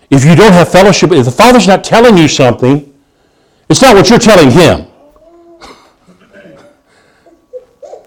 If 0.10 0.26
you 0.26 0.36
don't 0.36 0.54
have 0.54 0.70
fellowship, 0.70 1.12
if 1.12 1.26
the 1.26 1.32
Father's 1.32 1.68
not 1.68 1.84
telling 1.84 2.18
you 2.18 2.28
something, 2.28 2.97
it's 3.70 3.82
not 3.82 3.96
what 3.96 4.10
you're 4.10 4.20
telling 4.20 4.52
Him. 4.52 4.88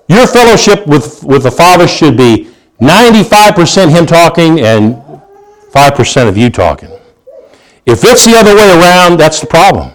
Your 0.08 0.26
fellowship 0.26 0.86
with, 0.86 1.22
with 1.22 1.44
the 1.44 1.50
Father 1.50 1.86
should 1.86 2.16
be 2.16 2.50
95% 2.80 3.90
Him 3.90 4.06
talking 4.06 4.60
and 4.60 4.96
5% 5.70 6.28
of 6.28 6.36
you 6.36 6.50
talking. 6.50 6.90
If 7.86 8.04
it's 8.04 8.24
the 8.24 8.34
other 8.36 8.54
way 8.54 8.68
around, 8.70 9.18
that's 9.18 9.40
the 9.40 9.46
problem. 9.46 9.92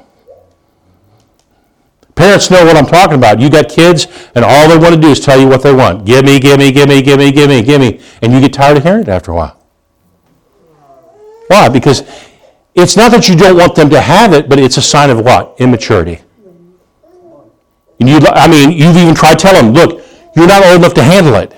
Parents 2.15 2.49
know 2.49 2.63
what 2.63 2.78
I'm 2.78 2.86
talking 2.86 3.15
about. 3.15 3.41
You 3.41 3.49
got 3.49 3.67
kids, 3.67 4.08
and 4.36 4.45
all 4.45 4.69
they 4.69 4.78
want 4.78 4.95
to 4.95 5.01
do 5.01 5.10
is 5.10 5.19
tell 5.19 5.39
you 5.39 5.47
what 5.47 5.62
they 5.62 5.73
want. 5.73 6.06
Give 6.06 6.23
me, 6.23 6.39
give 6.39 6.58
me, 6.58 6.71
give 6.71 6.88
me, 6.88 7.01
give 7.01 7.19
me, 7.19 7.32
give 7.32 7.49
me, 7.49 7.62
give 7.62 7.82
me. 7.82 7.99
And 8.21 8.32
you 8.32 8.39
get 8.39 8.54
tired 8.54 8.78
of 8.78 8.84
hearing 8.84 9.01
it 9.01 9.10
after 9.10 9.32
a 9.32 9.36
while. 9.36 9.62
Why? 11.47 11.67
Because 11.67 12.04
it's 12.75 12.97
not 12.97 13.11
that 13.11 13.29
you 13.29 13.35
don't 13.35 13.57
want 13.57 13.75
them 13.75 13.89
to 13.89 14.01
have 14.01 14.33
it, 14.33 14.49
but 14.49 14.59
it's 14.59 14.77
a 14.77 14.81
sign 14.81 15.09
of 15.09 15.23
what? 15.23 15.55
Immaturity. 15.59 16.21
You, 17.99 18.19
I 18.19 18.47
mean, 18.47 18.71
you've 18.71 18.97
even 18.97 19.15
tried 19.15 19.39
telling 19.39 19.73
them, 19.73 19.73
look, 19.73 20.05
you're 20.35 20.47
not 20.47 20.63
old 20.65 20.79
enough 20.79 20.93
to 20.95 21.03
handle 21.03 21.35
it. 21.35 21.53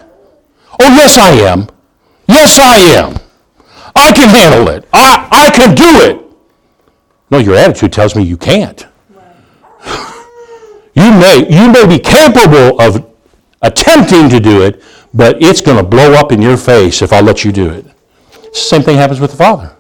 Oh, 0.80 0.88
yes, 0.96 1.18
I 1.18 1.32
am. 1.32 1.68
Yes, 2.28 2.60
I 2.60 2.78
am. 2.78 3.16
I 3.96 4.12
can 4.12 4.30
handle 4.30 4.70
it. 4.70 4.88
I, 4.94 5.28
I 5.32 5.50
can 5.50 5.74
do 5.74 5.84
it. 6.12 6.24
No, 7.32 7.40
your 7.40 7.56
attitude 7.56 7.92
tells 7.92 8.16
me 8.16 8.24
you 8.24 8.38
can't. 8.38 8.86
You 10.98 11.12
may, 11.12 11.46
you 11.48 11.72
may 11.72 11.86
be 11.86 12.00
capable 12.00 12.82
of 12.82 13.08
attempting 13.62 14.30
to 14.30 14.40
do 14.40 14.64
it, 14.64 14.82
but 15.14 15.40
it's 15.40 15.62
going 15.62 15.78
to 15.78 15.84
blow 15.84 16.14
up 16.14 16.32
in 16.32 16.42
your 16.42 16.58
face 16.58 17.04
if 17.04 17.14
I 17.14 17.22
let 17.22 17.46
you 17.46 17.52
do 17.52 17.70
it. 17.70 17.86
Same 18.56 18.82
thing 18.82 18.98
happens 18.98 19.20
with 19.20 19.30
the 19.30 19.38
Father. 19.38 19.77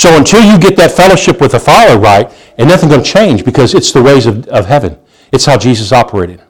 So 0.00 0.16
until 0.16 0.42
you 0.42 0.58
get 0.58 0.78
that 0.78 0.92
fellowship 0.92 1.42
with 1.42 1.52
the 1.52 1.60
Father 1.60 1.98
right, 1.98 2.32
and 2.56 2.66
nothing's 2.66 2.90
going 2.90 3.04
to 3.04 3.10
change 3.12 3.44
because 3.44 3.74
it's 3.74 3.92
the 3.92 4.02
ways 4.02 4.24
of, 4.24 4.48
of 4.48 4.64
heaven. 4.64 4.98
It's 5.30 5.44
how 5.44 5.58
Jesus 5.58 5.92
operated. 5.92 6.40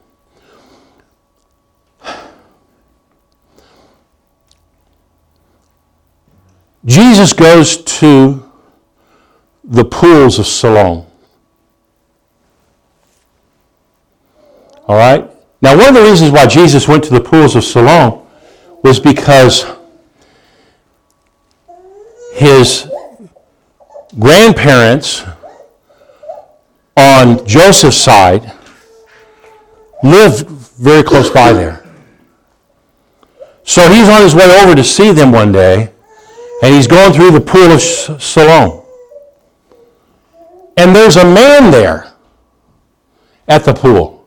Jesus 6.84 7.32
goes 7.32 7.78
to 7.78 8.48
the 9.64 9.84
pools 9.84 10.38
of 10.38 10.46
Siloam. 10.46 11.06
All 14.86 14.96
right? 14.96 15.28
Now, 15.60 15.76
one 15.76 15.88
of 15.88 15.94
the 15.94 16.08
reasons 16.08 16.30
why 16.30 16.46
Jesus 16.46 16.86
went 16.86 17.02
to 17.02 17.10
the 17.12 17.20
pools 17.20 17.56
of 17.56 17.64
Siloam 17.64 18.24
was 18.84 19.00
because 19.00 19.64
his 22.34 22.88
grandparents 24.18 25.24
on 26.96 27.46
Joseph's 27.46 27.96
side 27.96 28.52
lived 30.02 30.46
very 30.48 31.02
close 31.02 31.30
by 31.30 31.52
there. 31.52 31.84
So 33.64 33.88
he's 33.88 34.08
on 34.08 34.22
his 34.22 34.34
way 34.34 34.50
over 34.62 34.74
to 34.74 34.82
see 34.82 35.12
them 35.12 35.30
one 35.30 35.52
day, 35.52 35.92
and 36.62 36.74
he's 36.74 36.86
going 36.86 37.12
through 37.12 37.30
the 37.30 37.40
pool 37.40 37.70
of 37.70 37.80
Siloam. 37.80 38.82
And 40.76 40.96
there's 40.96 41.16
a 41.16 41.24
man 41.24 41.70
there 41.70 42.12
at 43.48 43.64
the 43.64 43.74
pool. 43.74 44.24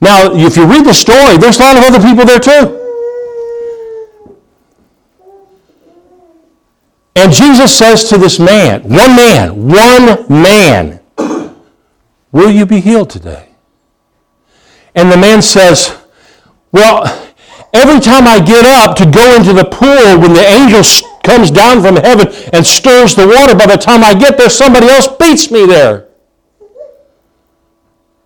Now, 0.00 0.34
if 0.34 0.56
you 0.56 0.66
read 0.66 0.84
the 0.84 0.92
story, 0.92 1.38
there's 1.38 1.58
a 1.58 1.62
lot 1.62 1.76
of 1.76 1.84
other 1.84 2.00
people 2.00 2.24
there 2.26 2.38
too. 2.38 2.83
And 7.16 7.32
Jesus 7.32 7.76
says 7.76 8.04
to 8.04 8.18
this 8.18 8.38
man, 8.38 8.82
one 8.82 9.16
man, 9.16 9.68
one 9.68 10.42
man, 10.42 11.00
Will 12.34 12.50
you 12.50 12.66
be 12.66 12.80
healed 12.80 13.10
today? 13.10 13.50
And 14.96 15.10
the 15.10 15.16
man 15.16 15.40
says, 15.40 15.96
Well, 16.72 17.04
every 17.72 18.00
time 18.00 18.26
I 18.26 18.40
get 18.44 18.64
up 18.64 18.96
to 18.96 19.08
go 19.08 19.36
into 19.36 19.52
the 19.52 19.64
pool, 19.64 20.18
when 20.18 20.32
the 20.32 20.44
angel 20.44 20.82
comes 21.22 21.52
down 21.52 21.80
from 21.80 21.94
heaven 21.94 22.26
and 22.52 22.66
stirs 22.66 23.14
the 23.14 23.28
water, 23.28 23.54
by 23.54 23.66
the 23.66 23.76
time 23.76 24.02
I 24.02 24.14
get 24.14 24.36
there, 24.36 24.50
somebody 24.50 24.88
else 24.88 25.06
beats 25.06 25.52
me 25.52 25.64
there. 25.64 26.08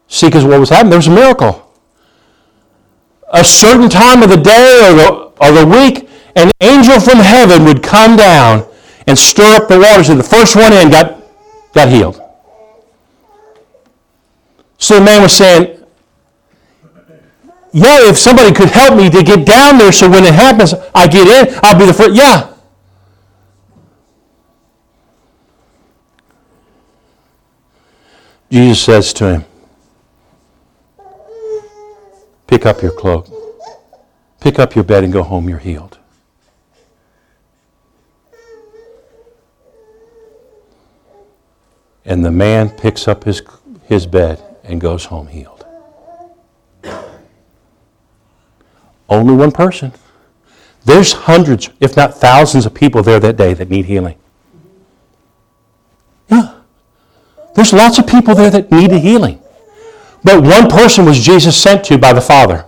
See, 0.07 0.29
because 0.29 0.47
what 0.47 0.59
was 0.59 0.71
happening? 0.71 0.93
There 0.93 0.99
was 1.01 1.09
a 1.09 1.11
miracle. 1.11 1.71
A 3.35 3.45
certain 3.45 3.91
time 3.91 4.23
of 4.23 4.31
the 4.31 4.39
day 4.39 4.89
or 4.89 4.95
the, 4.95 5.33
or 5.39 5.53
the 5.53 5.67
week, 5.67 6.09
an 6.35 6.51
angel 6.63 6.99
from 6.99 7.19
heaven 7.19 7.67
would 7.67 7.83
come 7.83 8.17
down 8.17 8.67
and 9.09 9.19
stir 9.19 9.57
up 9.57 9.69
the 9.69 9.79
waters, 9.79 10.11
and 10.11 10.21
the 10.21 10.25
first 10.25 10.55
one 10.55 10.71
in 10.71 10.91
got, 10.91 11.23
got 11.73 11.89
healed. 11.89 12.21
So 14.77 14.99
the 14.99 15.05
man 15.05 15.23
was 15.23 15.33
saying, 15.33 15.83
Yeah, 17.73 18.09
if 18.09 18.19
somebody 18.19 18.55
could 18.55 18.69
help 18.69 18.97
me 18.97 19.09
to 19.09 19.23
get 19.23 19.47
down 19.47 19.79
there 19.79 19.93
so 19.93 20.11
when 20.11 20.25
it 20.25 20.35
happens, 20.35 20.75
I 20.95 21.09
get 21.09 21.27
in, 21.27 21.59
I'll 21.63 21.79
be 21.79 21.87
the 21.87 21.95
first. 21.95 22.15
Yeah. 22.15 22.53
Jesus 28.53 28.83
says 28.83 29.13
to 29.15 29.29
him, 29.29 29.45
Pick 32.47 32.67
up 32.67 32.83
your 32.83 32.93
cloak, 32.93 33.29
pick 34.41 34.59
up 34.59 34.75
your 34.75 34.85
bed, 34.85 35.05
and 35.05 35.13
go 35.13 35.23
home. 35.23 35.49
You're 35.49 35.59
healed. 35.59 35.98
And 42.09 42.25
the 42.25 42.31
man 42.31 42.71
picks 42.71 43.07
up 43.07 43.25
his, 43.25 43.43
his 43.85 44.07
bed 44.07 44.43
and 44.65 44.81
goes 44.81 45.05
home 45.05 45.27
healed. 45.27 45.67
Only 49.11 49.35
one 49.35 49.53
person. 49.53 49.93
There's 50.87 51.13
hundreds, 51.13 51.69
if 51.81 51.99
not 51.99 52.15
thousands, 52.15 52.65
of 52.65 52.73
people 52.73 53.03
there 53.03 53.21
that 53.21 53.37
day 53.37 53.53
that 53.53 53.69
need 53.69 53.85
healing. 53.85 54.17
Yeah. 56.31 56.55
There's 57.55 57.75
lots 57.75 57.99
of 57.99 58.07
people 58.07 58.35
there 58.35 58.51
that 58.51 58.73
needed 58.73 59.01
healing. 59.01 59.43
But 60.25 60.43
one 60.43 60.71
person 60.71 61.05
was 61.05 61.21
Jesus 61.21 61.63
sent 61.63 61.85
to 61.85 61.99
by 61.99 62.15
the 62.15 62.23
Father. 62.23 62.65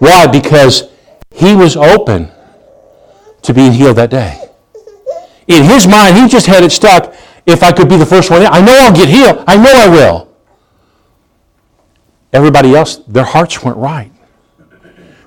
Why? 0.00 0.26
Because 0.26 0.90
he 1.34 1.54
was 1.54 1.78
open 1.78 2.30
to 3.40 3.54
being 3.54 3.72
healed 3.72 3.96
that 3.96 4.10
day. 4.10 4.38
In 5.46 5.64
his 5.64 5.86
mind, 5.86 6.18
he 6.18 6.28
just 6.28 6.46
had 6.46 6.62
it 6.62 6.72
stuck 6.72 7.14
if 7.46 7.62
I 7.62 7.72
could 7.72 7.88
be 7.88 7.96
the 7.96 8.06
first 8.06 8.30
one 8.30 8.42
in. 8.42 8.48
I 8.48 8.60
know 8.60 8.76
I'll 8.80 8.94
get 8.94 9.08
healed. 9.08 9.44
I 9.46 9.56
know 9.56 9.72
I 9.72 9.88
will. 9.88 10.28
Everybody 12.32 12.74
else, 12.74 12.96
their 13.08 13.24
hearts 13.24 13.62
weren't 13.62 13.78
right. 13.78 14.12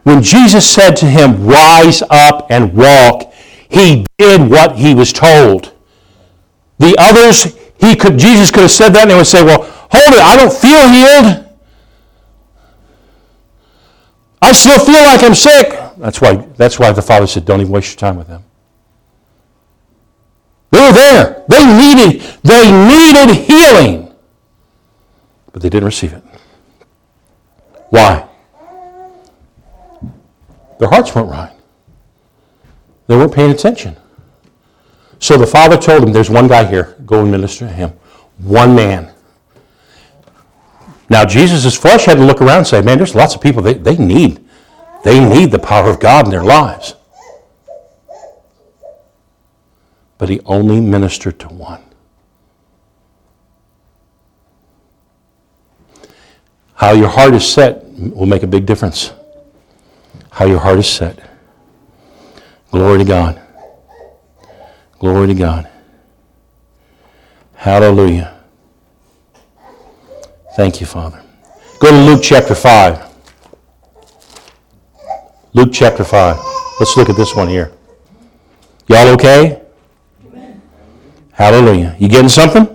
When 0.04 0.22
Jesus 0.22 0.70
said 0.70 0.96
to 0.98 1.06
him, 1.06 1.46
Rise 1.46 2.02
up 2.10 2.48
and 2.50 2.74
walk, 2.74 3.34
he 3.70 4.06
did 4.18 4.50
what 4.50 4.78
he 4.78 4.94
was 4.94 5.12
told. 5.12 5.74
The 6.80 6.96
others, 6.98 7.56
he 7.80 7.96
could, 7.96 8.18
Jesus 8.18 8.52
could 8.52 8.62
have 8.62 8.72
said 8.72 8.90
that 8.90 9.04
and 9.04 9.12
they 9.12 9.16
would 9.16 9.28
say, 9.28 9.44
Well, 9.44 9.64
hold 9.64 10.14
it, 10.14 10.22
I 10.22 10.36
don't 10.36 10.54
feel 10.54 10.88
healed. 10.90 11.44
I 14.42 14.52
still 14.52 14.80
feel 14.80 15.04
like 15.06 15.24
I'm 15.24 15.36
sick. 15.36 15.80
That's 15.98 16.20
why, 16.20 16.36
that's 16.58 16.78
why 16.78 16.92
the 16.92 17.02
Father 17.02 17.28
said, 17.28 17.46
Don't 17.46 17.62
even 17.62 17.72
waste 17.72 17.94
your 17.94 18.00
time 18.00 18.18
with 18.18 18.28
them. 18.28 18.44
They 20.74 20.82
were 20.82 20.92
there. 20.92 21.46
They 21.48 21.66
needed, 21.66 22.22
they 22.42 22.72
needed 22.72 23.36
healing. 23.46 24.12
But 25.52 25.62
they 25.62 25.70
didn't 25.70 25.86
receive 25.86 26.14
it. 26.14 26.24
Why? 27.92 28.28
Their 30.80 30.90
hearts 30.90 31.14
weren't 31.14 31.30
right. 31.30 31.56
They 33.06 33.16
weren't 33.16 33.36
paying 33.36 33.52
attention. 33.52 33.96
So 35.20 35.38
the 35.38 35.46
father 35.46 35.78
told 35.78 36.02
him, 36.02 36.12
There's 36.12 36.32
one 36.32 36.48
guy 36.48 36.66
here. 36.66 36.98
Go 37.06 37.22
and 37.22 37.30
minister 37.30 37.68
to 37.68 37.72
him. 37.72 37.92
One 38.40 38.74
man. 38.74 39.14
Now 41.08 41.24
Jesus' 41.24 41.78
flesh 41.78 42.06
had 42.06 42.16
to 42.16 42.26
look 42.26 42.42
around 42.42 42.58
and 42.58 42.68
say, 42.68 42.82
Man, 42.82 42.98
there's 42.98 43.14
lots 43.14 43.36
of 43.36 43.42
people 43.42 43.62
they, 43.62 43.76
they 43.76 43.96
need. 43.96 44.44
They 45.04 45.24
need 45.24 45.52
the 45.52 45.60
power 45.60 45.92
of 45.92 46.00
God 46.00 46.26
in 46.26 46.32
their 46.32 46.44
lives. 46.44 46.96
But 50.24 50.30
he 50.30 50.40
only 50.46 50.80
ministered 50.80 51.38
to 51.38 51.50
one. 51.50 51.84
How 56.76 56.94
your 56.94 57.10
heart 57.10 57.34
is 57.34 57.46
set 57.46 57.84
will 57.84 58.26
make 58.26 58.42
a 58.42 58.48
big 58.48 58.66
difference. 58.66 59.12
How 60.32 60.46
your 60.46 60.60
heart 60.60 60.80
is 60.80 60.88
set. 60.88 61.20
Glory 62.72 63.00
to 63.00 63.04
God. 63.04 63.42
Glory 64.98 65.28
to 65.28 65.34
God. 65.34 65.70
Hallelujah. 67.56 68.34
Thank 70.56 70.80
you, 70.80 70.86
Father. 70.86 71.22
Go 71.80 71.92
to 71.92 71.98
Luke 71.98 72.22
chapter 72.24 72.56
5. 72.56 73.14
Luke 75.52 75.72
chapter 75.74 76.06
5. 76.06 76.38
Let's 76.80 76.96
look 76.96 77.10
at 77.10 77.18
this 77.18 77.36
one 77.36 77.50
here. 77.50 77.74
Y'all 78.88 79.10
okay? 79.10 79.63
Hallelujah. 81.34 81.96
You 82.00 82.08
getting 82.08 82.30
something? 82.30 82.68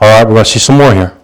All 0.00 0.08
right, 0.08 0.24
we're 0.26 0.34
going 0.34 0.44
to 0.44 0.50
see 0.50 0.58
some 0.58 0.78
more 0.78 0.92
here. 0.92 1.16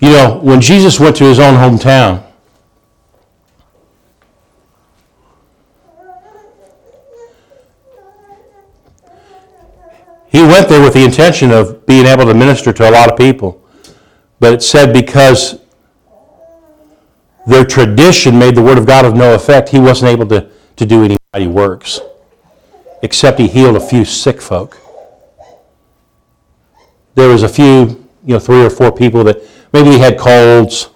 You 0.00 0.10
know, 0.10 0.38
when 0.42 0.60
Jesus 0.60 1.00
went 1.00 1.16
to 1.16 1.24
his 1.24 1.38
own 1.38 1.54
hometown, 1.54 2.24
he 10.28 10.42
went 10.42 10.68
there 10.68 10.82
with 10.82 10.92
the 10.92 11.04
intention 11.04 11.50
of 11.50 11.86
being 11.86 12.06
able 12.06 12.26
to 12.26 12.34
minister 12.34 12.72
to 12.74 12.88
a 12.88 12.92
lot 12.92 13.10
of 13.10 13.16
people. 13.16 13.64
But 14.38 14.52
it 14.52 14.62
said 14.62 14.92
because 14.92 15.58
their 17.48 17.64
tradition 17.64 18.38
made 18.38 18.54
the 18.54 18.62
Word 18.62 18.76
of 18.76 18.84
God 18.84 19.06
of 19.06 19.14
no 19.14 19.34
effect. 19.34 19.70
He 19.70 19.80
wasn't 19.80 20.10
able 20.10 20.26
to, 20.26 20.50
to 20.76 20.84
do 20.84 21.02
any 21.02 21.16
mighty 21.32 21.46
works, 21.46 22.00
except 23.02 23.38
he 23.38 23.48
healed 23.48 23.74
a 23.74 23.80
few 23.80 24.04
sick 24.04 24.42
folk. 24.42 24.76
There 27.14 27.30
was 27.30 27.42
a 27.42 27.48
few, 27.48 28.06
you 28.26 28.34
know, 28.34 28.38
three 28.38 28.62
or 28.62 28.68
four 28.68 28.92
people 28.92 29.24
that 29.24 29.42
maybe 29.72 29.96
had 29.96 30.18
colds, 30.18 30.90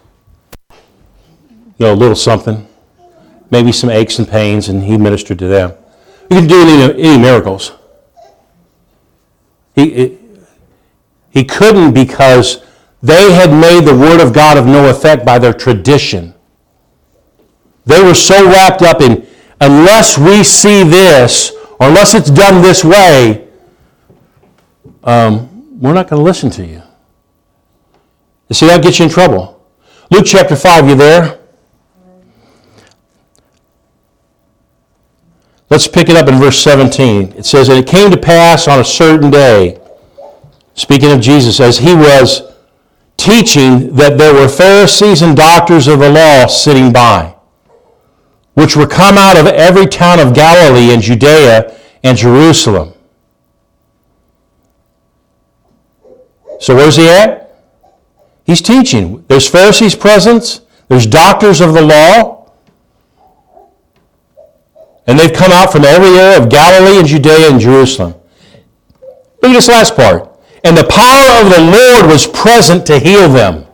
you 0.70 1.86
know, 1.86 1.94
a 1.94 1.96
little 1.96 2.14
something, 2.14 2.68
maybe 3.50 3.72
some 3.72 3.88
aches 3.88 4.18
and 4.18 4.28
pains, 4.28 4.68
and 4.68 4.82
he 4.82 4.98
ministered 4.98 5.38
to 5.38 5.48
them. 5.48 5.72
He 6.28 6.34
didn't 6.34 6.50
do 6.50 6.60
any, 6.60 7.02
any 7.02 7.18
miracles. 7.18 7.72
He, 9.74 10.18
he 11.30 11.44
couldn't 11.44 11.94
because 11.94 12.62
they 13.02 13.32
had 13.32 13.50
made 13.50 13.86
the 13.86 13.96
Word 13.96 14.20
of 14.20 14.34
God 14.34 14.58
of 14.58 14.66
no 14.66 14.90
effect 14.90 15.24
by 15.24 15.38
their 15.38 15.54
tradition. 15.54 16.34
They 17.84 18.02
were 18.02 18.14
so 18.14 18.48
wrapped 18.48 18.82
up 18.82 19.00
in, 19.00 19.26
unless 19.60 20.18
we 20.18 20.44
see 20.44 20.84
this, 20.84 21.52
or 21.80 21.88
unless 21.88 22.14
it's 22.14 22.30
done 22.30 22.62
this 22.62 22.84
way, 22.84 23.48
um, 25.04 25.80
we're 25.80 25.92
not 25.92 26.08
going 26.08 26.20
to 26.20 26.24
listen 26.24 26.50
to 26.50 26.64
you. 26.64 26.82
You 28.48 28.54
see, 28.54 28.66
that 28.66 28.82
gets 28.82 28.98
you 28.98 29.06
in 29.06 29.10
trouble. 29.10 29.66
Luke 30.10 30.24
chapter 30.26 30.54
5, 30.54 30.88
you 30.88 30.94
there? 30.94 31.38
Let's 35.70 35.88
pick 35.88 36.10
it 36.10 36.16
up 36.16 36.28
in 36.28 36.38
verse 36.38 36.58
17. 36.58 37.32
It 37.32 37.46
says, 37.46 37.70
And 37.70 37.78
it 37.78 37.86
came 37.86 38.10
to 38.10 38.18
pass 38.18 38.68
on 38.68 38.78
a 38.78 38.84
certain 38.84 39.30
day, 39.30 39.80
speaking 40.74 41.10
of 41.10 41.22
Jesus, 41.22 41.60
as 41.60 41.78
he 41.78 41.94
was 41.94 42.42
teaching, 43.16 43.94
that 43.96 44.18
there 44.18 44.34
were 44.34 44.48
Pharisees 44.48 45.22
and 45.22 45.34
doctors 45.34 45.88
of 45.88 46.00
the 46.00 46.10
law 46.10 46.46
sitting 46.46 46.92
by, 46.92 47.34
which 48.54 48.76
were 48.76 48.86
come 48.86 49.16
out 49.16 49.36
of 49.38 49.46
every 49.46 49.86
town 49.86 50.20
of 50.20 50.34
Galilee 50.34 50.92
and 50.92 51.02
Judea 51.02 51.74
and 52.02 52.16
Jerusalem. 52.16 52.92
So 56.60 56.76
where's 56.76 56.96
he 56.96 57.08
at? 57.08 57.56
He's 58.44 58.60
teaching. 58.60 59.24
There's 59.28 59.48
Pharisees 59.48 59.94
present. 59.94 60.60
There's 60.88 61.06
doctors 61.06 61.60
of 61.60 61.74
the 61.74 61.82
law. 61.82 62.52
And 65.06 65.18
they've 65.18 65.32
come 65.32 65.50
out 65.50 65.72
from 65.72 65.84
every 65.84 66.08
area 66.18 66.40
of 66.40 66.48
Galilee 66.48 66.98
and 66.98 67.08
Judea 67.08 67.50
and 67.50 67.60
Jerusalem. 67.60 68.14
Look 69.42 69.50
at 69.50 69.54
this 69.54 69.68
last 69.68 69.96
part. 69.96 70.28
And 70.64 70.76
the 70.76 70.84
power 70.84 71.44
of 71.44 71.50
the 71.50 71.60
Lord 71.60 72.12
was 72.12 72.26
present 72.26 72.86
to 72.86 72.98
heal 72.98 73.28
them. 73.28 73.66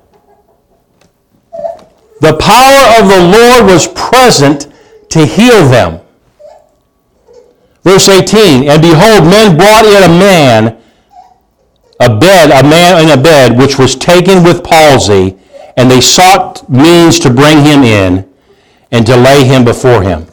The 2.20 2.37
power 2.37 3.00
of 3.00 3.09
the 3.09 3.38
Lord 3.38 3.72
was 3.72 3.88
present 3.88 4.68
to 5.11 5.24
heal 5.24 5.68
them. 5.68 6.00
Verse 7.85 8.09
18, 8.09 8.68
And 8.68 8.83
behold, 8.83 9.24
men 9.24 9.57
brought 9.57 9.87
in 9.87 10.02
a 10.02 10.09
man, 10.09 10.78
a 12.00 12.18
bed, 12.18 12.50
a 12.50 12.68
man 12.68 13.02
in 13.02 13.18
a 13.18 13.22
bed, 13.22 13.57
which 13.57 13.78
was 13.78 13.94
taken 13.94 14.42
with 14.42 14.64
palsy, 14.64 15.38
and 15.76 15.90
they 15.90 16.00
sought 16.00 16.68
means 16.68 17.18
to 17.20 17.31
bring 17.31 17.64
him 17.64 17.85
in 17.85 18.28
and 18.90 19.07
to 19.07 19.16
lay 19.16 19.44
him 19.44 19.64
before 19.64 20.02
him. 20.02 20.26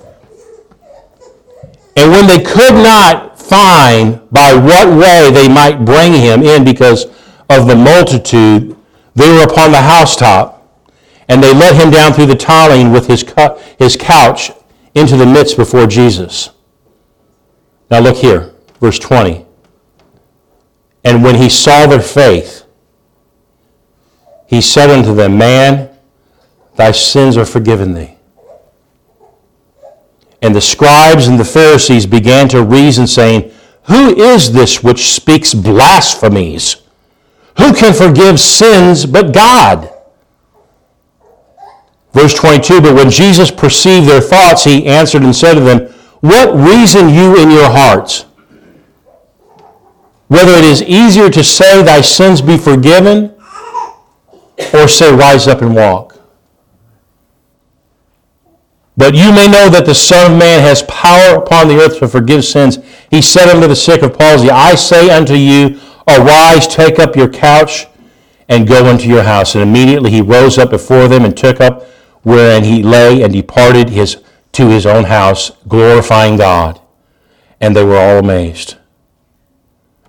And 1.95 2.11
when 2.11 2.27
they 2.27 2.43
could 2.43 2.73
not 2.73 3.39
find 3.39 4.19
by 4.31 4.53
what 4.53 4.87
way 4.87 5.29
they 5.31 5.47
might 5.47 5.85
bring 5.85 6.13
him 6.13 6.43
in 6.43 6.65
because 6.65 7.05
of 7.49 7.67
the 7.67 7.75
multitude, 7.75 8.75
they 9.13 9.29
were 9.29 9.43
upon 9.43 9.71
the 9.71 9.81
housetop, 9.81 10.54
and 11.27 11.43
they 11.43 11.53
let 11.53 11.75
him 11.75 11.91
down 11.91 12.13
through 12.13 12.27
the 12.27 12.35
tiling 12.35 12.91
with 12.91 13.07
his, 13.07 13.23
cu- 13.23 13.57
his 13.79 13.95
couch 13.95 14.51
into 14.93 15.17
the 15.17 15.25
midst 15.25 15.57
before 15.57 15.87
Jesus. 15.87 16.51
Now 17.89 17.99
look 17.99 18.17
here, 18.17 18.53
verse 18.79 18.99
20. 18.99 19.45
And 21.03 21.23
when 21.23 21.35
he 21.35 21.49
saw 21.49 21.85
their 21.85 22.01
faith, 22.01 22.65
he 24.47 24.61
said 24.61 24.89
unto 24.89 25.13
them, 25.13 25.37
Man, 25.37 25.89
thy 26.75 26.91
sins 26.91 27.37
are 27.37 27.45
forgiven 27.45 27.93
thee. 27.93 28.15
And 30.41 30.55
the 30.55 30.61
scribes 30.61 31.27
and 31.27 31.39
the 31.39 31.45
Pharisees 31.45 32.05
began 32.05 32.47
to 32.49 32.63
reason, 32.63 33.07
saying, 33.07 33.51
Who 33.83 34.15
is 34.15 34.51
this 34.51 34.83
which 34.83 35.11
speaks 35.13 35.53
blasphemies? 35.53 36.77
Who 37.57 37.73
can 37.73 37.93
forgive 37.93 38.39
sins 38.39 39.05
but 39.05 39.33
God? 39.33 39.91
Verse 42.15 42.33
22 42.33 42.81
But 42.81 42.95
when 42.95 43.09
Jesus 43.09 43.51
perceived 43.51 44.07
their 44.07 44.21
thoughts, 44.21 44.63
he 44.63 44.85
answered 44.87 45.23
and 45.23 45.35
said 45.35 45.55
to 45.55 45.59
them, 45.59 45.81
What 46.21 46.55
reason 46.55 47.09
you 47.09 47.37
in 47.37 47.51
your 47.51 47.69
hearts? 47.69 48.25
Whether 50.27 50.53
it 50.53 50.63
is 50.63 50.81
easier 50.81 51.29
to 51.29 51.43
say, 51.43 51.83
Thy 51.83 51.99
sins 51.99 52.41
be 52.41 52.57
forgiven, 52.57 53.35
or 54.73 54.87
say, 54.87 55.13
Rise 55.13 55.47
up 55.47 55.61
and 55.61 55.75
walk. 55.75 56.13
But 58.97 59.13
you 59.13 59.33
may 59.33 59.47
know 59.47 59.69
that 59.69 59.85
the 59.85 59.93
Son 59.93 60.31
of 60.31 60.39
Man 60.39 60.61
has 60.61 60.83
power 60.83 61.35
upon 61.35 61.67
the 61.67 61.75
earth 61.81 61.99
to 61.99 62.07
forgive 62.07 62.45
sins. 62.45 62.79
He 63.11 63.21
said 63.21 63.53
unto 63.53 63.67
the 63.67 63.75
sick 63.75 64.01
of 64.03 64.17
palsy, 64.17 64.49
I 64.49 64.75
say 64.75 65.09
unto 65.09 65.33
you, 65.33 65.81
arise, 66.07 66.65
take 66.65 66.97
up 66.97 67.13
your 67.13 67.27
couch, 67.27 67.87
and 68.47 68.65
go 68.65 68.87
into 68.87 69.09
your 69.09 69.23
house. 69.23 69.53
And 69.55 69.63
immediately 69.63 70.11
he 70.11 70.21
rose 70.21 70.57
up 70.57 70.69
before 70.69 71.09
them 71.09 71.25
and 71.25 71.35
took 71.35 71.59
up 71.59 71.85
wherein 72.25 72.63
he 72.63 72.81
lay 72.81 73.21
and 73.21 73.31
departed 73.31 73.87
his, 73.89 74.17
to 74.51 74.67
his 74.67 74.87
own 74.87 75.03
house, 75.03 75.51
glorifying 75.67 76.37
God. 76.37 76.81
And 77.61 77.75
they 77.75 77.85
were 77.85 77.97
all 77.97 78.17
amazed. 78.17 78.77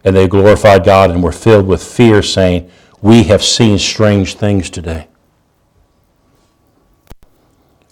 And 0.03 0.17
they 0.17 0.27
glorified 0.27 0.83
God 0.83 1.11
and 1.11 1.23
were 1.23 1.31
filled 1.31 1.67
with 1.67 1.85
fear, 1.85 2.23
saying, 2.23 2.71
We 3.03 3.25
have 3.25 3.45
seen 3.45 3.79
strange 3.79 4.35
things 4.35 4.71
today. 4.71 5.09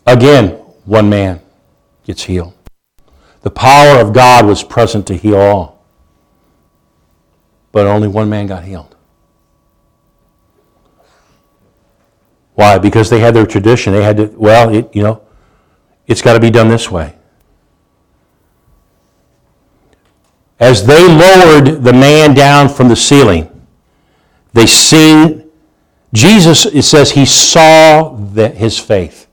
Again, 0.06 0.52
one 0.87 1.10
man 1.10 1.42
gets 2.04 2.22
healed. 2.24 2.54
The 3.42 3.50
power 3.50 4.00
of 4.00 4.14
God 4.14 4.46
was 4.46 4.64
present 4.64 5.06
to 5.08 5.16
heal 5.16 5.37
all. 5.37 5.84
But 7.72 7.87
only 7.87 8.08
one 8.08 8.30
man 8.30 8.46
got 8.46 8.64
healed. 8.64 8.93
Why? 12.55 12.79
Because 12.79 13.11
they 13.11 13.21
had 13.21 13.35
their 13.35 13.47
tradition. 13.47 13.93
They 13.93 14.03
had 14.03 14.17
to, 14.17 14.27
well, 14.37 14.75
it, 14.75 14.95
you 14.95 15.03
know, 15.03 15.23
it's 16.07 16.23
got 16.23 16.35
to 16.35 16.40
be 16.40 16.51
done 16.51 16.69
this 16.69 16.90
way. 16.90 17.14
As 20.61 20.87
they 20.87 21.07
lowered 21.07 21.83
the 21.83 21.93
man 21.93 22.35
down 22.35 22.69
from 22.69 22.88
the 22.88 22.97
ceiling, 22.97 23.51
they 24.53 24.67
seen 24.67 25.51
Jesus, 26.12 26.64
it 26.64 26.85
says 26.85 27.11
he 27.11 27.27
saw 27.27 28.14
the, 28.14 28.49
his 28.49 28.79
faith. 28.79 29.27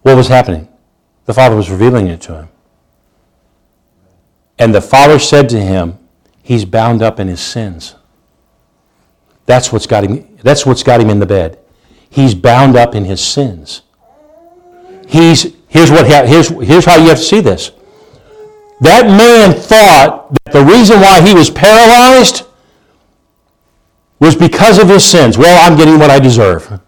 What 0.00 0.16
was 0.16 0.28
happening? 0.28 0.66
The 1.26 1.34
Father 1.34 1.54
was 1.54 1.70
revealing 1.70 2.06
it 2.06 2.22
to 2.22 2.34
him. 2.34 2.48
And 4.58 4.74
the 4.74 4.80
Father 4.80 5.18
said 5.18 5.48
to 5.50 5.60
him, 5.60 5.98
He's 6.42 6.64
bound 6.64 7.02
up 7.02 7.20
in 7.20 7.28
his 7.28 7.40
sins. 7.40 7.94
That's 9.44 9.70
what's 9.70 9.86
got 9.86 10.04
him, 10.04 10.38
that's 10.42 10.64
what's 10.64 10.82
got 10.82 11.02
him 11.02 11.10
in 11.10 11.18
the 11.18 11.26
bed. 11.26 11.58
He's 12.10 12.34
bound 12.34 12.76
up 12.76 12.94
in 12.94 13.04
his 13.04 13.20
sins. 13.20 13.82
He's, 15.06 15.54
here's, 15.68 15.90
what, 15.90 16.06
here's, 16.06 16.48
here's 16.48 16.84
how 16.84 16.96
you 16.96 17.08
have 17.08 17.18
to 17.18 17.24
see 17.24 17.40
this. 17.40 17.72
That 18.80 19.06
man 19.06 19.52
thought 19.52 20.32
that 20.44 20.52
the 20.52 20.64
reason 20.64 21.00
why 21.00 21.20
he 21.20 21.34
was 21.34 21.50
paralyzed 21.50 22.44
was 24.20 24.36
because 24.36 24.78
of 24.78 24.88
his 24.88 25.04
sins. 25.04 25.38
Well, 25.38 25.66
I'm 25.66 25.76
getting 25.76 25.98
what 25.98 26.10
I 26.10 26.18
deserve. 26.18 26.80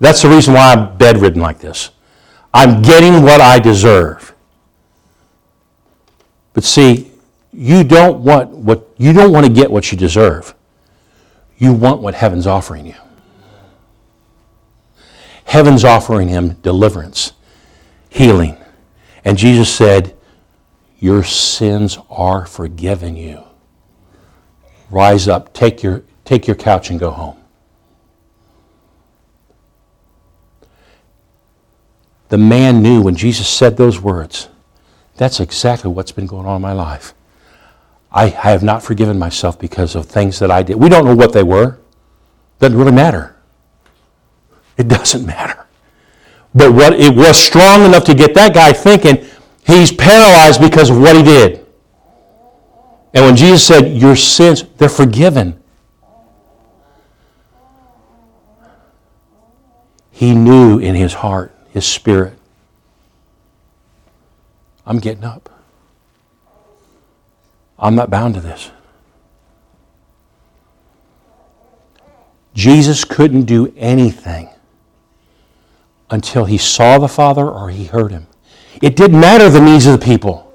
That's 0.00 0.22
the 0.22 0.28
reason 0.28 0.54
why 0.54 0.72
I'm 0.72 0.96
bedridden 0.96 1.40
like 1.40 1.58
this. 1.58 1.90
I'm 2.52 2.82
getting 2.82 3.22
what 3.22 3.40
I 3.40 3.58
deserve. 3.58 4.34
But 6.54 6.64
see, 6.64 7.10
you 7.52 7.84
don't 7.84 8.22
want 8.22 8.50
what 8.50 8.88
you 8.98 9.12
don't 9.12 9.32
want 9.32 9.46
to 9.46 9.52
get 9.52 9.70
what 9.70 9.90
you 9.90 9.98
deserve. 9.98 10.54
You 11.58 11.72
want 11.72 12.02
what 12.02 12.14
heaven's 12.14 12.46
offering 12.46 12.86
you. 12.86 12.94
Heaven's 15.52 15.84
offering 15.84 16.28
him 16.28 16.54
deliverance, 16.62 17.34
healing. 18.08 18.56
And 19.22 19.36
Jesus 19.36 19.70
said, 19.70 20.16
Your 20.98 21.22
sins 21.22 21.98
are 22.08 22.46
forgiven 22.46 23.16
you. 23.16 23.44
Rise 24.88 25.28
up, 25.28 25.52
take 25.52 25.82
your, 25.82 26.04
take 26.24 26.46
your 26.46 26.56
couch 26.56 26.88
and 26.88 26.98
go 26.98 27.10
home. 27.10 27.36
The 32.30 32.38
man 32.38 32.82
knew 32.82 33.02
when 33.02 33.14
Jesus 33.14 33.46
said 33.46 33.76
those 33.76 34.00
words, 34.00 34.48
that's 35.18 35.38
exactly 35.38 35.90
what's 35.90 36.12
been 36.12 36.26
going 36.26 36.46
on 36.46 36.56
in 36.56 36.62
my 36.62 36.72
life. 36.72 37.12
I 38.10 38.28
have 38.28 38.62
not 38.62 38.82
forgiven 38.82 39.18
myself 39.18 39.58
because 39.58 39.96
of 39.96 40.06
things 40.06 40.38
that 40.38 40.50
I 40.50 40.62
did. 40.62 40.76
We 40.76 40.88
don't 40.88 41.04
know 41.04 41.14
what 41.14 41.34
they 41.34 41.42
were. 41.42 41.78
Doesn't 42.58 42.78
really 42.78 42.90
matter. 42.90 43.36
It 44.82 44.88
doesn't 44.88 45.24
matter. 45.24 45.64
But 46.52 46.72
what 46.72 46.94
it 46.98 47.14
was 47.14 47.38
strong 47.38 47.84
enough 47.84 48.02
to 48.06 48.14
get 48.14 48.34
that 48.34 48.52
guy 48.52 48.72
thinking 48.72 49.24
he's 49.64 49.92
paralyzed 49.92 50.60
because 50.60 50.90
of 50.90 50.98
what 50.98 51.14
he 51.14 51.22
did. 51.22 51.64
And 53.14 53.24
when 53.24 53.36
Jesus 53.36 53.64
said, 53.64 53.96
Your 53.96 54.16
sins, 54.16 54.64
they're 54.78 54.88
forgiven. 54.88 55.62
He 60.10 60.34
knew 60.34 60.80
in 60.80 60.96
his 60.96 61.14
heart 61.14 61.54
his 61.70 61.86
spirit. 61.86 62.36
I'm 64.84 64.98
getting 64.98 65.22
up. 65.22 65.48
I'm 67.78 67.94
not 67.94 68.10
bound 68.10 68.34
to 68.34 68.40
this. 68.40 68.72
Jesus 72.52 73.04
couldn't 73.04 73.44
do 73.44 73.72
anything 73.76 74.48
until 76.12 76.44
he 76.44 76.58
saw 76.58 76.98
the 76.98 77.08
Father 77.08 77.48
or 77.48 77.70
he 77.70 77.86
heard 77.86 78.12
him. 78.12 78.26
It 78.80 78.96
didn't 78.96 79.18
matter 79.18 79.48
the 79.48 79.60
needs 79.60 79.86
of 79.86 79.98
the 79.98 80.04
people. 80.04 80.52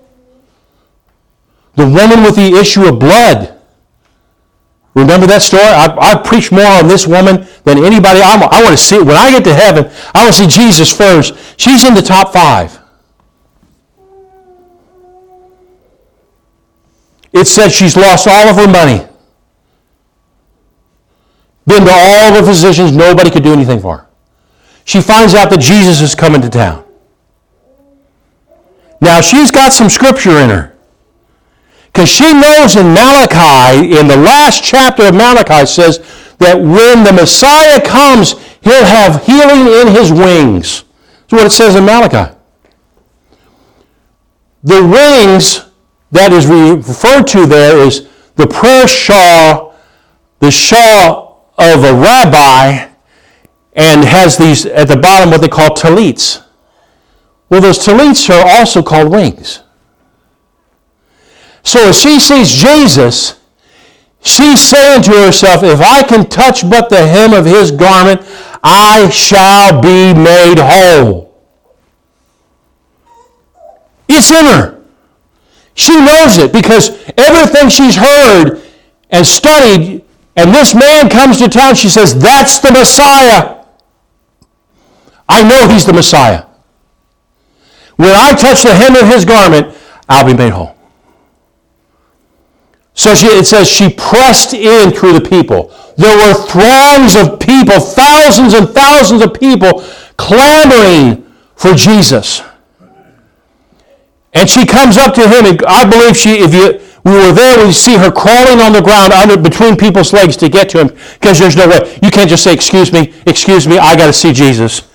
The 1.76 1.86
woman 1.86 2.24
with 2.24 2.36
the 2.36 2.58
issue 2.60 2.86
of 2.86 3.00
blood. 3.00 3.60
Remember 4.94 5.28
that 5.28 5.42
story? 5.42 5.64
I, 5.64 5.96
I 6.00 6.22
preach 6.24 6.52
more 6.52 6.66
on 6.66 6.88
this 6.88 7.06
woman 7.06 7.48
than 7.64 7.84
anybody. 7.84 8.22
I'm, 8.22 8.42
I 8.44 8.64
want 8.64 8.78
to 8.78 8.84
see, 8.84 9.00
when 9.00 9.16
I 9.16 9.32
get 9.32 9.44
to 9.44 9.54
heaven, 9.54 9.92
I 10.14 10.24
want 10.24 10.36
to 10.36 10.44
see 10.44 10.48
Jesus 10.48 10.96
first. 10.96 11.34
She's 11.60 11.84
in 11.84 11.94
the 11.94 12.02
top 12.02 12.34
five. 12.34 12.80
It 17.34 17.46
said 17.46 17.70
she's 17.70 17.96
lost 17.96 18.28
all 18.28 18.48
of 18.48 18.56
her 18.56 18.68
money. 18.68 19.08
Been 21.66 21.84
to 21.84 21.92
all 21.92 22.34
the 22.34 22.44
physicians, 22.44 22.92
nobody 22.92 23.30
could 23.30 23.44
do 23.44 23.54
anything 23.54 23.80
for 23.80 23.98
her. 23.98 24.07
She 24.88 25.02
finds 25.02 25.36
out 25.36 25.50
that 25.50 25.60
Jesus 25.60 26.00
is 26.00 26.16
coming 26.16 26.42
to 26.42 26.50
town. 26.50 26.86
Now 29.02 29.20
she's 29.20 29.52
got 29.52 29.74
some 29.74 29.90
scripture 29.90 30.40
in 30.40 30.50
her. 30.50 30.78
Because 31.88 32.08
she 32.08 32.32
knows 32.32 32.78
in 32.78 32.94
Malachi, 32.94 33.98
in 34.00 34.08
the 34.08 34.16
last 34.16 34.64
chapter 34.64 35.04
of 35.08 35.14
Malachi, 35.14 35.66
says 35.66 35.98
that 36.38 36.56
when 36.56 37.04
the 37.04 37.12
Messiah 37.12 37.82
comes, 37.82 38.36
he'll 38.62 38.86
have 38.86 39.26
healing 39.26 39.68
in 39.68 39.94
his 39.94 40.10
wings. 40.10 40.86
That's 41.28 41.34
what 41.34 41.46
it 41.48 41.52
says 41.52 41.76
in 41.76 41.84
Malachi. 41.84 42.34
The 44.64 44.82
wings 44.82 45.66
that 46.12 46.32
is 46.32 46.48
referred 46.48 47.28
to 47.28 47.46
there 47.46 47.78
is 47.86 48.08
the 48.38 48.48
prayer 48.48 48.88
shawl, 48.88 49.76
the 50.40 50.50
shawl 50.50 51.52
of 51.58 51.84
a 51.84 51.94
rabbi, 51.94 52.87
and 53.78 54.04
has 54.04 54.38
these 54.38 54.66
at 54.66 54.88
the 54.88 54.98
bottom 54.98 55.30
what 55.30 55.40
they 55.40 55.48
call 55.48 55.74
talits. 55.74 56.42
Well, 57.50 57.62
those 57.62 57.86
talits 57.86 58.30
are 58.30 58.46
also 58.58 58.82
called 58.82 59.12
wings. 59.12 59.62
So 61.64 61.90
as 61.90 62.02
she 62.02 62.20
sees 62.20 62.52
Jesus, 62.52 63.40
she's 64.22 64.62
saying 64.62 65.04
to 65.04 65.12
herself, 65.12 65.64
if 65.64 65.80
I 65.80 66.02
can 66.04 66.28
touch 66.28 66.68
but 66.68 66.90
the 66.90 67.06
hem 67.06 67.34
of 67.34 67.46
his 67.46 67.72
garment, 67.72 68.22
I 68.64 69.10
shall 69.10 69.80
be 69.80 70.14
made 70.14 70.58
whole. 70.60 71.28
It's 74.10 74.32
in 74.32 74.46
her. 74.46 74.82
She 75.76 75.96
knows 75.96 76.40
it 76.40 76.52
because 76.52 76.90
everything 77.18 77.70
she's 77.70 77.96
heard 77.96 78.64
and 79.12 79.26
studied, 79.26 80.04
and 80.36 80.54
this 80.54 80.74
man 80.74 81.10
comes 81.10 81.38
to 81.38 81.48
town, 81.48 81.76
she 81.76 81.90
says, 81.90 82.18
That's 82.18 82.60
the 82.60 82.72
Messiah. 82.72 83.57
I 85.30 85.44
know 85.44 85.68
he's 85.72 85.86
the 85.86 85.94
Messiah. 85.94 86.46
When 87.98 88.12
I 88.12 88.34
touch 88.34 88.64
the 88.64 88.74
hem 88.74 88.96
of 88.96 89.08
his 89.08 89.26
garment, 89.26 89.76
I'll 90.08 90.26
be 90.26 90.34
made 90.34 90.54
whole. 90.54 90.76
So 92.94 93.14
she, 93.14 93.28
it 93.28 93.46
says 93.46 93.68
she 93.68 93.90
pressed 93.90 94.54
in 94.54 94.92
through 94.92 95.14
the 95.14 95.30
people. 95.30 95.74
There 95.98 96.16
were 96.16 96.34
throngs 96.34 97.16
of 97.16 97.40
people, 97.40 97.80
thousands 97.80 98.54
and 98.54 98.70
thousands 98.70 99.22
of 99.22 99.34
people 99.34 99.84
clamoring 100.18 101.32
for 101.56 101.74
Jesus. 101.74 102.42
And 104.34 104.50
she 104.50 104.66
comes 104.66 104.98
up 104.98 105.14
to 105.16 105.28
him, 105.28 105.46
and 105.46 105.64
I 105.68 105.90
believe 105.90 106.16
she, 106.16 106.38
if 106.38 106.54
you, 106.54 106.80
we 107.04 107.12
were 107.12 107.34
there, 107.34 107.66
we 107.66 107.72
see 107.72 107.98
her 107.98 108.12
crawling 108.12 108.62
on 108.62 108.74
the 108.74 108.82
ground 108.82 109.14
under 109.14 109.38
between 109.38 109.76
people's 109.76 110.14
legs 110.14 110.38
to 110.38 110.50
get 110.50 110.70
to 110.70 110.80
him, 110.80 110.88
because 111.20 111.40
there's 111.40 111.56
no 111.56 111.68
way. 111.68 112.00
You 112.04 112.12
can't 112.12 112.30
just 112.30 112.44
say, 112.44 112.54
excuse 112.54 112.94
me, 112.94 113.14
excuse 113.26 113.68
me, 113.68 113.80
I 113.80 113.96
got 113.96 114.08
to 114.08 114.14
see 114.14 114.34
Jesus. 114.34 114.87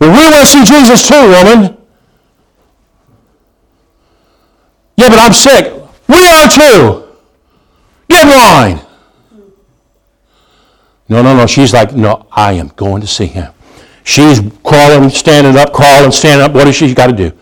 Well, 0.00 0.10
we 0.10 0.30
want 0.30 0.34
to 0.40 0.46
see 0.46 0.64
Jesus 0.64 1.08
too, 1.08 1.14
woman. 1.14 1.76
Yeah, 4.96 5.08
but 5.08 5.18
I'm 5.18 5.32
sick. 5.32 5.72
We 6.08 6.28
are 6.28 6.48
too. 6.48 7.08
Get 8.08 8.26
in 8.26 8.28
line. 8.28 8.86
No, 11.08 11.22
no, 11.22 11.36
no. 11.36 11.46
She's 11.46 11.72
like, 11.72 11.94
no, 11.94 12.26
I 12.32 12.52
am 12.52 12.68
going 12.68 13.00
to 13.00 13.06
see 13.06 13.26
him. 13.26 13.52
She's 14.04 14.40
crawling, 14.64 15.10
standing 15.10 15.56
up, 15.56 15.72
crawling, 15.72 16.10
standing 16.10 16.44
up. 16.44 16.52
What 16.52 16.64
does 16.64 16.76
she 16.76 16.92
got 16.94 17.08
to 17.08 17.12
do? 17.12 17.32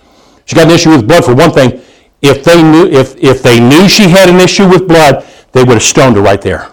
She 0.44 0.56
got 0.56 0.66
an 0.66 0.72
issue 0.72 0.90
with 0.90 1.06
blood 1.06 1.24
for 1.24 1.34
one 1.34 1.52
thing. 1.52 1.80
If 2.22 2.44
they 2.44 2.62
knew, 2.62 2.86
if, 2.86 3.16
if 3.16 3.42
they 3.42 3.60
knew 3.60 3.88
she 3.88 4.08
had 4.08 4.28
an 4.28 4.40
issue 4.40 4.68
with 4.68 4.86
blood, 4.86 5.24
they 5.52 5.62
would 5.64 5.74
have 5.74 5.82
stoned 5.82 6.16
her 6.16 6.22
right 6.22 6.40
there. 6.40 6.70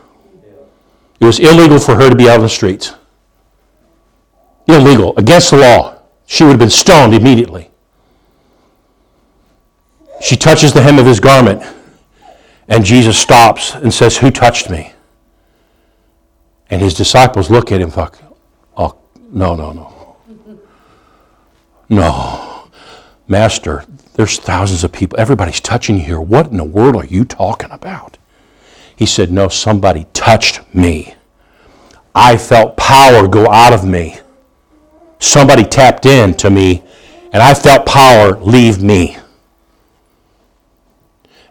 It 1.20 1.26
was 1.26 1.40
illegal 1.40 1.80
for 1.80 1.96
her 1.96 2.10
to 2.10 2.16
be 2.16 2.30
out 2.30 2.38
on 2.38 2.42
the 2.42 2.50
streets. 2.50 2.94
Illegal, 4.68 5.18
against 5.18 5.52
the 5.52 5.58
law. 5.58 6.02
She 6.26 6.44
would 6.44 6.52
have 6.52 6.60
been 6.60 6.70
stoned 6.70 7.14
immediately. 7.14 7.72
She 10.22 10.36
touches 10.36 10.74
the 10.74 10.82
hem 10.82 11.00
of 11.00 11.06
his 11.06 11.20
garment. 11.20 11.64
And 12.68 12.84
Jesus 12.84 13.18
stops 13.18 13.76
and 13.76 13.94
says, 13.94 14.18
Who 14.18 14.30
touched 14.30 14.70
me? 14.70 14.94
And 16.70 16.82
his 16.82 16.94
disciples 16.94 17.50
look 17.50 17.72
at 17.72 17.80
him 17.80 17.90
like, 17.92 18.16
Oh, 18.76 18.98
no, 19.32 19.56
no, 19.56 19.72
no. 19.72 20.18
No. 21.90 22.70
Master, 23.30 23.86
there's 24.16 24.38
thousands 24.38 24.84
of 24.84 24.92
people. 24.92 25.18
Everybody's 25.20 25.62
touching 25.62 25.98
you 25.98 26.04
here. 26.04 26.20
What 26.20 26.48
in 26.48 26.58
the 26.58 26.64
world 26.64 26.96
are 26.96 27.06
you 27.06 27.24
talking 27.24 27.72
about? 27.72 28.18
He 28.96 29.06
said, 29.06 29.32
No, 29.32 29.48
somebody 29.48 30.08
touched 30.14 30.62
me. 30.74 31.16
I 32.14 32.36
felt 32.38 32.76
power 32.76 33.28
go 33.28 33.48
out 33.48 33.72
of 33.72 33.86
me. 33.86 34.20
Somebody 35.20 35.64
tapped 35.64 36.06
in 36.06 36.34
to 36.36 36.50
me, 36.50 36.84
and 37.34 37.42
I 37.42 37.54
felt 37.54 37.86
power 37.86 38.38
leave 38.40 38.82
me. 38.82 39.18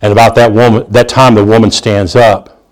And 0.01 0.13
about 0.13 0.35
that 0.37 0.53
woman, 0.53 0.87
that 0.91 1.09
time 1.09 1.35
the 1.35 1.45
woman 1.45 1.71
stands 1.71 2.15
up. 2.15 2.63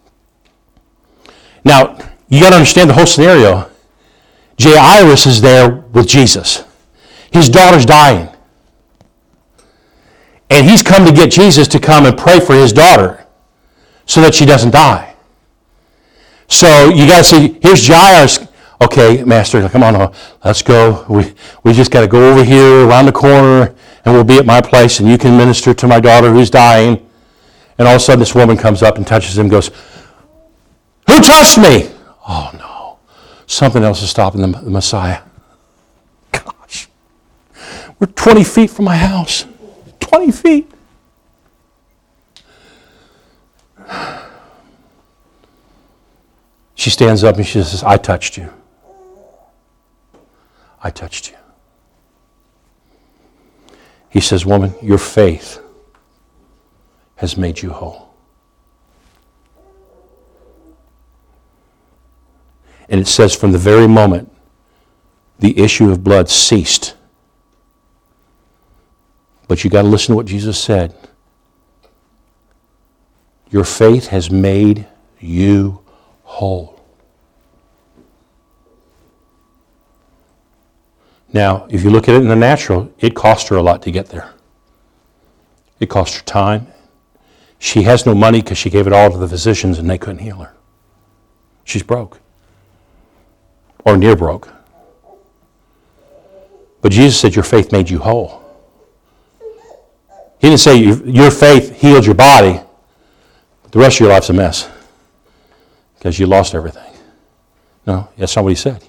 Now, 1.64 1.99
you 2.28 2.40
got 2.40 2.51
to 2.51 2.57
understand 2.57 2.90
the 2.90 2.95
whole 2.95 3.07
scenario. 3.07 3.70
Jairus 4.61 5.26
is 5.26 5.40
there 5.40 5.70
with 5.70 6.07
Jesus. 6.07 6.64
His 7.32 7.49
daughter's 7.49 7.86
dying. 7.86 8.28
And 10.51 10.68
he's 10.68 10.82
come 10.82 11.05
to 11.07 11.12
get 11.12 11.30
Jesus 11.30 11.66
to 11.68 11.80
come 11.80 12.07
and 12.07 12.16
pray 12.16 12.38
for 12.38 12.55
his 12.55 12.72
daughter 12.72 13.26
so 14.07 14.20
that 14.20 14.34
she 14.34 14.45
doesn't 14.45 14.70
die. 14.70 15.14
So 16.49 16.90
you 16.90 17.07
got 17.07 17.18
to 17.18 17.24
see, 17.24 17.59
here's 17.62 17.86
Jairus. 17.86 18.43
Okay, 18.85 19.24
Master, 19.24 19.66
come 19.70 19.82
on, 19.82 19.97
uh, 19.97 20.12
let's 20.45 20.61
go. 20.61 21.07
We, 21.09 21.32
we 21.62 21.72
just 21.72 21.91
got 21.91 22.03
to 22.03 22.07
go 22.07 22.30
over 22.30 22.45
here 22.45 22.87
around 22.87 23.07
the 23.07 23.12
corner 23.12 23.74
and 24.05 24.14
we'll 24.14 24.24
be 24.24 24.37
at 24.37 24.45
my 24.45 24.61
place 24.61 25.01
and 25.01 25.09
you 25.09 25.16
can 25.16 25.39
minister 25.39 25.72
to 25.72 25.87
my 25.87 26.01
daughter 26.01 26.30
who's 26.30 26.51
dying. 26.51 27.09
And 27.78 27.89
all 27.89 27.95
of 27.95 28.03
a 28.03 28.05
sudden, 28.05 28.20
this 28.20 28.35
woman 28.35 28.59
comes 28.59 28.82
up 28.82 28.99
and 28.99 29.07
touches 29.07 29.39
him 29.39 29.47
and 29.47 29.51
goes, 29.51 29.68
Who 31.09 31.18
touched 31.18 31.57
me? 31.57 31.91
Oh, 32.28 32.51
no. 32.59 32.99
Something 33.47 33.82
else 33.82 34.03
is 34.03 34.11
stopping 34.11 34.43
the 34.43 34.49
Messiah. 34.49 35.22
Gosh. 36.30 36.89
We're 37.99 38.09
20 38.09 38.45
feet 38.45 38.68
from 38.68 38.85
my 38.85 38.97
house. 38.97 39.47
20 40.01 40.30
feet. 40.30 40.70
She 46.74 46.91
stands 46.91 47.24
up 47.24 47.37
and 47.37 47.47
she 47.47 47.62
says, 47.62 47.82
I 47.82 47.97
touched 47.97 48.37
you. 48.37 48.53
I 50.85 50.91
touched 50.91 51.30
you. 51.30 51.37
He 54.11 54.20
says, 54.20 54.47
Woman, 54.47 54.74
your 54.82 54.99
faith 54.99 55.59
has 57.16 57.37
made 57.37 57.62
you 57.62 57.70
whole. 57.70 58.14
And 62.89 63.01
it 63.01 63.07
says, 63.07 63.35
from 63.35 63.53
the 63.53 63.59
very 63.59 63.89
moment 63.89 64.30
the 65.39 65.59
issue 65.59 65.91
of 65.91 66.05
blood 66.05 66.28
ceased. 66.28 66.95
But 69.49 69.64
you 69.64 69.70
got 69.70 69.82
to 69.82 69.89
listen 69.89 70.12
to 70.12 70.16
what 70.16 70.26
Jesus 70.26 70.61
said. 70.61 70.95
Your 73.51 73.64
faith 73.64 74.09
has 74.09 74.30
made 74.30 74.87
you 75.18 75.80
whole. 76.24 76.74
Now, 81.35 81.66
if 81.68 81.82
you 81.82 81.91
look 81.91 82.09
at 82.09 82.14
it 82.14 82.22
in 82.22 82.28
the 82.28 82.37
natural, 82.37 82.95
it 83.01 83.14
cost 83.16 83.49
her 83.49 83.57
a 83.57 83.62
lot 83.62 83.82
to 83.82 83.91
get 83.91 84.07
there. 84.07 84.32
It 85.80 85.91
cost 85.91 86.14
her 86.14 86.22
time, 86.22 86.68
she 87.59 87.82
has 87.82 88.07
no 88.07 88.14
money 88.14 88.41
because 88.41 88.57
she 88.57 88.70
gave 88.70 88.87
it 88.87 88.93
all 88.93 89.11
to 89.11 89.18
the 89.18 89.26
physicians 89.28 89.78
and 89.78 89.91
they 89.91 89.99
couldn't 89.99 90.20
heal 90.20 90.37
her. 90.37 90.55
She's 91.64 91.82
broke 91.82 92.20
or 93.85 93.97
near 93.97 94.14
broke. 94.14 94.49
But 96.80 96.93
Jesus 96.93 97.18
said, 97.18 97.35
Your 97.35 97.43
faith 97.43 97.72
made 97.72 97.91
you 97.91 97.99
whole. 97.99 98.43
He 100.39 100.49
didn't 100.49 100.61
say 100.61 100.76
your 100.76 101.30
faith 101.30 101.80
healed 101.80 102.05
your 102.05 102.14
body, 102.14 102.61
but 103.62 103.72
the 103.72 103.78
rest 103.78 103.97
of 103.97 104.01
your 104.01 104.11
life's 104.11 104.28
a 104.28 104.35
mess 104.35 104.68
because 105.97 106.18
you 106.18 106.26
lost 106.26 106.55
everything. 106.55 106.93
No, 107.87 108.09
that's 108.16 108.37
not 108.37 108.45
what 108.45 108.51
he 108.51 108.57
said. 108.57 108.87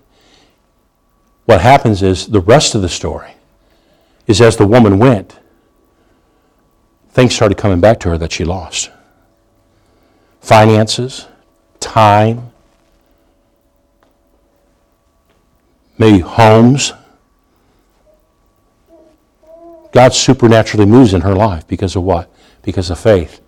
What 1.45 1.61
happens 1.61 2.01
is 2.01 2.27
the 2.27 2.41
rest 2.41 2.75
of 2.75 2.81
the 2.81 2.89
story 2.89 3.31
is 4.27 4.41
as 4.41 4.57
the 4.57 4.65
woman 4.65 4.97
went, 4.97 5.39
things 7.09 7.35
started 7.35 7.57
coming 7.57 7.79
back 7.79 7.99
to 8.01 8.09
her 8.09 8.17
that 8.17 8.31
she 8.31 8.43
lost 8.43 8.91
finances, 10.41 11.25
time, 11.79 12.51
maybe 15.97 16.19
homes. 16.19 16.93
God 19.91 20.13
supernaturally 20.13 20.85
moves 20.85 21.15
in 21.15 21.21
her 21.21 21.33
life 21.33 21.67
because 21.67 21.95
of 21.95 22.03
what? 22.03 22.29
Because 22.61 22.91
of 22.91 22.99
faith. 22.99 23.41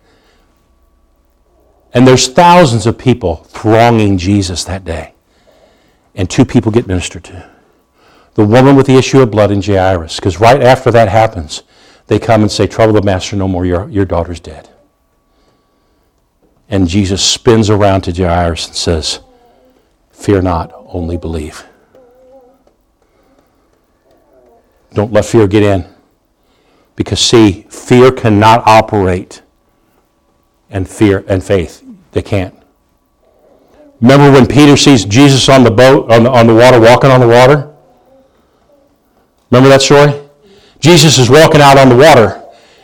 And 1.94 2.08
there's 2.08 2.28
thousands 2.28 2.88
of 2.88 2.98
people 2.98 3.36
thronging 3.36 4.18
Jesus 4.18 4.64
that 4.64 4.84
day. 4.84 5.14
And 6.16 6.28
two 6.28 6.46
people 6.46 6.72
get 6.72 6.88
ministered 6.88 7.26
to. 7.26 7.57
The 8.38 8.46
woman 8.46 8.76
with 8.76 8.86
the 8.86 8.96
issue 8.96 9.20
of 9.20 9.32
blood 9.32 9.50
and 9.50 9.66
Jairus. 9.66 10.18
Because 10.18 10.40
right 10.40 10.62
after 10.62 10.92
that 10.92 11.10
happens, 11.10 11.64
they 12.06 12.20
come 12.20 12.44
and 12.44 12.52
say, 12.52 12.68
Trouble 12.68 12.94
the 12.94 13.02
master 13.02 13.36
no 13.36 13.48
more, 13.48 13.66
your, 13.66 13.90
your 13.90 14.06
daughter's 14.06 14.40
dead. 14.40 14.70
And 16.70 16.88
Jesus 16.88 17.26
spins 17.26 17.68
around 17.72 18.02
to 18.02 18.12
Jairus 18.12 18.68
and 18.68 18.76
says, 18.76 19.22
Fear 20.12 20.44
not, 20.44 20.72
only 20.86 21.18
believe. 21.18 21.66
Don't 24.94 25.12
let 25.12 25.26
fear 25.26 25.48
get 25.48 25.64
in. 25.64 25.86
Because 26.96 27.20
see, 27.20 27.66
fear 27.72 28.12
cannot 28.12 28.68
operate 28.68 29.42
and 30.70 30.88
fear 30.88 31.26
and 31.28 31.44
faith. 31.44 31.84
They 32.12 32.22
can't. 32.22 32.54
Remember 34.00 34.32
when 34.32 34.46
Peter 34.46 34.78
sees 34.78 35.06
Jesus 35.06 35.50
on 35.50 35.64
the 35.64 35.72
boat, 35.72 36.12
on 36.12 36.22
the, 36.22 36.30
on 36.30 36.46
the 36.46 36.54
water, 36.54 36.80
walking 36.80 37.10
on 37.10 37.20
the 37.20 37.28
water? 37.28 37.74
Remember 39.52 39.70
that 39.70 39.82
story? 39.82 40.14
Jesus 40.80 41.18
is 41.18 41.30
walking 41.30 41.62
out 41.62 41.78
on 41.78 41.90
the 41.90 41.96
water, 41.96 42.44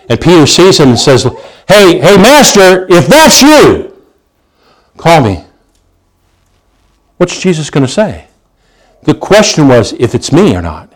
and 0.10 0.20
Peter 0.20 0.46
sees 0.46 0.80
him 0.80 0.90
and 0.90 1.00
says, 1.00 1.24
Hey, 1.68 2.00
hey, 2.00 2.18
Master, 2.18 2.88
if 2.90 3.08
that's 3.08 3.42
you, 3.42 3.96
call 4.98 5.22
me. 5.22 5.44
What's 7.18 7.40
Jesus 7.40 7.70
going 7.70 7.86
to 7.86 7.92
say? 7.92 8.28
The 9.04 9.14
question 9.14 9.68
was 9.68 9.94
if 9.94 10.16
it's 10.16 10.32
me 10.32 10.56
or 10.56 10.62
not. 10.62 10.94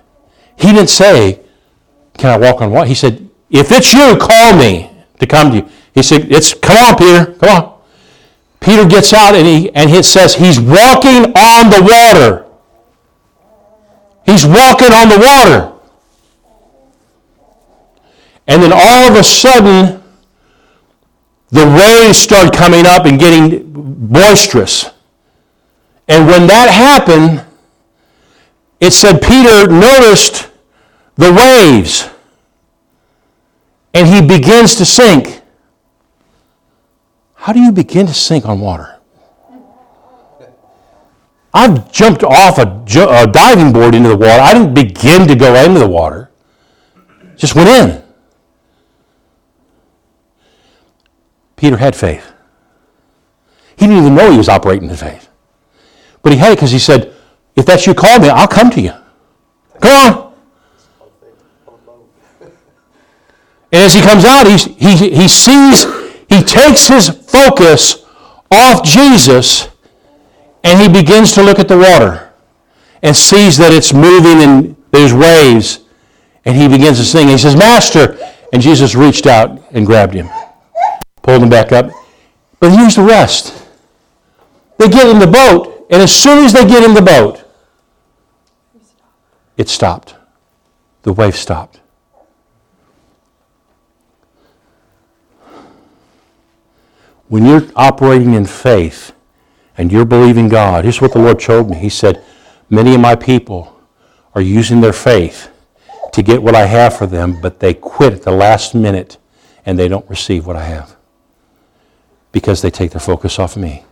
He 0.58 0.72
didn't 0.72 0.90
say, 0.90 1.42
Can 2.18 2.32
I 2.32 2.38
walk 2.38 2.62
on 2.62 2.72
water? 2.72 2.88
He 2.88 2.96
said, 2.96 3.30
If 3.50 3.72
it's 3.72 3.94
you, 3.94 4.18
call 4.18 4.58
me 4.58 4.90
to 5.20 5.28
come 5.28 5.52
to 5.52 5.58
you. 5.58 5.70
He 5.94 6.04
said, 6.04 6.32
It's 6.32 6.54
come 6.54 6.78
on, 6.78 6.98
Peter, 6.98 7.34
come 7.34 7.50
on. 7.50 7.78
Peter 8.60 8.86
gets 8.88 9.14
out 9.14 9.36
and 9.36 9.48
he 9.48 9.74
and 9.76 9.90
it 9.90 10.04
says 10.04 10.36
he's 10.36 10.60
walking 10.60 11.32
on 11.36 11.70
the 11.70 11.82
water. 11.82 12.47
He's 14.28 14.46
walking 14.46 14.92
on 14.92 15.08
the 15.08 15.18
water. 15.18 15.74
And 18.46 18.62
then 18.62 18.72
all 18.74 19.10
of 19.10 19.16
a 19.16 19.24
sudden, 19.24 20.04
the 21.50 21.66
waves 21.66 22.18
start 22.18 22.54
coming 22.54 22.86
up 22.86 23.06
and 23.06 23.18
getting 23.18 23.64
boisterous. 23.74 24.92
And 26.10 26.28
when 26.28 26.46
that 26.48 26.70
happened, 26.70 27.46
it 28.82 28.92
said 28.92 29.22
Peter 29.22 29.68
noticed 29.68 30.52
the 31.16 31.32
waves 31.32 32.10
and 33.94 34.08
he 34.08 34.22
begins 34.22 34.76
to 34.76 34.86
sink. 34.86 35.42
How 37.36 37.54
do 37.54 37.60
you 37.62 37.72
begin 37.72 38.08
to 38.08 38.14
sink 38.14 38.46
on 38.46 38.60
water? 38.60 38.97
I've 41.54 41.92
jumped 41.92 42.24
off 42.24 42.58
a, 42.58 42.84
a, 43.10 43.28
diving 43.28 43.72
board 43.74 43.96
into 43.96 44.10
the 44.10 44.18
water. 44.18 44.42
I 44.42 44.54
didn't 44.54 44.74
begin 44.74 45.28
to 45.28 45.36
go 45.36 45.56
into 45.56 45.80
the 45.80 45.88
water, 45.88 46.30
just 47.36 47.56
went 47.56 47.70
in. 47.70 48.04
Peter 51.56 51.78
had 51.78 51.96
faith. 51.96 52.34
He 53.78 53.88
didn't 53.88 53.98
even 53.98 54.16
know 54.16 54.32
he 54.32 54.38
was 54.38 54.50
operating 54.50 54.90
in 54.90 54.96
faith. 54.96 55.30
But 56.22 56.34
he 56.34 56.38
had 56.38 56.52
it 56.52 56.56
because 56.56 56.72
he 56.72 56.80
said, 56.80 57.14
If 57.56 57.66
that's 57.66 57.88
you, 57.88 57.94
call 57.94 58.20
me, 58.20 58.30
I'll 58.30 58.48
come 58.48 58.70
to 58.72 58.82
you. 58.82 58.94
Come 59.82 60.14
on. 60.14 60.28
And 63.72 63.84
as 63.84 63.94
he 63.94 64.02
comes 64.02 64.24
out, 64.24 64.48
he, 64.48 64.58
he, 64.74 65.10
he 65.10 65.28
sees, 65.28 65.86
he 66.30 66.42
takes 66.44 66.88
his 66.88 67.10
focus 67.10 68.06
off 68.52 68.84
Jesus 68.84 69.68
and 70.68 70.82
he 70.82 70.90
begins 70.90 71.32
to 71.32 71.42
look 71.42 71.60
at 71.60 71.70
the 71.70 71.78
water 71.78 72.34
and 73.02 73.16
sees 73.16 73.56
that 73.56 73.72
it's 73.72 73.94
moving 73.94 74.42
and 74.44 74.76
there's 74.92 75.14
waves. 75.14 75.80
And 76.44 76.58
he 76.58 76.68
begins 76.68 76.98
to 76.98 77.06
sing. 77.06 77.30
He 77.30 77.38
says, 77.38 77.56
Master. 77.56 78.18
And 78.52 78.62
Jesus 78.62 78.94
reached 78.94 79.28
out 79.28 79.62
and 79.72 79.86
grabbed 79.86 80.14
him, 80.14 80.30
pulled 81.22 81.42
him 81.42 81.50
back 81.50 81.72
up. 81.72 81.90
But 82.60 82.74
here's 82.74 82.96
the 82.96 83.04
rest. 83.04 83.66
They 84.78 84.90
get 84.90 85.08
in 85.08 85.20
the 85.20 85.28
boat, 85.28 85.88
and 85.90 86.02
as 86.02 86.14
soon 86.14 86.44
as 86.44 86.52
they 86.52 86.68
get 86.68 86.84
in 86.84 86.94
the 86.94 87.02
boat, 87.02 87.44
it 89.56 89.70
stopped. 89.70 90.16
The 91.04 91.14
wave 91.14 91.36
stopped. 91.36 91.80
When 97.30 97.46
you're 97.46 97.68
operating 97.76 98.34
in 98.34 98.46
faith 98.46 99.14
and 99.78 99.92
you're 99.92 100.06
believing 100.06 100.50
God, 100.50 100.84
here's 100.84 101.02
what 101.02 101.14
the 101.14 101.20
Lord 101.20 101.42
showed 101.42 101.70
me. 101.70 101.78
He 101.78 101.90
said, 101.90 102.24
Many 102.70 102.96
of 102.96 103.02
my 103.02 103.16
people 103.16 103.80
are 104.34 104.42
using 104.42 104.82
their 104.82 104.94
faith 104.94 105.50
to 106.12 106.22
get 106.22 106.42
what 106.42 106.56
I 106.56 106.66
have 106.66 106.98
for 106.98 107.06
them, 107.06 107.40
but 107.42 107.60
they 107.60 107.74
quit 107.74 108.14
at 108.14 108.24
the 108.24 108.32
last 108.32 108.76
minute 108.76 109.18
and 109.66 109.78
they 109.78 109.88
don't 109.88 110.10
receive 110.10 110.46
what 110.46 110.56
I 110.56 110.64
have 110.64 110.96
because 112.32 112.62
they 112.62 112.72
take 112.72 112.92
their 112.92 113.00
focus 113.00 113.40
off 113.40 113.56
me. 113.56 113.84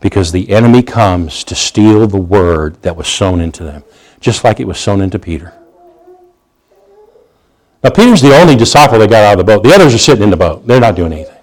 Because 0.00 0.32
the 0.32 0.50
enemy 0.50 0.82
comes 0.82 1.42
to 1.44 1.54
steal 1.54 2.06
the 2.06 2.16
word 2.16 2.80
that 2.82 2.96
was 2.96 3.08
sown 3.08 3.40
into 3.40 3.64
them, 3.64 3.82
just 4.20 4.44
like 4.44 4.60
it 4.60 4.66
was 4.66 4.78
sown 4.78 5.00
into 5.00 5.18
Peter. 5.18 5.52
Now, 7.82 7.90
Peter's 7.90 8.22
the 8.22 8.36
only 8.36 8.56
disciple 8.56 8.98
that 8.98 9.10
got 9.10 9.24
out 9.24 9.38
of 9.38 9.46
the 9.46 9.52
boat. 9.52 9.62
The 9.62 9.74
others 9.74 9.94
are 9.94 9.98
sitting 9.98 10.22
in 10.22 10.30
the 10.30 10.36
boat, 10.36 10.66
they're 10.66 10.80
not 10.80 10.96
doing 10.96 11.12
anything. 11.12 11.37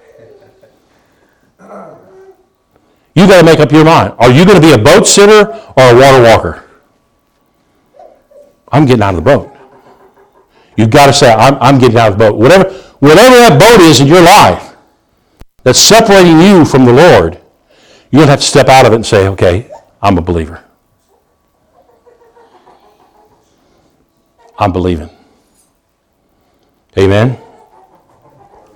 You 3.15 3.27
got 3.27 3.39
to 3.39 3.45
make 3.45 3.59
up 3.59 3.71
your 3.71 3.85
mind. 3.85 4.13
Are 4.19 4.29
you 4.29 4.45
going 4.45 4.61
to 4.61 4.61
be 4.61 4.73
a 4.73 4.77
boat 4.77 5.07
sitter 5.07 5.47
or 5.77 5.83
a 5.83 5.95
water 5.95 6.21
walker? 6.21 6.65
I'm 8.69 8.85
getting 8.85 9.03
out 9.03 9.15
of 9.15 9.23
the 9.23 9.37
boat. 9.37 9.55
You've 10.75 10.89
got 10.89 11.07
to 11.07 11.13
say, 11.13 11.33
I'm, 11.33 11.55
I'm 11.55 11.79
getting 11.79 11.97
out 11.97 12.11
of 12.11 12.17
the 12.17 12.25
boat. 12.29 12.37
Whatever, 12.37 12.69
whatever 12.99 13.35
that 13.37 13.57
boat 13.57 13.79
is 13.79 14.01
in 14.01 14.07
your 14.07 14.21
life 14.21 14.75
that's 15.63 15.79
separating 15.79 16.41
you 16.41 16.65
from 16.65 16.83
the 16.83 16.91
Lord, 16.91 17.39
you're 18.11 18.19
going 18.19 18.27
to 18.27 18.31
have 18.31 18.41
to 18.41 18.45
step 18.45 18.67
out 18.67 18.85
of 18.85 18.91
it 18.91 18.97
and 18.97 19.05
say, 19.05 19.29
okay, 19.29 19.71
I'm 20.01 20.17
a 20.17 20.21
believer. 20.21 20.61
I'm 24.59 24.73
believing. 24.73 25.09
Amen. 26.97 27.37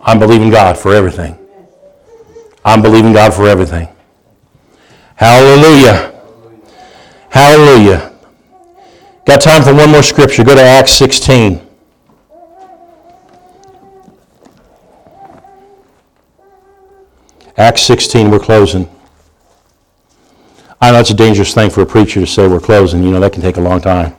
I'm 0.02 0.20
believing 0.20 0.50
God 0.50 0.78
for 0.78 0.94
everything. 0.94 1.38
I'm 2.64 2.82
believing 2.82 3.12
God 3.12 3.34
for 3.34 3.48
everything. 3.48 3.90
Hallelujah. 5.20 6.14
Hallelujah. 7.30 8.14
Got 9.26 9.42
time 9.42 9.64
for 9.64 9.76
one 9.76 9.92
more 9.92 10.02
scripture. 10.02 10.46
Go 10.46 10.56
to 10.56 10.62
Acts 10.62 10.94
16. 10.94 11.62
Acts 17.58 17.82
16, 17.82 18.32
we're 18.32 18.40
closing. 18.40 18.90
I 20.80 20.92
know 20.92 21.02
it's 21.02 21.10
a 21.10 21.14
dangerous 21.14 21.54
thing 21.54 21.70
for 21.70 21.82
a 21.82 21.86
preacher 21.86 22.22
to 22.22 22.26
say 22.26 22.48
we're 22.48 22.62
closing. 22.62 23.04
You 23.04 23.12
know, 23.12 23.20
that 23.20 23.34
can 23.34 23.42
take 23.42 23.58
a 23.58 23.62
long 23.62 23.82
time. 23.82 24.16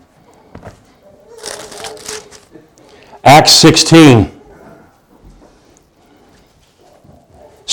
Acts 3.24 3.52
16. 3.52 4.39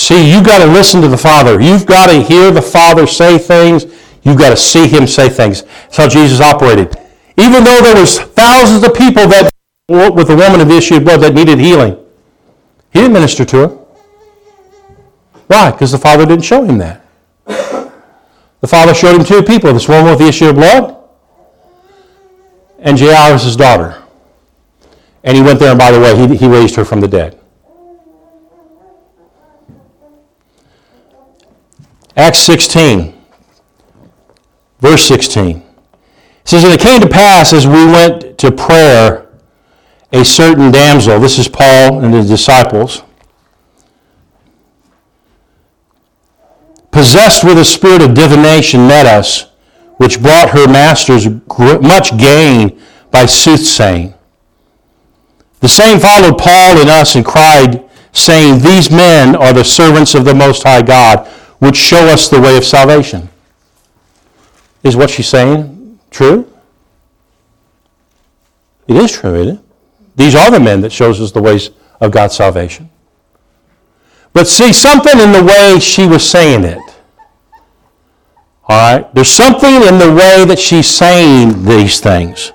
See, 0.08 0.32
you've 0.32 0.46
got 0.46 0.64
to 0.64 0.72
listen 0.72 1.02
to 1.02 1.08
the 1.08 1.18
Father. 1.18 1.60
You've 1.60 1.84
got 1.84 2.06
to 2.06 2.22
hear 2.22 2.50
the 2.50 2.62
Father 2.62 3.06
say 3.06 3.36
things. 3.36 3.84
You've 4.22 4.38
got 4.38 4.48
to 4.48 4.56
see 4.56 4.88
Him 4.88 5.06
say 5.06 5.28
things. 5.28 5.64
That's 5.64 5.98
how 5.98 6.08
Jesus 6.08 6.40
operated. 6.40 6.96
Even 7.36 7.62
though 7.62 7.82
there 7.82 7.94
was 7.94 8.18
thousands 8.18 8.84
of 8.84 8.94
people 8.94 9.28
that 9.28 9.50
with 9.86 10.28
the 10.28 10.34
woman 10.34 10.62
of 10.62 10.68
the 10.68 10.78
issue 10.78 10.96
of 10.96 11.04
blood 11.04 11.20
that 11.20 11.34
needed 11.34 11.58
healing, 11.58 11.94
He 12.90 13.00
didn't 13.00 13.12
minister 13.12 13.44
to 13.44 13.56
her. 13.58 13.68
Why? 15.46 15.72
Because 15.72 15.92
the 15.92 15.98
Father 15.98 16.24
didn't 16.24 16.46
show 16.46 16.64
him 16.64 16.78
that. 16.78 17.04
The 17.44 18.66
Father 18.66 18.94
showed 18.94 19.14
him 19.14 19.26
two 19.26 19.42
people, 19.42 19.74
this 19.74 19.88
woman 19.88 20.06
with 20.06 20.20
the 20.20 20.28
issue 20.28 20.48
of 20.48 20.54
blood 20.54 21.04
and 22.78 22.98
Jairus' 22.98 23.56
daughter. 23.56 24.02
And 25.22 25.36
he 25.36 25.42
went 25.42 25.60
there, 25.60 25.68
and 25.68 25.78
by 25.78 25.90
the 25.90 26.00
way, 26.00 26.16
he, 26.16 26.34
he 26.34 26.48
raised 26.48 26.76
her 26.76 26.86
from 26.86 27.02
the 27.02 27.08
dead. 27.08 27.37
Acts 32.18 32.40
16, 32.40 33.14
verse 34.80 35.04
16. 35.04 35.58
It 35.58 35.64
says, 36.44 36.64
And 36.64 36.72
it 36.72 36.80
came 36.80 37.00
to 37.00 37.08
pass 37.08 37.52
as 37.52 37.64
we 37.64 37.86
went 37.86 38.36
to 38.38 38.50
prayer 38.50 39.30
a 40.12 40.24
certain 40.24 40.72
damsel, 40.72 41.20
this 41.20 41.38
is 41.38 41.46
Paul 41.46 42.02
and 42.02 42.12
his 42.12 42.28
disciples, 42.28 43.04
possessed 46.90 47.44
with 47.44 47.56
a 47.56 47.64
spirit 47.64 48.02
of 48.02 48.14
divination, 48.14 48.88
met 48.88 49.06
us, 49.06 49.52
which 49.98 50.20
brought 50.20 50.50
her 50.50 50.66
masters 50.66 51.28
much 51.28 52.18
gain 52.18 52.80
by 53.12 53.26
soothsaying. 53.26 54.12
The 55.60 55.68
same 55.68 56.00
followed 56.00 56.36
Paul 56.36 56.78
and 56.78 56.90
us 56.90 57.14
and 57.14 57.24
cried, 57.24 57.88
saying, 58.10 58.60
These 58.60 58.90
men 58.90 59.36
are 59.36 59.52
the 59.52 59.64
servants 59.64 60.16
of 60.16 60.24
the 60.24 60.34
Most 60.34 60.64
High 60.64 60.82
God, 60.82 61.30
which 61.58 61.76
show 61.76 62.06
us 62.08 62.28
the 62.28 62.40
way 62.40 62.56
of 62.56 62.64
salvation. 62.64 63.28
Is 64.82 64.96
what 64.96 65.10
she's 65.10 65.28
saying 65.28 65.98
true? 66.10 66.50
It 68.86 68.96
is 68.96 69.12
true, 69.12 69.34
isn't 69.34 69.56
it? 69.56 69.64
These 70.16 70.34
are 70.34 70.50
the 70.50 70.60
men 70.60 70.80
that 70.80 70.92
shows 70.92 71.20
us 71.20 71.32
the 71.32 71.42
ways 71.42 71.70
of 72.00 72.10
God's 72.10 72.36
salvation. 72.36 72.90
But 74.32 74.46
see, 74.46 74.72
something 74.72 75.18
in 75.18 75.32
the 75.32 75.42
way 75.42 75.78
she 75.80 76.06
was 76.06 76.28
saying 76.28 76.64
it. 76.64 76.78
All 78.68 78.78
right? 78.78 79.14
There's 79.14 79.30
something 79.30 79.74
in 79.74 79.98
the 79.98 80.12
way 80.14 80.44
that 80.44 80.58
she's 80.58 80.88
saying 80.88 81.64
these 81.64 82.00
things. 82.00 82.52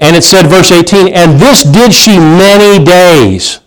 And 0.00 0.16
it 0.16 0.22
said, 0.22 0.46
verse 0.46 0.70
18, 0.72 1.14
and 1.14 1.40
this 1.40 1.62
did 1.62 1.92
she 1.92 2.18
many 2.18 2.84
days. 2.84 3.60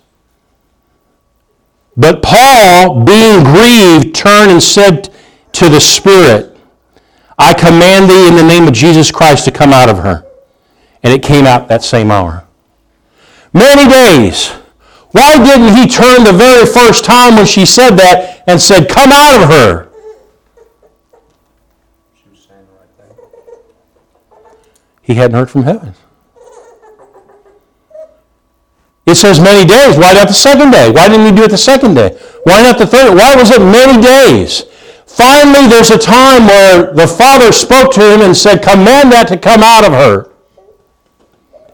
But 1.97 2.21
Paul, 2.21 3.03
being 3.03 3.43
grieved, 3.43 4.15
turned 4.15 4.51
and 4.51 4.61
said 4.61 5.09
to 5.53 5.67
the 5.67 5.81
Spirit, 5.81 6.55
I 7.39 7.53
command 7.53 8.09
thee 8.09 8.27
in 8.27 8.35
the 8.35 8.43
name 8.43 8.67
of 8.67 8.73
Jesus 8.73 9.11
Christ 9.11 9.45
to 9.45 9.51
come 9.51 9.73
out 9.73 9.89
of 9.89 9.97
her. 9.99 10.23
And 11.01 11.11
it 11.11 11.23
came 11.23 11.45
out 11.45 11.67
that 11.67 11.83
same 11.83 12.11
hour. 12.11 12.47
Many 13.51 13.89
days. 13.89 14.49
Why 15.11 15.43
didn't 15.43 15.75
he 15.75 15.87
turn 15.87 16.23
the 16.23 16.33
very 16.33 16.65
first 16.65 17.03
time 17.03 17.35
when 17.35 17.45
she 17.47 17.65
said 17.65 17.95
that 17.95 18.43
and 18.47 18.61
said, 18.61 18.87
Come 18.89 19.11
out 19.11 19.41
of 19.41 19.49
her? 19.49 19.89
He 25.01 25.15
hadn't 25.15 25.37
heard 25.37 25.49
from 25.49 25.63
heaven. 25.63 25.95
It 29.07 29.15
says 29.15 29.39
many 29.39 29.65
days. 29.65 29.97
Why 29.97 30.13
not 30.13 30.27
the 30.27 30.33
second 30.33 30.71
day? 30.71 30.91
Why 30.91 31.07
didn't 31.07 31.25
he 31.25 31.31
do 31.31 31.43
it 31.43 31.51
the 31.51 31.57
second 31.57 31.93
day? 31.93 32.19
Why 32.43 32.61
not 32.61 32.77
the 32.77 32.85
third? 32.85 33.15
Why 33.15 33.35
was 33.35 33.51
it 33.51 33.61
many 33.61 34.01
days? 34.01 34.63
Finally, 35.05 35.67
there's 35.67 35.91
a 35.91 35.97
time 35.97 36.45
where 36.45 36.93
the 36.93 37.07
Father 37.07 37.53
spoke 37.53 37.93
to 37.93 38.13
him 38.13 38.21
and 38.21 38.35
said, 38.35 38.61
Command 38.61 39.13
that 39.13 39.29
to 39.29 39.37
come 39.37 39.63
out 39.63 39.85
of 39.85 39.93
her. 39.93 40.29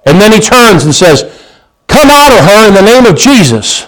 And 0.06 0.22
then 0.22 0.32
he 0.32 0.40
turns 0.40 0.86
and 0.86 0.94
says, 0.94 1.24
Come 1.88 2.10
out 2.12 2.32
of 2.32 2.46
her 2.46 2.68
in 2.68 2.76
the 2.76 2.82
name 2.82 3.06
of 3.08 3.18
Jesus. 3.18 3.88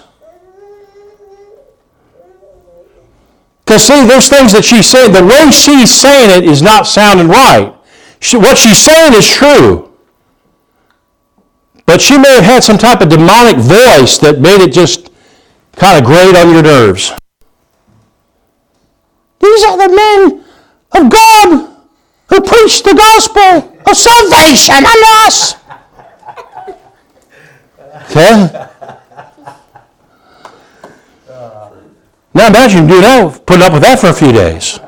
Because, 3.64 3.84
see, 3.84 4.06
there's 4.06 4.28
things 4.28 4.52
that 4.52 4.64
she's 4.64 4.86
saying. 4.86 5.12
The 5.12 5.24
way 5.24 5.50
she's 5.50 5.92
saying 5.92 6.42
it 6.42 6.48
is 6.48 6.62
not 6.62 6.86
sounding 6.86 7.28
right. 7.28 7.74
She, 8.20 8.36
what 8.36 8.58
she's 8.58 8.78
saying 8.78 9.14
is 9.14 9.28
true. 9.28 9.95
But 11.86 12.00
she 12.00 12.18
may 12.18 12.34
have 12.34 12.44
had 12.44 12.64
some 12.64 12.78
type 12.78 13.00
of 13.00 13.08
demonic 13.08 13.56
voice 13.56 14.18
that 14.18 14.40
made 14.40 14.60
it 14.60 14.72
just 14.72 15.10
kind 15.76 15.98
of 15.98 16.04
grate 16.04 16.36
on 16.36 16.52
your 16.52 16.62
nerves. 16.62 17.12
These 19.40 19.64
are 19.64 19.78
the 19.78 19.94
men 19.94 20.44
of 20.92 21.10
God 21.10 21.76
who 22.28 22.40
preach 22.40 22.82
the 22.82 22.94
gospel 22.94 23.78
of 23.86 23.96
salvation 23.96 24.84
on 24.84 25.26
us. 25.26 25.54
Okay? 28.10 28.66
Now 32.34 32.48
imagine 32.48 32.86
doing 32.86 33.00
that, 33.02 33.46
putting 33.46 33.62
up 33.62 33.72
with 33.72 33.82
that 33.82 33.98
for 34.00 34.08
a 34.08 34.12
few 34.12 34.32
days. 34.32 34.78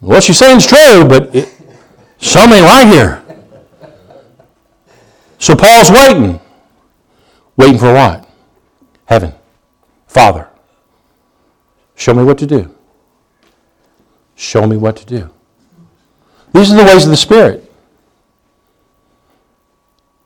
What 0.00 0.22
she's 0.22 0.38
saying 0.38 0.58
is 0.58 0.66
true, 0.66 1.06
but 1.08 1.34
it, 1.34 1.48
something 2.20 2.62
right 2.62 2.86
here. 2.86 3.22
So 5.38 5.56
Paul's 5.56 5.90
waiting. 5.90 6.40
Waiting 7.56 7.78
for 7.78 7.92
what? 7.92 8.28
Heaven. 9.06 9.32
Father. 10.06 10.48
Show 11.94 12.14
me 12.14 12.22
what 12.24 12.38
to 12.38 12.46
do. 12.46 12.74
Show 14.36 14.66
me 14.66 14.76
what 14.76 14.96
to 14.96 15.06
do. 15.06 15.30
These 16.52 16.72
are 16.72 16.76
the 16.76 16.84
ways 16.84 17.04
of 17.04 17.10
the 17.10 17.16
Spirit. 17.16 17.70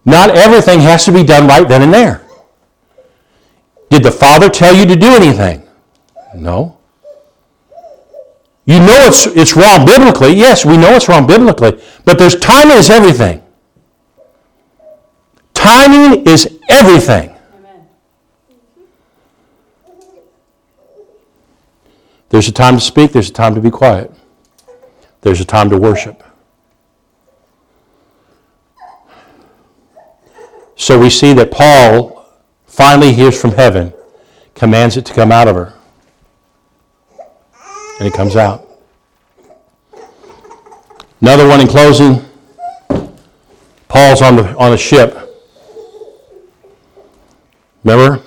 Not 0.04 0.30
everything 0.30 0.80
has 0.80 1.04
to 1.06 1.12
be 1.12 1.24
done 1.24 1.48
right 1.48 1.66
then 1.66 1.82
and 1.82 1.92
there. 1.92 2.24
Did 3.90 4.02
the 4.02 4.12
Father 4.12 4.48
tell 4.48 4.74
you 4.74 4.86
to 4.86 4.96
do 4.96 5.14
anything? 5.14 5.66
No. 6.34 6.78
You 8.66 8.78
know 8.78 9.06
it's, 9.06 9.26
it's 9.26 9.56
wrong 9.56 9.84
biblically. 9.84 10.32
Yes, 10.34 10.64
we 10.64 10.76
know 10.76 10.94
it's 10.94 11.08
wrong 11.08 11.26
biblically. 11.26 11.80
But 12.04 12.18
there's 12.18 12.36
timing 12.36 12.78
is 12.78 12.88
everything. 12.88 13.42
Timing 15.52 16.26
is 16.26 16.58
everything. 16.68 17.34
There's 22.30 22.48
a 22.48 22.52
time 22.52 22.74
to 22.74 22.80
speak, 22.80 23.12
there's 23.12 23.30
a 23.30 23.32
time 23.32 23.54
to 23.54 23.60
be 23.60 23.70
quiet. 23.70 24.12
There's 25.20 25.40
a 25.40 25.44
time 25.44 25.70
to 25.70 25.78
worship. 25.78 26.22
So 30.74 30.98
we 30.98 31.10
see 31.10 31.32
that 31.34 31.50
Paul 31.50 32.26
finally 32.66 33.12
hears 33.12 33.40
from 33.40 33.52
heaven, 33.52 33.92
commands 34.54 34.96
it 34.96 35.06
to 35.06 35.14
come 35.14 35.30
out 35.30 35.48
of 35.48 35.54
her. 35.54 35.74
And 37.98 38.08
it 38.08 38.14
comes 38.14 38.36
out. 38.36 38.68
Another 41.20 41.48
one 41.48 41.60
in 41.60 41.66
closing. 41.66 42.24
Paul's 43.88 44.22
on 44.22 44.36
the, 44.36 44.56
on 44.56 44.72
a 44.72 44.76
ship. 44.76 45.16
Remember? 47.84 48.22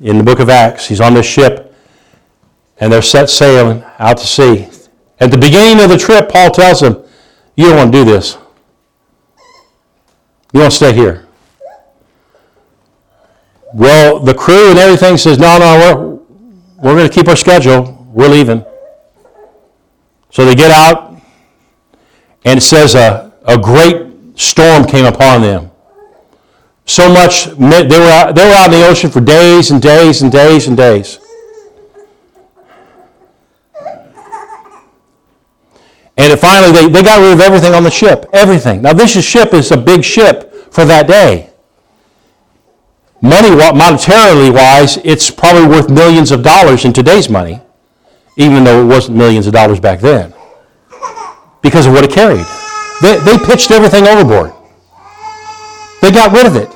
In 0.00 0.16
the 0.16 0.24
book 0.24 0.38
of 0.38 0.48
Acts, 0.48 0.86
he's 0.86 1.00
on 1.00 1.14
this 1.14 1.26
ship 1.26 1.74
and 2.78 2.90
they're 2.90 3.02
set 3.02 3.28
sailing 3.28 3.84
out 3.98 4.16
to 4.18 4.26
sea. 4.26 4.68
At 5.20 5.30
the 5.30 5.36
beginning 5.36 5.84
of 5.84 5.90
the 5.90 5.98
trip, 5.98 6.30
Paul 6.30 6.50
tells 6.50 6.80
them, 6.80 7.04
You 7.56 7.66
don't 7.66 7.76
want 7.76 7.92
to 7.92 7.98
do 7.98 8.10
this. 8.10 8.38
You 10.52 10.60
want 10.60 10.72
to 10.72 10.76
stay 10.76 10.92
here. 10.94 11.26
Well, 13.72 14.18
the 14.18 14.34
crew 14.34 14.70
and 14.70 14.78
everything 14.78 15.16
says, 15.16 15.38
no, 15.38 15.58
no, 15.58 15.78
we're, 15.78 16.88
we're 16.88 16.96
going 16.96 17.08
to 17.08 17.14
keep 17.14 17.28
our 17.28 17.36
schedule. 17.36 18.04
We're 18.12 18.28
leaving. 18.28 18.64
So 20.30 20.44
they 20.44 20.54
get 20.54 20.70
out, 20.70 21.20
and 22.44 22.58
it 22.58 22.62
says 22.62 22.94
a, 22.94 23.32
a 23.44 23.58
great 23.58 24.38
storm 24.38 24.84
came 24.84 25.04
upon 25.04 25.42
them. 25.42 25.70
So 26.86 27.12
much, 27.12 27.46
they 27.46 27.98
were, 27.98 28.10
out, 28.10 28.34
they 28.34 28.44
were 28.44 28.54
out 28.54 28.72
in 28.72 28.80
the 28.80 28.86
ocean 28.86 29.10
for 29.10 29.20
days 29.20 29.70
and 29.70 29.80
days 29.80 30.22
and 30.22 30.32
days 30.32 30.66
and 30.66 30.76
days. 30.76 31.18
And 36.16 36.32
it 36.32 36.38
finally, 36.38 36.72
they, 36.72 36.88
they 36.88 37.02
got 37.02 37.20
rid 37.20 37.32
of 37.32 37.40
everything 37.40 37.74
on 37.74 37.82
the 37.82 37.90
ship. 37.90 38.26
Everything. 38.32 38.82
Now, 38.82 38.92
this 38.92 39.12
ship 39.24 39.54
is 39.54 39.70
a 39.70 39.76
big 39.76 40.04
ship 40.04 40.72
for 40.72 40.84
that 40.84 41.06
day 41.06 41.50
money, 43.20 43.48
monetarily 43.48 44.52
wise, 44.52 44.96
it's 44.98 45.30
probably 45.30 45.66
worth 45.66 45.90
millions 45.90 46.30
of 46.30 46.42
dollars 46.42 46.84
in 46.84 46.92
today's 46.92 47.28
money, 47.28 47.60
even 48.40 48.64
though 48.64 48.82
it 48.82 48.86
wasn't 48.86 49.18
millions 49.18 49.46
of 49.46 49.52
dollars 49.52 49.78
back 49.78 50.00
then, 50.00 50.32
because 51.60 51.86
of 51.86 51.92
what 51.92 52.04
it 52.04 52.10
carried. 52.10 52.46
They, 53.02 53.18
they 53.18 53.36
pitched 53.38 53.70
everything 53.70 54.06
overboard. 54.06 54.52
They 56.00 56.10
got 56.10 56.32
rid 56.32 56.46
of 56.46 56.56
it. 56.56 56.74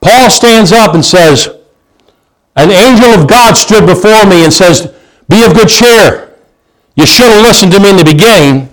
Paul 0.00 0.28
stands 0.30 0.72
up 0.72 0.94
and 0.94 1.04
says, 1.04 1.48
An 2.56 2.70
angel 2.70 3.10
of 3.10 3.28
God 3.28 3.54
stood 3.54 3.86
before 3.86 4.26
me 4.26 4.42
and 4.42 4.52
says, 4.52 4.92
Be 5.28 5.44
of 5.44 5.54
good 5.54 5.68
cheer. 5.68 6.34
You 6.96 7.06
should 7.06 7.26
have 7.26 7.42
listened 7.42 7.72
to 7.72 7.80
me 7.80 7.90
in 7.90 7.96
the 7.96 8.04
beginning, 8.04 8.68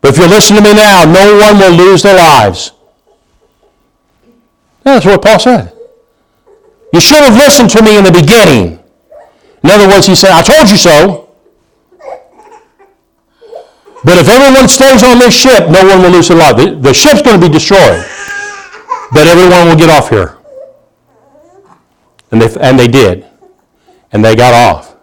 but 0.00 0.10
if 0.10 0.18
you 0.18 0.26
listen 0.28 0.56
to 0.56 0.62
me 0.62 0.74
now, 0.74 1.04
no 1.04 1.38
one 1.38 1.58
will 1.58 1.76
lose 1.76 2.02
their 2.02 2.16
lives. 2.16 2.72
That's 4.82 5.06
what 5.06 5.22
Paul 5.22 5.38
said. 5.38 5.72
You 6.92 7.00
should 7.00 7.22
have 7.22 7.34
listened 7.34 7.70
to 7.70 7.82
me 7.82 7.96
in 7.96 8.04
the 8.04 8.12
beginning. 8.12 8.78
In 9.66 9.72
other 9.72 9.88
words, 9.88 10.06
he 10.06 10.14
said, 10.14 10.30
I 10.30 10.42
told 10.42 10.70
you 10.70 10.76
so. 10.76 11.28
But 14.04 14.16
if 14.16 14.28
everyone 14.28 14.68
stays 14.68 15.02
on 15.02 15.18
this 15.18 15.34
ship, 15.34 15.68
no 15.68 15.84
one 15.84 16.02
will 16.02 16.10
lose 16.10 16.28
their 16.28 16.36
life. 16.36 16.56
The, 16.56 16.76
the 16.76 16.94
ship's 16.94 17.20
going 17.20 17.40
to 17.40 17.44
be 17.44 17.52
destroyed. 17.52 18.04
But 19.10 19.26
everyone 19.26 19.66
will 19.66 19.74
get 19.74 19.90
off 19.90 20.08
here. 20.08 20.38
And 22.30 22.40
they, 22.40 22.60
and 22.60 22.78
they 22.78 22.86
did. 22.86 23.26
And 24.12 24.24
they 24.24 24.36
got 24.36 24.54
off. 24.54 24.94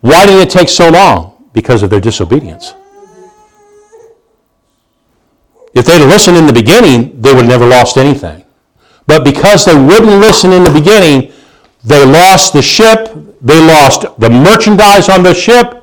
Why 0.00 0.24
did 0.24 0.40
it 0.40 0.48
take 0.48 0.68
so 0.68 0.88
long? 0.88 1.48
Because 1.52 1.82
of 1.82 1.90
their 1.90 2.00
disobedience. 2.00 2.74
If 5.74 5.86
they'd 5.86 5.98
listened 6.06 6.36
in 6.36 6.46
the 6.46 6.52
beginning, 6.52 7.20
they 7.20 7.34
would 7.34 7.46
have 7.46 7.48
never 7.48 7.66
lost 7.66 7.96
anything. 7.96 8.44
But 9.08 9.24
because 9.24 9.64
they 9.64 9.74
wouldn't 9.74 10.20
listen 10.20 10.52
in 10.52 10.62
the 10.62 10.70
beginning, 10.70 11.33
they 11.84 12.04
lost 12.06 12.54
the 12.54 12.62
ship, 12.62 13.10
they 13.42 13.60
lost 13.60 14.06
the 14.18 14.30
merchandise 14.30 15.08
on 15.08 15.22
the 15.22 15.34
ship, 15.34 15.82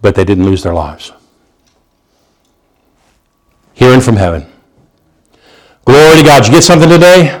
but 0.00 0.14
they 0.14 0.24
didn't 0.24 0.46
lose 0.46 0.62
their 0.62 0.72
lives. 0.72 1.12
Hearing 3.74 4.00
from 4.00 4.16
heaven. 4.16 4.46
Glory 5.84 6.18
to 6.18 6.24
God. 6.24 6.38
Did 6.38 6.48
you 6.48 6.52
get 6.54 6.64
something 6.64 6.88
today? 6.88 7.40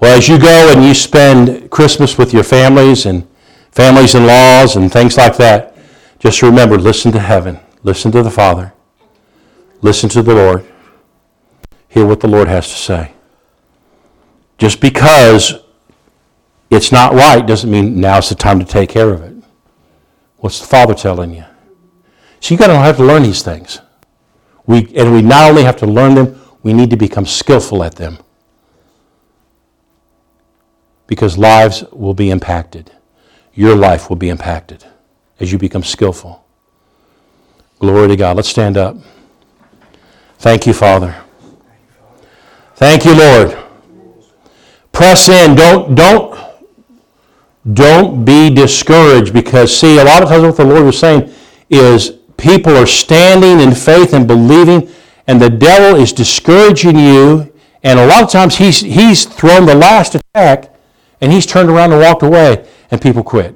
Well, 0.00 0.16
as 0.16 0.28
you 0.28 0.38
go 0.38 0.72
and 0.72 0.84
you 0.84 0.94
spend 0.94 1.70
Christmas 1.70 2.16
with 2.16 2.32
your 2.32 2.44
families 2.44 3.04
and 3.04 3.28
families 3.72 4.14
in 4.14 4.26
laws 4.26 4.76
and 4.76 4.90
things 4.90 5.16
like 5.16 5.36
that, 5.36 5.76
just 6.18 6.40
remember 6.42 6.78
listen 6.78 7.12
to 7.12 7.18
heaven, 7.18 7.58
listen 7.82 8.12
to 8.12 8.22
the 8.22 8.30
Father, 8.30 8.72
listen 9.82 10.08
to 10.10 10.22
the 10.22 10.34
Lord, 10.34 10.66
hear 11.88 12.06
what 12.06 12.20
the 12.20 12.28
Lord 12.28 12.48
has 12.48 12.68
to 12.68 12.74
say. 12.74 13.12
Just 14.60 14.82
because 14.82 15.54
it's 16.68 16.92
not 16.92 17.14
right 17.14 17.44
doesn't 17.44 17.70
mean 17.70 17.98
now's 17.98 18.28
the 18.28 18.34
time 18.34 18.58
to 18.58 18.64
take 18.64 18.90
care 18.90 19.08
of 19.08 19.22
it. 19.22 19.34
What's 20.36 20.60
the 20.60 20.66
Father 20.66 20.92
telling 20.92 21.34
you? 21.34 21.44
So 22.40 22.54
you 22.54 22.58
got 22.58 22.66
to 22.66 22.76
have 22.76 22.98
to 22.98 23.04
learn 23.04 23.22
these 23.22 23.42
things. 23.42 23.80
We, 24.66 24.94
and 24.94 25.14
we 25.14 25.22
not 25.22 25.48
only 25.48 25.62
have 25.64 25.78
to 25.78 25.86
learn 25.86 26.14
them, 26.14 26.38
we 26.62 26.74
need 26.74 26.90
to 26.90 26.96
become 26.98 27.24
skillful 27.24 27.82
at 27.82 27.94
them. 27.94 28.18
Because 31.06 31.38
lives 31.38 31.82
will 31.90 32.14
be 32.14 32.30
impacted. 32.30 32.92
Your 33.54 33.74
life 33.74 34.10
will 34.10 34.16
be 34.16 34.28
impacted 34.28 34.84
as 35.40 35.50
you 35.50 35.56
become 35.56 35.82
skillful. 35.82 36.44
Glory 37.78 38.08
to 38.08 38.16
God. 38.16 38.36
Let's 38.36 38.50
stand 38.50 38.76
up. 38.76 38.94
Thank 40.38 40.66
you, 40.66 40.74
Father. 40.74 41.16
Thank 42.74 43.06
you, 43.06 43.14
Lord. 43.14 43.69
Press 44.92 45.28
in. 45.28 45.54
Don't, 45.54 45.94
don't, 45.94 46.38
don't 47.72 48.24
be 48.24 48.52
discouraged 48.52 49.32
because, 49.32 49.76
see, 49.76 49.98
a 49.98 50.04
lot 50.04 50.22
of 50.22 50.28
times 50.28 50.42
what 50.42 50.56
the 50.56 50.64
Lord 50.64 50.84
was 50.84 50.98
saying 50.98 51.32
is 51.68 52.18
people 52.36 52.76
are 52.76 52.86
standing 52.86 53.60
in 53.60 53.74
faith 53.74 54.12
and 54.12 54.26
believing, 54.26 54.90
and 55.26 55.40
the 55.40 55.50
devil 55.50 56.00
is 56.00 56.12
discouraging 56.12 56.98
you. 56.98 57.52
And 57.82 57.98
a 57.98 58.06
lot 58.06 58.22
of 58.22 58.30
times 58.30 58.56
he's, 58.56 58.80
he's 58.80 59.24
thrown 59.24 59.64
the 59.64 59.74
last 59.74 60.14
attack 60.14 60.74
and 61.20 61.32
he's 61.32 61.46
turned 61.46 61.68
around 61.68 61.92
and 61.92 62.00
walked 62.00 62.22
away, 62.22 62.66
and 62.90 63.00
people 63.00 63.22
quit. 63.22 63.54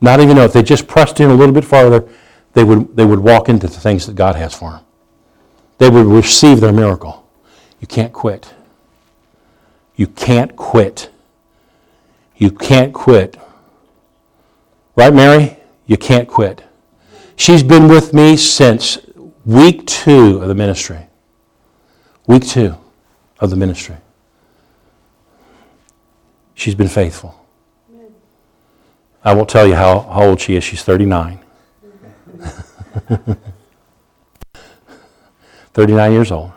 Not 0.00 0.20
even 0.20 0.36
know 0.36 0.44
if 0.44 0.52
they 0.52 0.62
just 0.62 0.86
pressed 0.86 1.20
in 1.20 1.30
a 1.30 1.34
little 1.34 1.54
bit 1.54 1.64
farther, 1.64 2.08
they 2.52 2.64
would, 2.64 2.96
they 2.96 3.04
would 3.04 3.20
walk 3.20 3.48
into 3.48 3.68
the 3.68 3.78
things 3.78 4.06
that 4.06 4.16
God 4.16 4.34
has 4.34 4.54
for 4.54 4.70
them. 4.70 4.80
They 5.78 5.88
would 5.88 6.06
receive 6.06 6.60
their 6.60 6.72
miracle. 6.72 7.28
You 7.80 7.86
can't 7.86 8.12
quit. 8.12 8.52
You 10.00 10.06
can't 10.06 10.56
quit. 10.56 11.10
You 12.34 12.50
can't 12.50 12.94
quit. 12.94 13.36
Right, 14.96 15.12
Mary? 15.12 15.58
You 15.84 15.98
can't 15.98 16.26
quit. 16.26 16.64
She's 17.36 17.62
been 17.62 17.86
with 17.86 18.14
me 18.14 18.38
since 18.38 18.96
week 19.44 19.86
two 19.86 20.40
of 20.40 20.48
the 20.48 20.54
ministry. 20.54 21.00
Week 22.26 22.46
two 22.46 22.78
of 23.40 23.50
the 23.50 23.56
ministry. 23.56 23.96
She's 26.54 26.74
been 26.74 26.88
faithful. 26.88 27.38
I 29.22 29.34
won't 29.34 29.50
tell 29.50 29.66
you 29.66 29.74
how, 29.74 30.00
how 30.00 30.22
old 30.22 30.40
she 30.40 30.56
is. 30.56 30.64
She's 30.64 30.82
39. 30.82 31.40
39 35.74 36.12
years 36.12 36.32
old. 36.32 36.52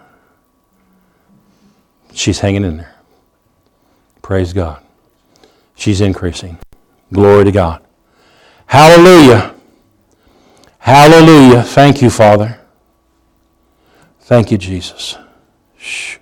She's 2.13 2.39
hanging 2.39 2.63
in 2.63 2.77
there. 2.77 2.92
Praise 4.23 4.53
God. 4.53 4.81
She's 5.75 6.01
increasing. 6.01 6.57
Glory 7.11 7.43
to 7.43 7.51
God. 7.51 7.83
Hallelujah. 8.65 9.53
Hallelujah. 10.79 11.61
Thank 11.61 12.01
you, 12.01 12.09
Father. 12.09 12.59
Thank 14.21 14.49
you, 14.49 14.57
Jesus. 14.57 15.17
Shh. 15.77 16.17